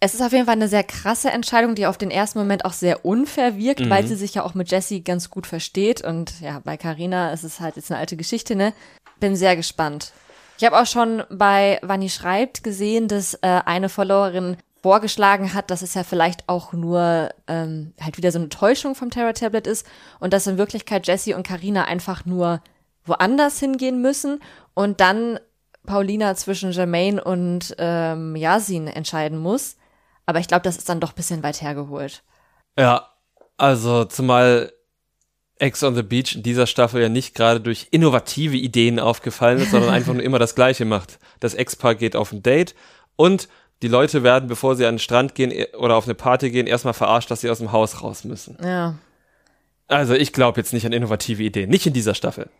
Es 0.00 0.14
ist 0.14 0.22
auf 0.22 0.32
jeden 0.32 0.46
Fall 0.46 0.54
eine 0.54 0.68
sehr 0.68 0.84
krasse 0.84 1.30
Entscheidung, 1.30 1.74
die 1.74 1.86
auf 1.86 1.98
den 1.98 2.12
ersten 2.12 2.38
Moment 2.38 2.64
auch 2.64 2.72
sehr 2.72 3.04
unfair 3.04 3.56
wirkt, 3.56 3.90
weil 3.90 4.06
sie 4.06 4.14
sich 4.14 4.34
ja 4.34 4.44
auch 4.44 4.54
mit 4.54 4.70
Jessie 4.70 5.02
ganz 5.02 5.28
gut 5.28 5.46
versteht. 5.46 6.04
Und 6.04 6.40
ja, 6.40 6.60
bei 6.62 6.76
Carina 6.76 7.32
ist 7.32 7.42
es 7.42 7.58
halt 7.58 7.74
jetzt 7.76 7.90
eine 7.90 7.98
alte 7.98 8.16
Geschichte, 8.16 8.54
ne? 8.54 8.72
Bin 9.18 9.34
sehr 9.34 9.56
gespannt. 9.56 10.12
Ich 10.56 10.64
habe 10.64 10.80
auch 10.80 10.86
schon 10.86 11.24
bei 11.30 11.80
Wanni 11.82 12.10
schreibt 12.10 12.62
gesehen, 12.62 13.08
dass 13.08 13.34
äh, 13.34 13.60
eine 13.64 13.88
Followerin 13.88 14.56
vorgeschlagen 14.82 15.52
hat, 15.54 15.70
dass 15.70 15.82
es 15.82 15.94
ja 15.94 16.04
vielleicht 16.04 16.48
auch 16.48 16.72
nur 16.72 17.30
ähm, 17.48 17.92
halt 18.00 18.16
wieder 18.16 18.30
so 18.30 18.38
eine 18.38 18.48
Täuschung 18.48 18.94
vom 18.94 19.10
Terror 19.10 19.34
Tablet 19.34 19.66
ist 19.66 19.84
und 20.20 20.32
dass 20.32 20.46
in 20.46 20.58
Wirklichkeit 20.58 21.06
Jessie 21.08 21.34
und 21.34 21.46
Carina 21.46 21.84
einfach 21.84 22.24
nur 22.24 22.62
woanders 23.04 23.58
hingehen 23.58 24.00
müssen 24.00 24.40
und 24.74 25.00
dann 25.00 25.40
Paulina 25.86 26.36
zwischen 26.36 26.70
Jermaine 26.70 27.22
und 27.22 27.74
ähm, 27.78 28.36
Yasin 28.36 28.86
entscheiden 28.86 29.38
muss. 29.38 29.76
Aber 30.28 30.40
ich 30.40 30.46
glaube, 30.46 30.60
das 30.60 30.76
ist 30.76 30.90
dann 30.90 31.00
doch 31.00 31.12
ein 31.12 31.14
bisschen 31.14 31.42
weit 31.42 31.62
hergeholt. 31.62 32.22
Ja, 32.78 33.08
also 33.56 34.04
zumal 34.04 34.70
Ex 35.56 35.82
on 35.82 35.94
the 35.94 36.02
Beach 36.02 36.36
in 36.36 36.42
dieser 36.42 36.66
Staffel 36.66 37.00
ja 37.00 37.08
nicht 37.08 37.34
gerade 37.34 37.62
durch 37.62 37.88
innovative 37.92 38.58
Ideen 38.58 39.00
aufgefallen 39.00 39.56
ist, 39.56 39.70
sondern 39.70 39.88
einfach 39.88 40.12
nur 40.12 40.22
immer 40.22 40.38
das 40.38 40.54
Gleiche 40.54 40.84
macht. 40.84 41.18
Das 41.40 41.54
Ex-Paar 41.54 41.94
geht 41.94 42.14
auf 42.14 42.30
ein 42.30 42.42
Date 42.42 42.74
und 43.16 43.48
die 43.80 43.88
Leute 43.88 44.22
werden, 44.22 44.50
bevor 44.50 44.76
sie 44.76 44.84
an 44.84 44.96
den 44.96 44.98
Strand 44.98 45.34
gehen 45.34 45.50
eh, 45.50 45.74
oder 45.74 45.96
auf 45.96 46.04
eine 46.04 46.14
Party 46.14 46.50
gehen, 46.50 46.66
erstmal 46.66 46.92
verarscht, 46.92 47.30
dass 47.30 47.40
sie 47.40 47.48
aus 47.48 47.58
dem 47.60 47.72
Haus 47.72 48.02
raus 48.02 48.24
müssen. 48.24 48.58
Ja. 48.62 48.96
Also 49.86 50.12
ich 50.12 50.34
glaube 50.34 50.60
jetzt 50.60 50.74
nicht 50.74 50.84
an 50.84 50.92
innovative 50.92 51.42
Ideen, 51.42 51.70
nicht 51.70 51.86
in 51.86 51.94
dieser 51.94 52.14
Staffel. 52.14 52.50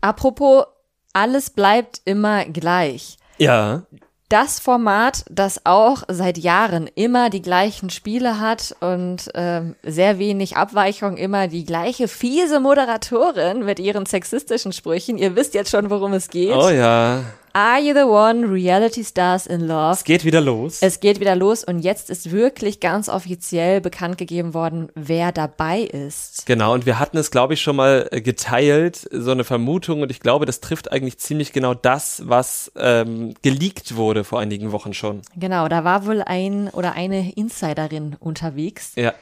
Apropos, 0.00 0.64
alles 1.12 1.50
bleibt 1.50 2.00
immer 2.06 2.46
gleich. 2.46 3.18
Ja, 3.36 3.82
Das 4.30 4.60
Format, 4.60 5.24
das 5.28 5.62
auch 5.66 6.04
seit 6.06 6.38
Jahren 6.38 6.88
immer 6.94 7.30
die 7.30 7.42
gleichen 7.42 7.90
Spiele 7.90 8.38
hat 8.38 8.76
und 8.78 9.28
ähm, 9.34 9.74
sehr 9.82 10.20
wenig 10.20 10.56
Abweichung, 10.56 11.16
immer 11.16 11.48
die 11.48 11.64
gleiche 11.64 12.06
fiese 12.06 12.60
Moderatorin 12.60 13.64
mit 13.64 13.80
ihren 13.80 14.06
sexistischen 14.06 14.72
Sprüchen. 14.72 15.18
Ihr 15.18 15.34
wisst 15.34 15.54
jetzt 15.54 15.72
schon, 15.72 15.90
worum 15.90 16.12
es 16.12 16.28
geht. 16.28 16.54
oh 16.54 16.68
ja, 16.68 17.24
Are 17.52 17.80
You 17.80 17.94
the 17.94 18.04
One? 18.04 18.46
Reality 18.48 19.02
Stars 19.02 19.46
in 19.46 19.66
Love. 19.66 19.92
es 19.92 20.04
geht 20.04 20.24
wieder 20.24 20.40
los. 20.40 20.78
Es 20.82 21.00
geht 21.00 21.18
wieder 21.18 21.34
los 21.34 21.64
und 21.64 21.80
jetzt 21.80 22.08
ist 22.08 22.30
wirklich 22.30 22.78
ganz 22.78 23.08
offiziell 23.08 23.80
bekannt 23.80 24.18
gegeben 24.18 24.54
worden, 24.54 24.88
wer 24.94 25.32
dabei 25.32 25.80
ist. 25.80 26.46
Genau, 26.46 26.74
und 26.74 26.86
wir 26.86 27.00
hatten 27.00 27.18
es, 27.18 27.32
glaube 27.32 27.54
ich, 27.54 27.60
schon 27.60 27.74
mal 27.74 28.08
äh, 28.12 28.20
geteilt, 28.20 29.08
so 29.10 29.32
eine 29.32 29.42
Vermutung, 29.42 30.02
und 30.02 30.12
ich 30.12 30.20
glaube, 30.20 30.46
das 30.46 30.60
trifft 30.60 30.92
eigentlich 30.92 31.18
ziemlich 31.18 31.52
genau 31.52 31.74
das, 31.74 32.22
was 32.26 32.70
ähm, 32.76 33.34
geleakt 33.42 33.96
wurde 33.96 34.22
vor 34.22 34.38
einigen 34.38 34.70
Wochen 34.70 34.94
schon. 34.94 35.22
Genau, 35.34 35.66
da 35.66 35.82
war 35.82 36.06
wohl 36.06 36.22
ein 36.22 36.68
oder 36.68 36.92
eine 36.92 37.32
Insiderin 37.32 38.16
unterwegs. 38.20 38.92
Ja. 38.94 39.12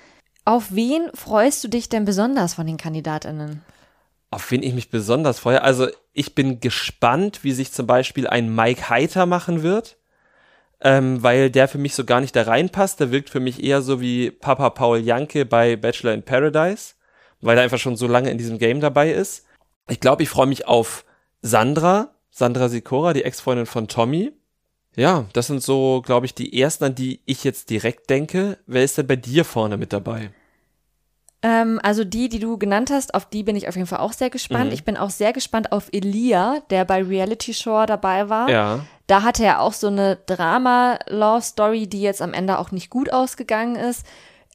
Auf 0.45 0.67
wen 0.71 1.09
freust 1.15 1.65
du 1.65 1.69
dich 1.69 1.89
denn 1.89 2.05
besonders 2.05 2.55
von 2.55 2.67
den 2.67 2.77
Kandidatinnen? 2.77 3.63
Auf 4.31 4.51
wen 4.51 4.63
ich 4.63 4.75
mich 4.75 4.91
besonders 4.91 5.39
freue. 5.39 5.63
Also 5.63 5.89
ich 6.13 6.35
bin 6.35 6.61
gespannt, 6.61 7.45
wie 7.45 7.53
sich 7.53 7.73
zum 7.73 7.87
Beispiel 7.87 8.27
ein 8.27 8.55
Mike 8.55 8.91
Heiter 8.91 9.27
machen 9.27 9.63
wird. 9.63 9.97
ähm, 10.81 11.23
weil 11.23 11.51
der 11.51 11.69
für 11.69 11.79
mich 11.79 11.95
so 11.95 12.05
gar 12.05 12.21
nicht 12.21 12.37
da 12.37 12.43
reinpasst. 12.43 13.01
Der 13.01 13.11
wirkt 13.11 13.31
für 13.31 13.41
mich 13.41 13.63
eher 13.63 13.83
so 13.83 14.01
wie 14.01 14.31
Papa 14.31 14.71
Paul 14.71 14.99
Janke 15.01 15.45
bei 15.45 15.77
Bachelor 15.77 16.13
in 16.15 16.23
Paradise, 16.23 16.95
weil 17.41 17.57
er 17.57 17.65
einfach 17.65 17.79
schon 17.79 17.97
so 17.97 18.07
lange 18.07 18.31
in 18.31 18.39
diesem 18.39 18.59
Game 18.59 18.81
dabei 18.81 19.11
ist. 19.11 19.45
Ich 19.89 20.01
glaube, 20.01 20.23
ich 20.23 20.29
freue 20.29 20.47
mich 20.47 20.67
auf 20.67 21.05
Sandra, 21.43 22.15
Sandra 22.31 22.69
Sikora, 22.69 23.13
die 23.13 23.25
Ex-Freundin 23.25 23.67
von 23.67 23.89
Tommy. 23.89 24.33
Ja, 24.97 25.27
das 25.33 25.47
sind 25.49 25.63
so, 25.63 26.03
glaube 26.05 26.27
ich, 26.27 26.35
die 26.35 26.61
ersten, 26.61 26.85
an 26.85 26.95
die 26.95 27.21
ich 27.25 27.45
jetzt 27.45 27.71
direkt 27.71 28.11
denke. 28.11 28.59
Wer 28.67 28.85
ist 28.85 28.99
denn 28.99 29.07
bei 29.07 29.17
dir 29.17 29.45
vorne 29.45 29.77
mit 29.77 29.93
dabei? 29.93 30.31
Ähm, 31.41 31.79
also 31.83 32.05
die, 32.05 32.29
die 32.29 32.41
du 32.41 32.59
genannt 32.59 32.91
hast, 32.91 33.15
auf 33.15 33.27
die 33.27 33.45
bin 33.45 33.55
ich 33.55 33.69
auf 33.69 33.77
jeden 33.77 33.87
Fall 33.87 34.01
auch 34.01 34.13
sehr 34.13 34.31
gespannt. 34.31 34.67
Mhm. 34.67 34.73
Ich 34.73 34.85
bin 34.85 34.97
auch 34.97 35.11
sehr 35.11 35.33
gespannt 35.33 35.71
auf 35.71 35.89
Elia, 35.93 36.61
der 36.71 36.85
bei 36.85 37.03
Reality 37.03 37.55
Shore 37.55 37.87
dabei 37.87 38.29
war. 38.29 38.49
Ja. 38.51 38.81
Da 39.07 39.23
hatte 39.23 39.45
er 39.45 39.61
auch 39.61 39.73
so 39.73 39.87
eine 39.87 40.17
Drama-Love-Story, 40.27 41.87
die 41.87 42.03
jetzt 42.03 42.23
am 42.23 42.35
Ende 42.35 42.59
auch 42.59 42.73
nicht 42.73 42.91
gut 42.91 43.13
ausgegangen 43.13 43.77
ist. 43.77 44.05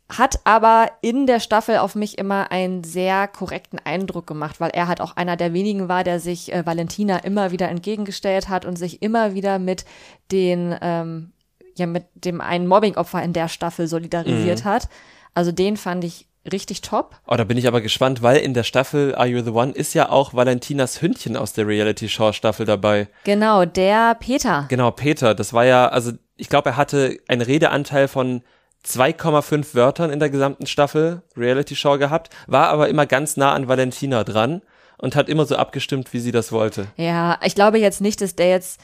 Hat 0.10 0.42
aber 0.44 0.92
in 1.02 1.26
der 1.26 1.40
Staffel 1.40 1.78
auf 1.78 1.96
mich 1.96 2.18
immer 2.18 2.52
einen 2.52 2.84
sehr 2.84 3.28
korrekten 3.30 3.80
Eindruck 3.80 4.28
gemacht, 4.28 4.60
weil 4.60 4.70
er 4.72 4.88
halt 4.90 5.00
auch 5.00 5.16
einer 5.16 5.38
der 5.38 5.54
wenigen 5.54 5.88
war, 5.88 6.04
der 6.04 6.20
sich 6.20 6.54
äh, 6.54 6.66
Valentina 6.66 7.18
immer 7.20 7.52
wieder 7.52 7.70
entgegengestellt 7.70 8.50
hat 8.50 8.66
und 8.66 8.76
sich 8.76 9.02
immer 9.02 9.34
wieder 9.34 9.58
mit 9.58 9.86
den, 10.32 10.76
ähm, 10.82 11.32
ja, 11.76 11.88
mit 11.88 12.06
dem 12.14 12.42
einen 12.42 12.68
Mobbing-Opfer 12.68 13.24
in 13.24 13.32
der 13.32 13.48
Staffel 13.48 13.88
solidarisiert 13.88 14.66
hat. 14.66 14.90
Also 15.34 15.52
den 15.52 15.78
fand 15.78 16.04
ich 16.04 16.28
richtig 16.52 16.82
top. 16.82 17.16
Oh, 17.28 17.36
da 17.36 17.44
bin 17.44 17.58
ich 17.58 17.68
aber 17.68 17.82
gespannt, 17.82 18.22
weil 18.22 18.38
in 18.38 18.54
der 18.54 18.64
Staffel 18.64 19.16
Are 19.16 19.28
You 19.28 19.44
the 19.44 19.52
One 19.52 19.72
ist 19.72 19.94
ja 19.94 20.10
auch 20.10 20.34
Valentinas 20.34 21.02
Hündchen 21.02 21.38
aus 21.38 21.54
der 21.54 21.68
Reality 21.68 22.10
Show 22.10 22.32
Staffel 22.34 22.66
dabei. 22.66 23.08
Genau, 23.24 23.66
der 23.66 24.16
Peter. 24.16 24.66
Genau, 24.70 24.92
Peter, 24.92 25.36
das 25.36 25.54
war 25.54 25.66
ja, 25.66 25.88
also 25.88 26.12
ich 26.36 26.50
glaube, 26.50 26.72
er 26.72 26.78
hatte 26.78 27.18
einen 27.28 27.42
Redeanteil 27.42 28.08
von 28.08 28.42
2,5 28.86 29.76
Wörtern 29.76 30.12
in 30.12 30.20
der 30.20 30.30
gesamten 30.30 30.66
Staffel 30.66 31.22
Reality 31.38 31.76
Show 31.76 31.98
gehabt, 31.98 32.30
war 32.48 32.68
aber 32.68 32.90
immer 32.90 33.06
ganz 33.06 33.38
nah 33.38 33.54
an 33.54 33.68
Valentina 33.68 34.24
dran 34.24 34.62
und 34.98 35.16
hat 35.16 35.30
immer 35.30 35.46
so 35.46 35.56
abgestimmt, 35.56 36.14
wie 36.14 36.20
sie 36.20 36.32
das 36.32 36.52
wollte. 36.52 36.88
Ja, 36.98 37.40
ich 37.44 37.56
glaube 37.56 37.80
jetzt 37.80 38.02
nicht, 38.02 38.22
dass 38.22 38.36
der 38.36 38.50
jetzt 38.50 38.82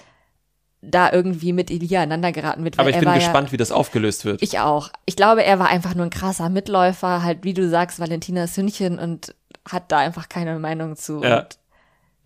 da 0.82 1.12
irgendwie 1.12 1.52
mit 1.54 1.70
Elia 1.72 2.00
aneinander 2.02 2.32
geraten 2.32 2.64
wird. 2.64 2.80
Aber 2.80 2.90
ich 2.90 2.98
bin 3.00 3.14
gespannt, 3.14 3.50
Ja, 3.50 3.52
wie 3.52 3.58
das 3.58 3.72
aufgelöst 3.72 4.24
wird. 4.26 4.42
ich 4.42 4.60
auch. 4.60 4.90
Ich 5.06 5.16
glaube, 5.16 5.44
er 5.44 5.60
war 5.60 5.68
einfach 5.68 5.94
nur 5.96 6.06
ein 6.06 6.10
krasser 6.10 6.50
Mitläufer, 6.50 7.22
halt 7.24 7.44
wie 7.44 7.54
du 7.54 7.68
sagst, 7.70 8.00
Valentinas 8.00 8.56
Hündchen 8.56 8.98
und 8.98 9.36
hat 9.70 9.92
da 9.92 9.98
einfach 9.98 10.30
keine 10.30 10.58
Meinung 10.60 10.96
zu. 10.96 11.22
Ja. 11.22 11.40
Und 11.40 11.58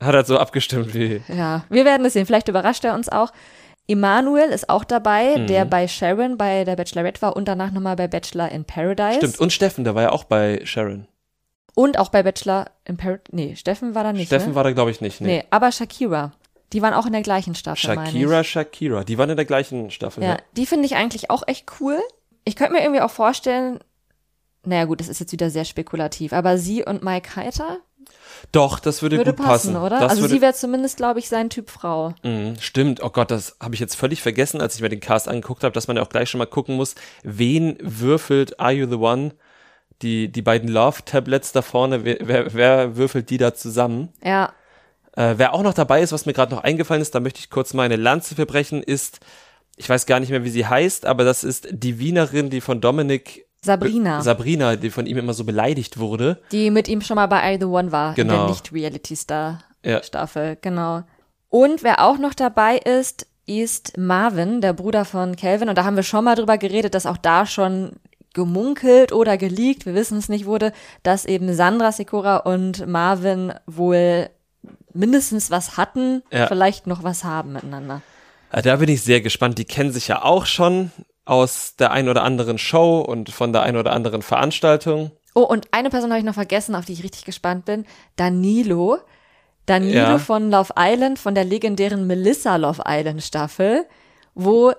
Hat 0.08 0.14
halt 0.16 0.28
so 0.28 0.38
abgestimmt 0.38 0.94
wie. 0.94 1.22
ja, 1.30 1.64
wir 1.70 1.84
werden 1.86 2.06
es 2.06 2.14
sehen. 2.14 2.26
Vielleicht 2.26 2.48
überrascht 2.48 2.84
er 2.86 2.94
uns 2.94 3.10
auch. 3.10 3.32
Emanuel 3.88 4.50
ist 4.50 4.70
auch 4.70 4.84
dabei, 4.86 5.38
Mhm. 5.38 5.48
der 5.48 5.66
bei 5.66 5.88
Sharon 5.88 6.38
bei 6.38 6.64
der 6.64 6.76
Bachelorette 6.78 7.22
war 7.22 7.36
und 7.36 7.48
danach 7.48 7.72
nochmal 7.72 7.96
bei 7.96 8.08
Bachelor 8.08 8.50
in 8.50 8.64
Paradise. 8.66 9.18
Stimmt. 9.18 9.40
Und 9.40 9.52
Steffen, 9.52 9.84
der 9.84 9.94
war 9.96 10.04
ja 10.04 10.12
auch 10.12 10.24
bei 10.24 10.62
Sharon. 10.64 11.08
Und 11.76 11.98
auch 11.98 12.10
bei 12.10 12.22
Bachelor 12.24 12.68
in 12.86 12.98
Paradise. 12.98 13.24
Nee, 13.32 13.56
Steffen 13.56 13.94
war 13.96 14.04
da 14.04 14.14
nicht. 14.14 14.28
Steffen 14.28 14.50
ne? 14.50 14.56
war 14.56 14.64
da, 14.64 14.72
glaube 14.72 14.92
ich, 14.92 15.02
nicht. 15.02 15.20
Nee. 15.22 15.28
Nee, 15.40 15.44
aber 15.50 15.72
Shakira. 15.72 16.32
Die 16.74 16.82
waren 16.82 16.94
auch 16.94 17.06
in 17.06 17.14
der 17.14 17.22
gleichen 17.22 17.56
Staffel. 17.56 17.94
Shakira, 17.94 18.44
Shakira. 18.44 19.04
Die 19.04 19.18
waren 19.18 19.30
in 19.30 19.38
der 19.38 19.46
gleichen 19.46 19.92
Staffel. 19.92 20.24
Ja, 20.24 20.38
die 20.58 20.66
finde 20.66 20.86
ich 20.86 20.96
eigentlich 20.96 21.30
auch 21.30 21.48
echt 21.48 21.72
cool. 21.80 22.00
Ich 22.46 22.56
könnte 22.56 22.74
mir 22.74 22.82
irgendwie 22.82 23.02
auch 23.02 23.12
vorstellen, 23.12 23.80
naja 24.66 24.86
gut, 24.86 25.00
das 25.00 25.08
ist 25.08 25.20
jetzt 25.20 25.32
wieder 25.32 25.50
sehr 25.50 25.66
spekulativ, 25.66 26.34
aber 26.34 26.58
sie 26.58 26.84
und 26.84 27.04
Mike 27.04 27.36
Heiter 27.36 27.80
Doch, 28.52 28.80
das 28.80 29.02
würde, 29.02 29.18
würde 29.18 29.34
gut 29.34 29.46
passen, 29.46 29.74
passen. 29.74 29.78
oder? 29.78 30.00
Das 30.00 30.12
also 30.12 30.24
würde, 30.24 30.34
sie 30.34 30.42
wäre 30.42 30.54
zumindest, 30.54 30.98
glaube 30.98 31.20
ich, 31.20 31.30
sein 31.30 31.50
Typ 31.50 31.70
Frau. 31.70 32.14
Mhm, 32.24 32.56
stimmt. 32.60 33.04
Oh 33.04 33.10
Gott, 33.10 33.30
das 33.30 33.58
habe 33.62 33.76
ich 33.76 33.80
jetzt 33.80 33.96
völlig 33.96 34.22
vergessen, 34.22 34.60
als 34.60 34.76
ich 34.76 34.82
mir 34.82 34.90
den 34.90 35.00
Cast 35.00 35.28
angeguckt 35.28 35.64
habe, 35.64 35.74
dass 35.74 35.88
man 35.88 35.98
ja 35.98 36.04
auch 36.04 36.10
gleich 36.10 36.30
schon 36.30 36.40
mal 36.40 36.46
gucken 36.48 36.76
muss, 36.76 36.96
wen 37.24 37.78
würfelt 37.82 38.60
Are 38.60 38.72
You 38.72 38.90
the 38.90 38.96
One? 38.96 39.36
Die, 40.02 40.30
die 40.30 40.42
beiden 40.42 40.70
Love-Tablets 40.70 41.52
da 41.52 41.62
vorne, 41.62 42.04
wer, 42.04 42.18
wer, 42.22 42.54
wer 42.54 42.98
würfelt 42.98 43.30
die 43.30 43.38
da 43.38 43.54
zusammen? 43.54 44.10
Ja, 44.24 44.52
Äh, 45.16 45.36
wer 45.38 45.54
auch 45.54 45.62
noch 45.64 45.74
dabei 45.74 46.02
ist, 46.02 46.12
was 46.12 46.26
mir 46.26 46.34
gerade 46.34 46.54
noch 46.56 46.64
eingefallen 46.64 47.02
ist, 47.02 47.14
da 47.16 47.20
möchte 47.20 47.40
ich 47.40 47.50
kurz 47.50 47.74
meine 47.74 47.96
Lanze 47.96 48.36
verbrechen, 48.36 48.82
ist, 48.84 49.20
ich 49.76 49.88
weiß 49.90 50.06
gar 50.06 50.20
nicht 50.20 50.30
mehr, 50.30 50.44
wie 50.44 50.50
sie 50.50 50.66
heißt, 50.66 51.06
aber 51.06 51.24
das 51.24 51.44
ist 51.44 51.68
die 51.72 52.00
Wienerin, 52.00 52.50
die 52.50 52.62
von 52.62 52.82
Dominik 52.82 53.46
Sabrina, 53.62 54.22
Sabrina, 54.22 54.76
die 54.76 54.90
von 54.90 55.06
ihm 55.06 55.18
immer 55.18 55.34
so 55.34 55.44
beleidigt 55.46 55.98
wurde. 55.98 56.40
die 56.52 56.70
mit 56.72 56.88
ihm 56.90 57.02
schon 57.02 57.16
mal 57.16 57.28
bei 57.28 57.54
I 57.54 57.58
The 57.60 57.66
One 57.66 57.92
war, 57.92 58.10
in 58.10 58.16
Genau. 58.28 58.48
der 58.48 58.50
Nicht-Reality-Star-Staffel, 58.50 60.48
Ja. 60.50 60.56
genau. 60.62 61.04
Und 61.50 61.84
wer 61.84 62.04
auch 62.04 62.18
noch 62.18 62.34
dabei 62.34 62.78
ist, 62.78 63.28
ist 63.46 63.98
Marvin, 63.98 64.62
der 64.62 64.74
Bruder 64.74 65.06
von 65.06 65.36
Calvin. 65.36 65.70
Und 65.70 65.78
da 65.78 65.84
haben 65.84 65.96
wir 65.96 66.04
schon 66.04 66.24
mal 66.24 66.36
drüber 66.36 66.58
geredet, 66.58 66.96
dass 66.96 67.06
auch 67.06 67.18
da 67.18 67.46
schon 67.46 67.92
gemunkelt 68.34 69.12
oder 69.14 69.38
geleakt, 69.38 69.86
wir 69.86 69.94
wissen 69.94 70.18
es 70.18 70.30
nicht, 70.30 70.46
wurde, 70.46 70.72
dass 71.04 71.26
eben 71.26 71.54
Sandra 71.54 71.92
Sikora 71.92 72.38
und 72.38 72.88
Marvin 72.88 73.54
wohl 73.68 74.30
mindestens 74.94 75.52
was 75.52 75.78
hatten, 75.78 76.24
Ja. 76.32 76.48
vielleicht 76.48 76.88
noch 76.88 77.04
was 77.04 77.24
haben 77.24 77.54
miteinander. 77.54 78.02
Ja, 78.54 78.62
Da 78.62 78.76
bin 78.78 78.90
ich 78.90 79.02
sehr 79.02 79.22
gespannt. 79.22 79.58
Die 79.58 79.66
kennen 79.66 79.92
sich 79.92 80.08
ja 80.08 80.24
auch 80.24 80.46
schon 80.46 80.92
aus 81.26 81.76
der 81.78 81.92
ein 81.92 82.10
oder 82.10 82.24
anderen 82.24 82.58
Show 82.58 83.00
und 83.00 83.30
von 83.30 83.54
der 83.54 83.64
ein 83.64 83.78
oder 83.78 83.94
anderen 83.94 84.22
Veranstaltung. 84.22 85.12
Oh, 85.36 85.42
und 85.42 85.68
eine 85.72 85.90
Person 85.90 86.12
habe 86.12 86.20
ich 86.20 86.26
noch 86.26 86.34
vergessen, 86.36 86.76
auf 86.76 86.86
die 86.86 86.94
ich 86.94 87.04
richtig 87.04 87.26
gespannt 87.26 87.66
bin. 87.66 87.86
Danilo. 88.18 89.00
Danilo 89.66 89.94
Ja. 89.98 90.18
von 90.20 90.52
Love 90.52 90.74
Island, 90.78 91.18
von 91.18 91.34
der 91.36 91.46
legendären 91.46 92.06
Melissa 92.06 92.58
Love 92.58 92.84
Island 92.86 93.24
Staffel, 93.24 93.86
wo 94.36 94.74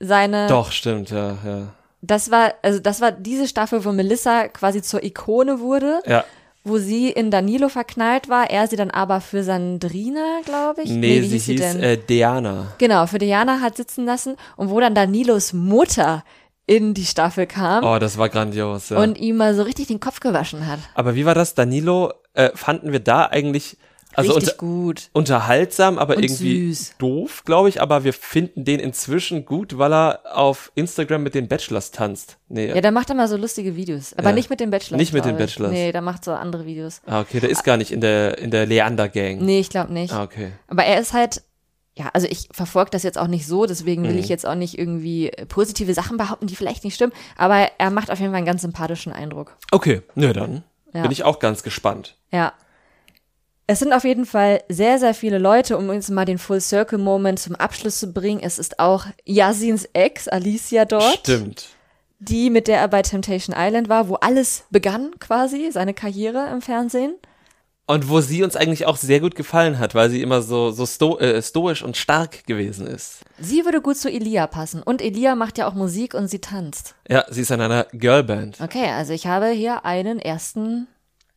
seine, 0.00 0.46
Doch, 0.46 0.72
stimmt, 0.72 1.10
ja, 1.10 1.36
ja. 1.44 1.62
das 2.00 2.30
war, 2.30 2.54
also 2.62 2.80
das 2.80 3.02
war 3.02 3.12
diese 3.12 3.46
Staffel, 3.46 3.84
wo 3.84 3.92
Melissa 3.92 4.48
quasi 4.48 4.80
zur 4.80 5.02
Ikone 5.04 5.60
wurde, 5.60 6.00
Ja, 6.06 6.24
wo 6.64 6.78
sie 6.78 7.10
in 7.10 7.30
Danilo 7.30 7.68
verknallt 7.68 8.28
war, 8.28 8.50
er 8.50 8.66
sie 8.66 8.76
dann 8.76 8.90
aber 8.90 9.20
für 9.20 9.42
Sandrina, 9.42 10.40
glaube 10.44 10.82
ich. 10.82 10.90
nee, 10.90 11.22
wie 11.22 11.26
sie 11.26 11.38
hieß 11.38 11.44
hieß 11.46 11.60
denn? 11.60 11.82
äh, 11.82 11.96
Diana. 11.98 12.74
Genau, 12.78 13.06
für 13.06 13.18
Diana 13.18 13.60
hat 13.60 13.76
sitzen 13.76 14.04
lassen 14.04 14.36
und 14.56 14.70
wo 14.70 14.78
dann 14.80 14.94
Danilos 14.94 15.52
Mutter 15.52 16.22
in 16.66 16.94
die 16.94 17.06
Staffel 17.06 17.46
kam 17.46 17.82
Oh, 17.84 17.98
das 17.98 18.16
war 18.18 18.28
grandios, 18.28 18.90
ja. 18.90 18.98
und 19.02 19.18
ihm 19.18 19.36
mal 19.38 19.54
so 19.54 19.62
richtig 19.62 19.88
den 19.88 19.98
Kopf 20.00 20.20
gewaschen 20.20 20.66
hat. 20.66 20.78
Aber 20.94 21.14
wie 21.14 21.24
war 21.26 21.34
das? 21.34 21.54
Danilo, 21.54 22.12
äh, 22.34 22.50
fanden 22.54 22.92
wir 22.92 23.00
da 23.00 23.26
eigentlich, 23.26 23.76
also 24.14 24.32
richtig 24.32 24.52
unter, 24.52 24.58
gut. 24.58 25.10
unterhaltsam, 25.12 25.98
aber 25.98 26.16
Und 26.16 26.24
irgendwie 26.24 26.72
süß. 26.72 26.94
doof, 26.98 27.42
glaube 27.44 27.68
ich, 27.68 27.80
aber 27.80 28.04
wir 28.04 28.12
finden 28.12 28.64
den 28.64 28.80
inzwischen 28.80 29.44
gut, 29.44 29.78
weil 29.78 29.92
er 29.92 30.20
auf 30.36 30.72
Instagram 30.74 31.22
mit 31.22 31.34
den 31.34 31.48
Bachelors 31.48 31.90
tanzt. 31.92 32.36
Nee, 32.48 32.68
Ja, 32.68 32.80
der 32.80 32.92
macht 32.92 33.10
immer 33.10 33.28
so 33.28 33.36
lustige 33.36 33.76
Videos. 33.76 34.12
Aber 34.14 34.30
Ja. 34.30 34.34
nicht 34.34 34.50
mit 34.50 34.60
den 34.60 34.70
Bachelors. 34.70 34.98
Nicht 34.98 35.12
mit 35.12 35.24
den 35.24 35.32
ich. 35.32 35.38
Bachelors. 35.38 35.70
Nee, 35.72 35.92
der 35.92 36.02
macht 36.02 36.24
so 36.24 36.32
andere 36.32 36.66
Videos. 36.66 37.00
ah, 37.06 37.20
okay, 37.20 37.40
der 37.40 37.50
ist 37.50 37.62
gar 37.64 37.76
nicht 37.76 37.92
in 37.92 38.00
der, 38.00 38.38
in 38.38 38.50
der 38.50 38.66
Leander-Gang. 38.66 39.38
Nee, 39.44 39.60
ich 39.60 39.70
glaube 39.70 39.92
nicht. 39.92 40.12
Ah, 40.12 40.22
okay. 40.24 40.52
Aber 40.68 40.84
er 40.84 41.00
ist 41.00 41.12
halt, 41.12 41.42
ja, 41.96 42.10
also 42.12 42.26
ich 42.28 42.48
verfolge 42.52 42.90
das 42.90 43.02
jetzt 43.02 43.18
auch 43.18 43.26
nicht 43.28 43.46
so, 43.46 43.66
deswegen 43.66 44.02
Mhm. 44.02 44.08
will 44.08 44.18
ich 44.18 44.28
jetzt 44.28 44.46
auch 44.46 44.54
nicht 44.54 44.78
irgendwie 44.78 45.30
positive 45.48 45.94
Sachen 45.94 46.16
behaupten, 46.16 46.46
die 46.46 46.56
vielleicht 46.56 46.82
nicht 46.84 46.94
stimmen. 46.94 47.12
Aber 47.36 47.68
er 47.78 47.90
macht 47.90 48.10
auf 48.10 48.18
jeden 48.18 48.32
Fall 48.32 48.38
einen 48.38 48.46
ganz 48.46 48.62
sympathischen 48.62 49.12
Eindruck. 49.12 49.56
Okay, 49.70 50.02
nö, 50.14 50.32
dann 50.32 50.64
Ja. 50.92 51.02
bin 51.02 51.10
ich 51.12 51.22
auch 51.24 51.38
ganz 51.38 51.62
gespannt. 51.62 52.16
Ja. 52.32 52.52
Es 53.70 53.78
sind 53.78 53.92
auf 53.92 54.02
jeden 54.02 54.26
Fall 54.26 54.64
sehr, 54.68 54.98
sehr 54.98 55.14
viele 55.14 55.38
Leute, 55.38 55.78
um 55.78 55.90
uns 55.90 56.10
mal 56.10 56.24
den 56.24 56.38
Full 56.38 56.60
Circle 56.60 56.98
Moment 56.98 57.38
zum 57.38 57.54
Abschluss 57.54 58.00
zu 58.00 58.12
bringen. 58.12 58.40
Es 58.42 58.58
ist 58.58 58.80
auch 58.80 59.06
Yasins 59.24 59.88
Ex, 59.92 60.26
Alicia 60.26 60.86
dort. 60.86 61.20
Stimmt. 61.20 61.68
die, 62.18 62.50
mit 62.50 62.66
der 62.66 62.78
er 62.80 62.88
bei 62.88 63.02
Temptation 63.02 63.54
Island 63.56 63.88
war, 63.88 64.08
wo 64.08 64.16
alles 64.16 64.64
begann 64.70 65.12
quasi, 65.20 65.70
seine 65.70 65.94
Karriere 65.94 66.48
im 66.52 66.62
Fernsehen. 66.62 67.14
Und 67.86 68.08
wo 68.08 68.20
sie 68.20 68.42
uns 68.42 68.56
eigentlich 68.56 68.86
auch 68.86 68.96
sehr 68.96 69.20
gut 69.20 69.36
gefallen 69.36 69.78
hat, 69.78 69.94
weil 69.94 70.10
sie 70.10 70.20
immer 70.20 70.42
so, 70.42 70.72
so 70.72 70.84
sto 70.84 71.18
äh, 71.18 71.40
stoisch 71.40 71.84
und 71.84 71.96
stark 71.96 72.44
gewesen 72.48 72.88
ist. 72.88 73.20
Sie 73.38 73.64
würde 73.64 73.80
gut 73.80 73.98
zu 73.98 74.10
Elia 74.10 74.48
passen. 74.48 74.82
Und 74.82 75.00
Elia 75.00 75.36
macht 75.36 75.58
ja 75.58 75.68
auch 75.68 75.74
Musik 75.74 76.14
und 76.14 76.26
sie 76.26 76.40
tanzt. 76.40 76.96
Ja, 77.08 77.24
sie 77.30 77.42
ist 77.42 77.52
in 77.52 77.60
einer 77.60 77.86
Girlband. 77.92 78.60
Okay, 78.60 78.90
also 78.90 79.12
ich 79.12 79.28
habe 79.28 79.46
hier 79.50 79.84
einen 79.84 80.18
ersten, 80.18 80.88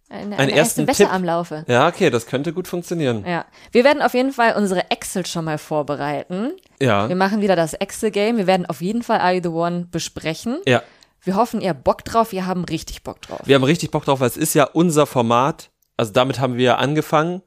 eine, 0.10 0.38
Einen 0.38 0.50
eine 0.50 0.52
ersten 0.52 0.86
Tipp. 0.86 1.12
am 1.12 1.24
Laufe. 1.24 1.66
Ja, 1.68 1.88
okay, 1.88 2.10
das 2.10 2.28
könnte 2.28 2.54
gut 2.54 2.68
funktionieren. 2.68 3.26
Ja. 3.28 3.46
Wir 3.72 3.84
werden 3.84 4.02
auf 4.02 4.13
jeden 4.13 4.32
Fall 4.32 4.56
unsere 4.56 4.92
Excel 4.92 5.25
schon 5.25 5.46
mal 5.46 5.58
vorbereiten. 5.58 6.52
Ja. 6.80 7.10
Wir 7.10 7.15
machen 7.15 7.42
wieder 7.42 7.56
das 7.56 7.73
Excel-Game. 7.73 8.38
Wir 8.38 8.48
werden 8.48 8.65
auf 8.65 8.82
jeden 8.82 9.02
Fall 9.02 9.19
Are 9.19 9.34
You 9.34 9.42
the 9.42 9.50
One 9.50 9.88
besprechen. 9.90 10.60
Ja. 10.67 10.84
Wir 11.21 11.36
hoffen, 11.36 11.62
ihr 11.62 11.69
habt 11.69 11.84
Bock 11.84 12.04
drauf. 12.04 12.32
Wir 12.32 12.46
haben 12.46 12.63
richtig 12.65 13.04
Bock 13.04 13.21
drauf. 13.21 13.40
Wir 13.46 13.56
haben 13.56 13.63
richtig 13.63 13.92
Bock 13.92 14.06
drauf, 14.06 14.19
weil 14.19 14.27
es 14.27 14.38
ist 14.38 14.54
ja 14.54 14.65
unser 14.65 15.06
Format. 15.06 15.69
Also 15.98 16.12
damit 16.12 16.40
haben 16.40 16.58
wir 16.58 16.77
angefangen. 16.80 17.42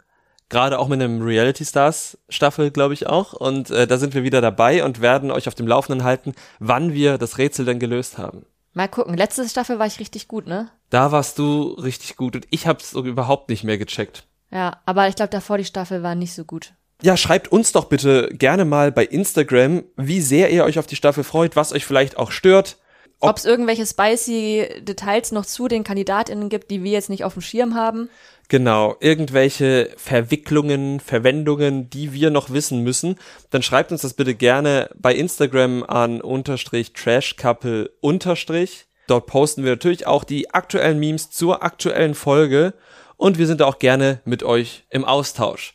Gerade 0.49 0.79
auch 0.79 0.87
mit 0.89 1.03
einem 1.03 1.23
Reality 1.23 1.65
Stars 1.65 2.19
Staffel, 2.29 2.71
glaube 2.71 2.95
ich 2.95 3.07
auch. 3.09 3.33
Und 3.33 3.71
äh, 3.71 3.87
da 3.87 3.99
sind 3.99 4.15
wir 4.15 4.23
wieder 4.23 4.41
dabei 4.41 4.85
und 4.85 5.01
werden 5.01 5.31
euch 5.31 5.49
auf 5.49 5.55
dem 5.57 5.67
Laufenden 5.67 6.05
halten, 6.05 6.35
wann 6.61 6.93
wir 6.93 7.19
das 7.19 7.39
Rätsel 7.39 7.65
denn 7.65 7.81
gelöst 7.81 8.17
haben. 8.17 8.47
Mal 8.77 8.89
gucken. 8.89 9.17
Letzte 9.17 9.49
Staffel 9.49 9.79
war 9.79 9.87
ich 9.87 10.01
richtig 10.01 10.29
gut, 10.29 10.47
ne? 10.47 10.69
Da 10.91 11.11
warst 11.11 11.39
du 11.39 11.63
richtig 11.83 12.15
gut 12.15 12.37
und 12.37 12.47
ich 12.51 12.67
habe 12.67 12.79
es 12.79 12.91
so 12.91 13.03
überhaupt 13.03 13.49
nicht 13.49 13.65
mehr 13.65 13.79
gecheckt. 13.79 14.27
Ja, 14.51 14.83
aber 14.85 15.09
ich 15.09 15.17
glaube, 15.17 15.31
davor 15.31 15.57
die 15.57 15.65
Staffel 15.65 16.03
war 16.03 16.15
nicht 16.15 16.35
so 16.35 16.45
gut. 16.45 16.75
ja, 17.03 17.17
schreibt 17.17 17.49
uns 17.49 17.73
doch 17.73 17.87
bitte 17.87 18.29
gerne 18.33 18.67
mal 18.67 18.93
bei 18.93 19.07
Instagram, 19.07 19.85
wie 19.97 20.21
sehr 20.21 20.51
ihr 20.51 20.65
euch 20.65 20.79
auf 20.79 20.87
die 20.87 20.95
Staffel 20.97 21.25
freut, 21.25 21.57
was 21.57 21.73
euch 21.73 21.87
vielleicht 21.87 22.19
auch 22.19 22.31
stört. 22.31 22.77
Ob 23.19 23.39
es 23.39 23.47
irgendwelche 23.47 23.87
spicy 23.87 24.69
Details 24.83 25.33
noch 25.33 25.47
zu 25.47 25.69
den 25.69 25.83
KandidatInnen 25.83 26.51
gibt, 26.51 26.71
die 26.71 26.83
wir 26.83 26.93
jetzt 26.93 27.09
nicht 27.09 27.25
auf 27.25 27.33
dem 27.33 27.41
Schirm 27.41 27.75
haben. 27.75 28.11
Genau, 28.49 28.95
irgendwelche 29.01 29.91
Verwicklungen, 29.97 31.01
Verwendungen, 31.01 31.91
die 31.91 32.13
wir 32.13 32.31
noch 32.31 32.51
wissen 32.51 32.83
müssen, 32.83 33.17
dann 33.51 33.63
schreibt 33.63 33.91
uns 33.91 34.03
das 34.03 34.15
bitte 34.15 34.37
gerne 34.37 34.89
bei 34.95 35.15
Instagram 35.15 35.83
an 35.83 36.21
unterstrich 36.21 36.93
trashcouple 36.93 37.91
unterstrich. 38.01 38.87
Dort 39.09 39.27
posten 39.27 39.65
wir 39.65 39.73
natürlich 39.73 40.07
auch 40.07 40.23
die 40.23 40.51
aktuellen 40.55 41.01
Memes 41.01 41.31
zur 41.31 41.65
aktuellen 41.65 42.15
Folge 42.15 42.75
und 43.17 43.39
wir 43.39 43.49
sind 43.49 43.63
auch 43.63 43.81
gerne 43.81 44.21
mit 44.25 44.45
euch 44.45 44.85
im 44.91 45.05
Austausch. 45.05 45.75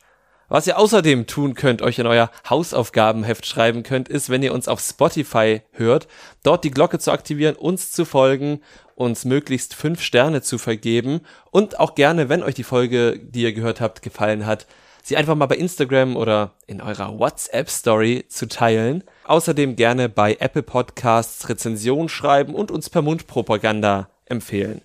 Was 0.52 0.68
ihr 0.68 0.78
außerdem 0.78 1.28
tun 1.28 1.54
könnt, 1.54 1.82
euch 1.82 1.97
in 1.97 2.08
euer 2.08 2.30
Hausaufgabenheft 2.49 3.45
schreiben 3.45 3.84
könnt, 3.84 4.10
ist, 4.10 4.30
wenn 4.30 4.43
ihr 4.43 4.54
uns 4.54 4.68
auf 4.68 4.82
Spotify 4.82 5.62
hört, 5.72 6.10
dort 6.43 6.66
die 6.66 6.72
Glocke 6.72 6.99
zu 6.99 7.14
aktivieren, 7.14 7.56
uns 7.56 7.93
zu 7.93 8.04
folgen, 8.04 8.60
uns 8.95 9.24
möglichst 9.24 9.74
fünf 9.74 10.02
Sterne 10.02 10.41
zu 10.41 10.58
vergeben 10.58 11.22
und 11.52 11.80
auch 11.80 11.95
gerne, 11.95 12.28
wenn 12.28 12.43
euch 12.43 12.54
die 12.54 12.66
Folge, 12.66 13.18
die 13.18 13.43
ihr 13.43 13.54
gehört 13.54 13.80
habt, 13.80 14.02
gefallen 14.02 14.45
hat, 14.45 14.68
sie 15.02 15.16
einfach 15.16 15.36
mal 15.36 15.45
bei 15.45 15.56
Instagram 15.56 16.18
oder 16.18 16.52
in 16.68 16.82
eurer 16.82 17.18
WhatsApp-Story 17.18 18.26
zu 18.28 18.49
teilen. 18.49 19.06
Außerdem 19.24 19.78
gerne 19.78 20.10
bei 20.10 20.36
Apple 20.38 20.64
Podcasts 20.64 21.47
Rezension 21.47 22.10
schreiben 22.10 22.56
und 22.56 22.72
uns 22.72 22.89
per 22.89 23.02
Mundpropaganda 23.02 24.10
empfehlen. 24.26 24.82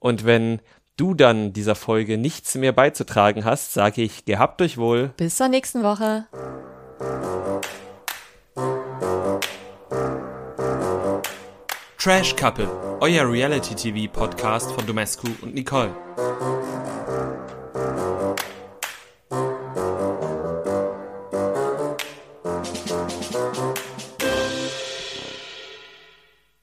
Und 0.00 0.24
wenn 0.24 0.60
du 0.96 1.14
dann 1.14 1.52
dieser 1.52 1.74
Folge 1.74 2.18
nichts 2.18 2.54
mehr 2.54 2.72
beizutragen 2.72 3.44
hast, 3.44 3.72
sage 3.72 4.02
ich, 4.02 4.24
gehabt 4.24 4.62
euch 4.62 4.78
wohl. 4.78 5.12
Bis 5.16 5.36
zur 5.36 5.48
nächsten 5.48 5.82
Woche. 5.82 6.26
Trash 11.98 12.36
Couple, 12.36 12.68
euer 13.00 13.28
Reality 13.28 13.74
TV 13.74 14.12
Podcast 14.12 14.70
von 14.70 14.86
Domescu 14.86 15.26
und 15.42 15.54
Nicole. 15.54 15.90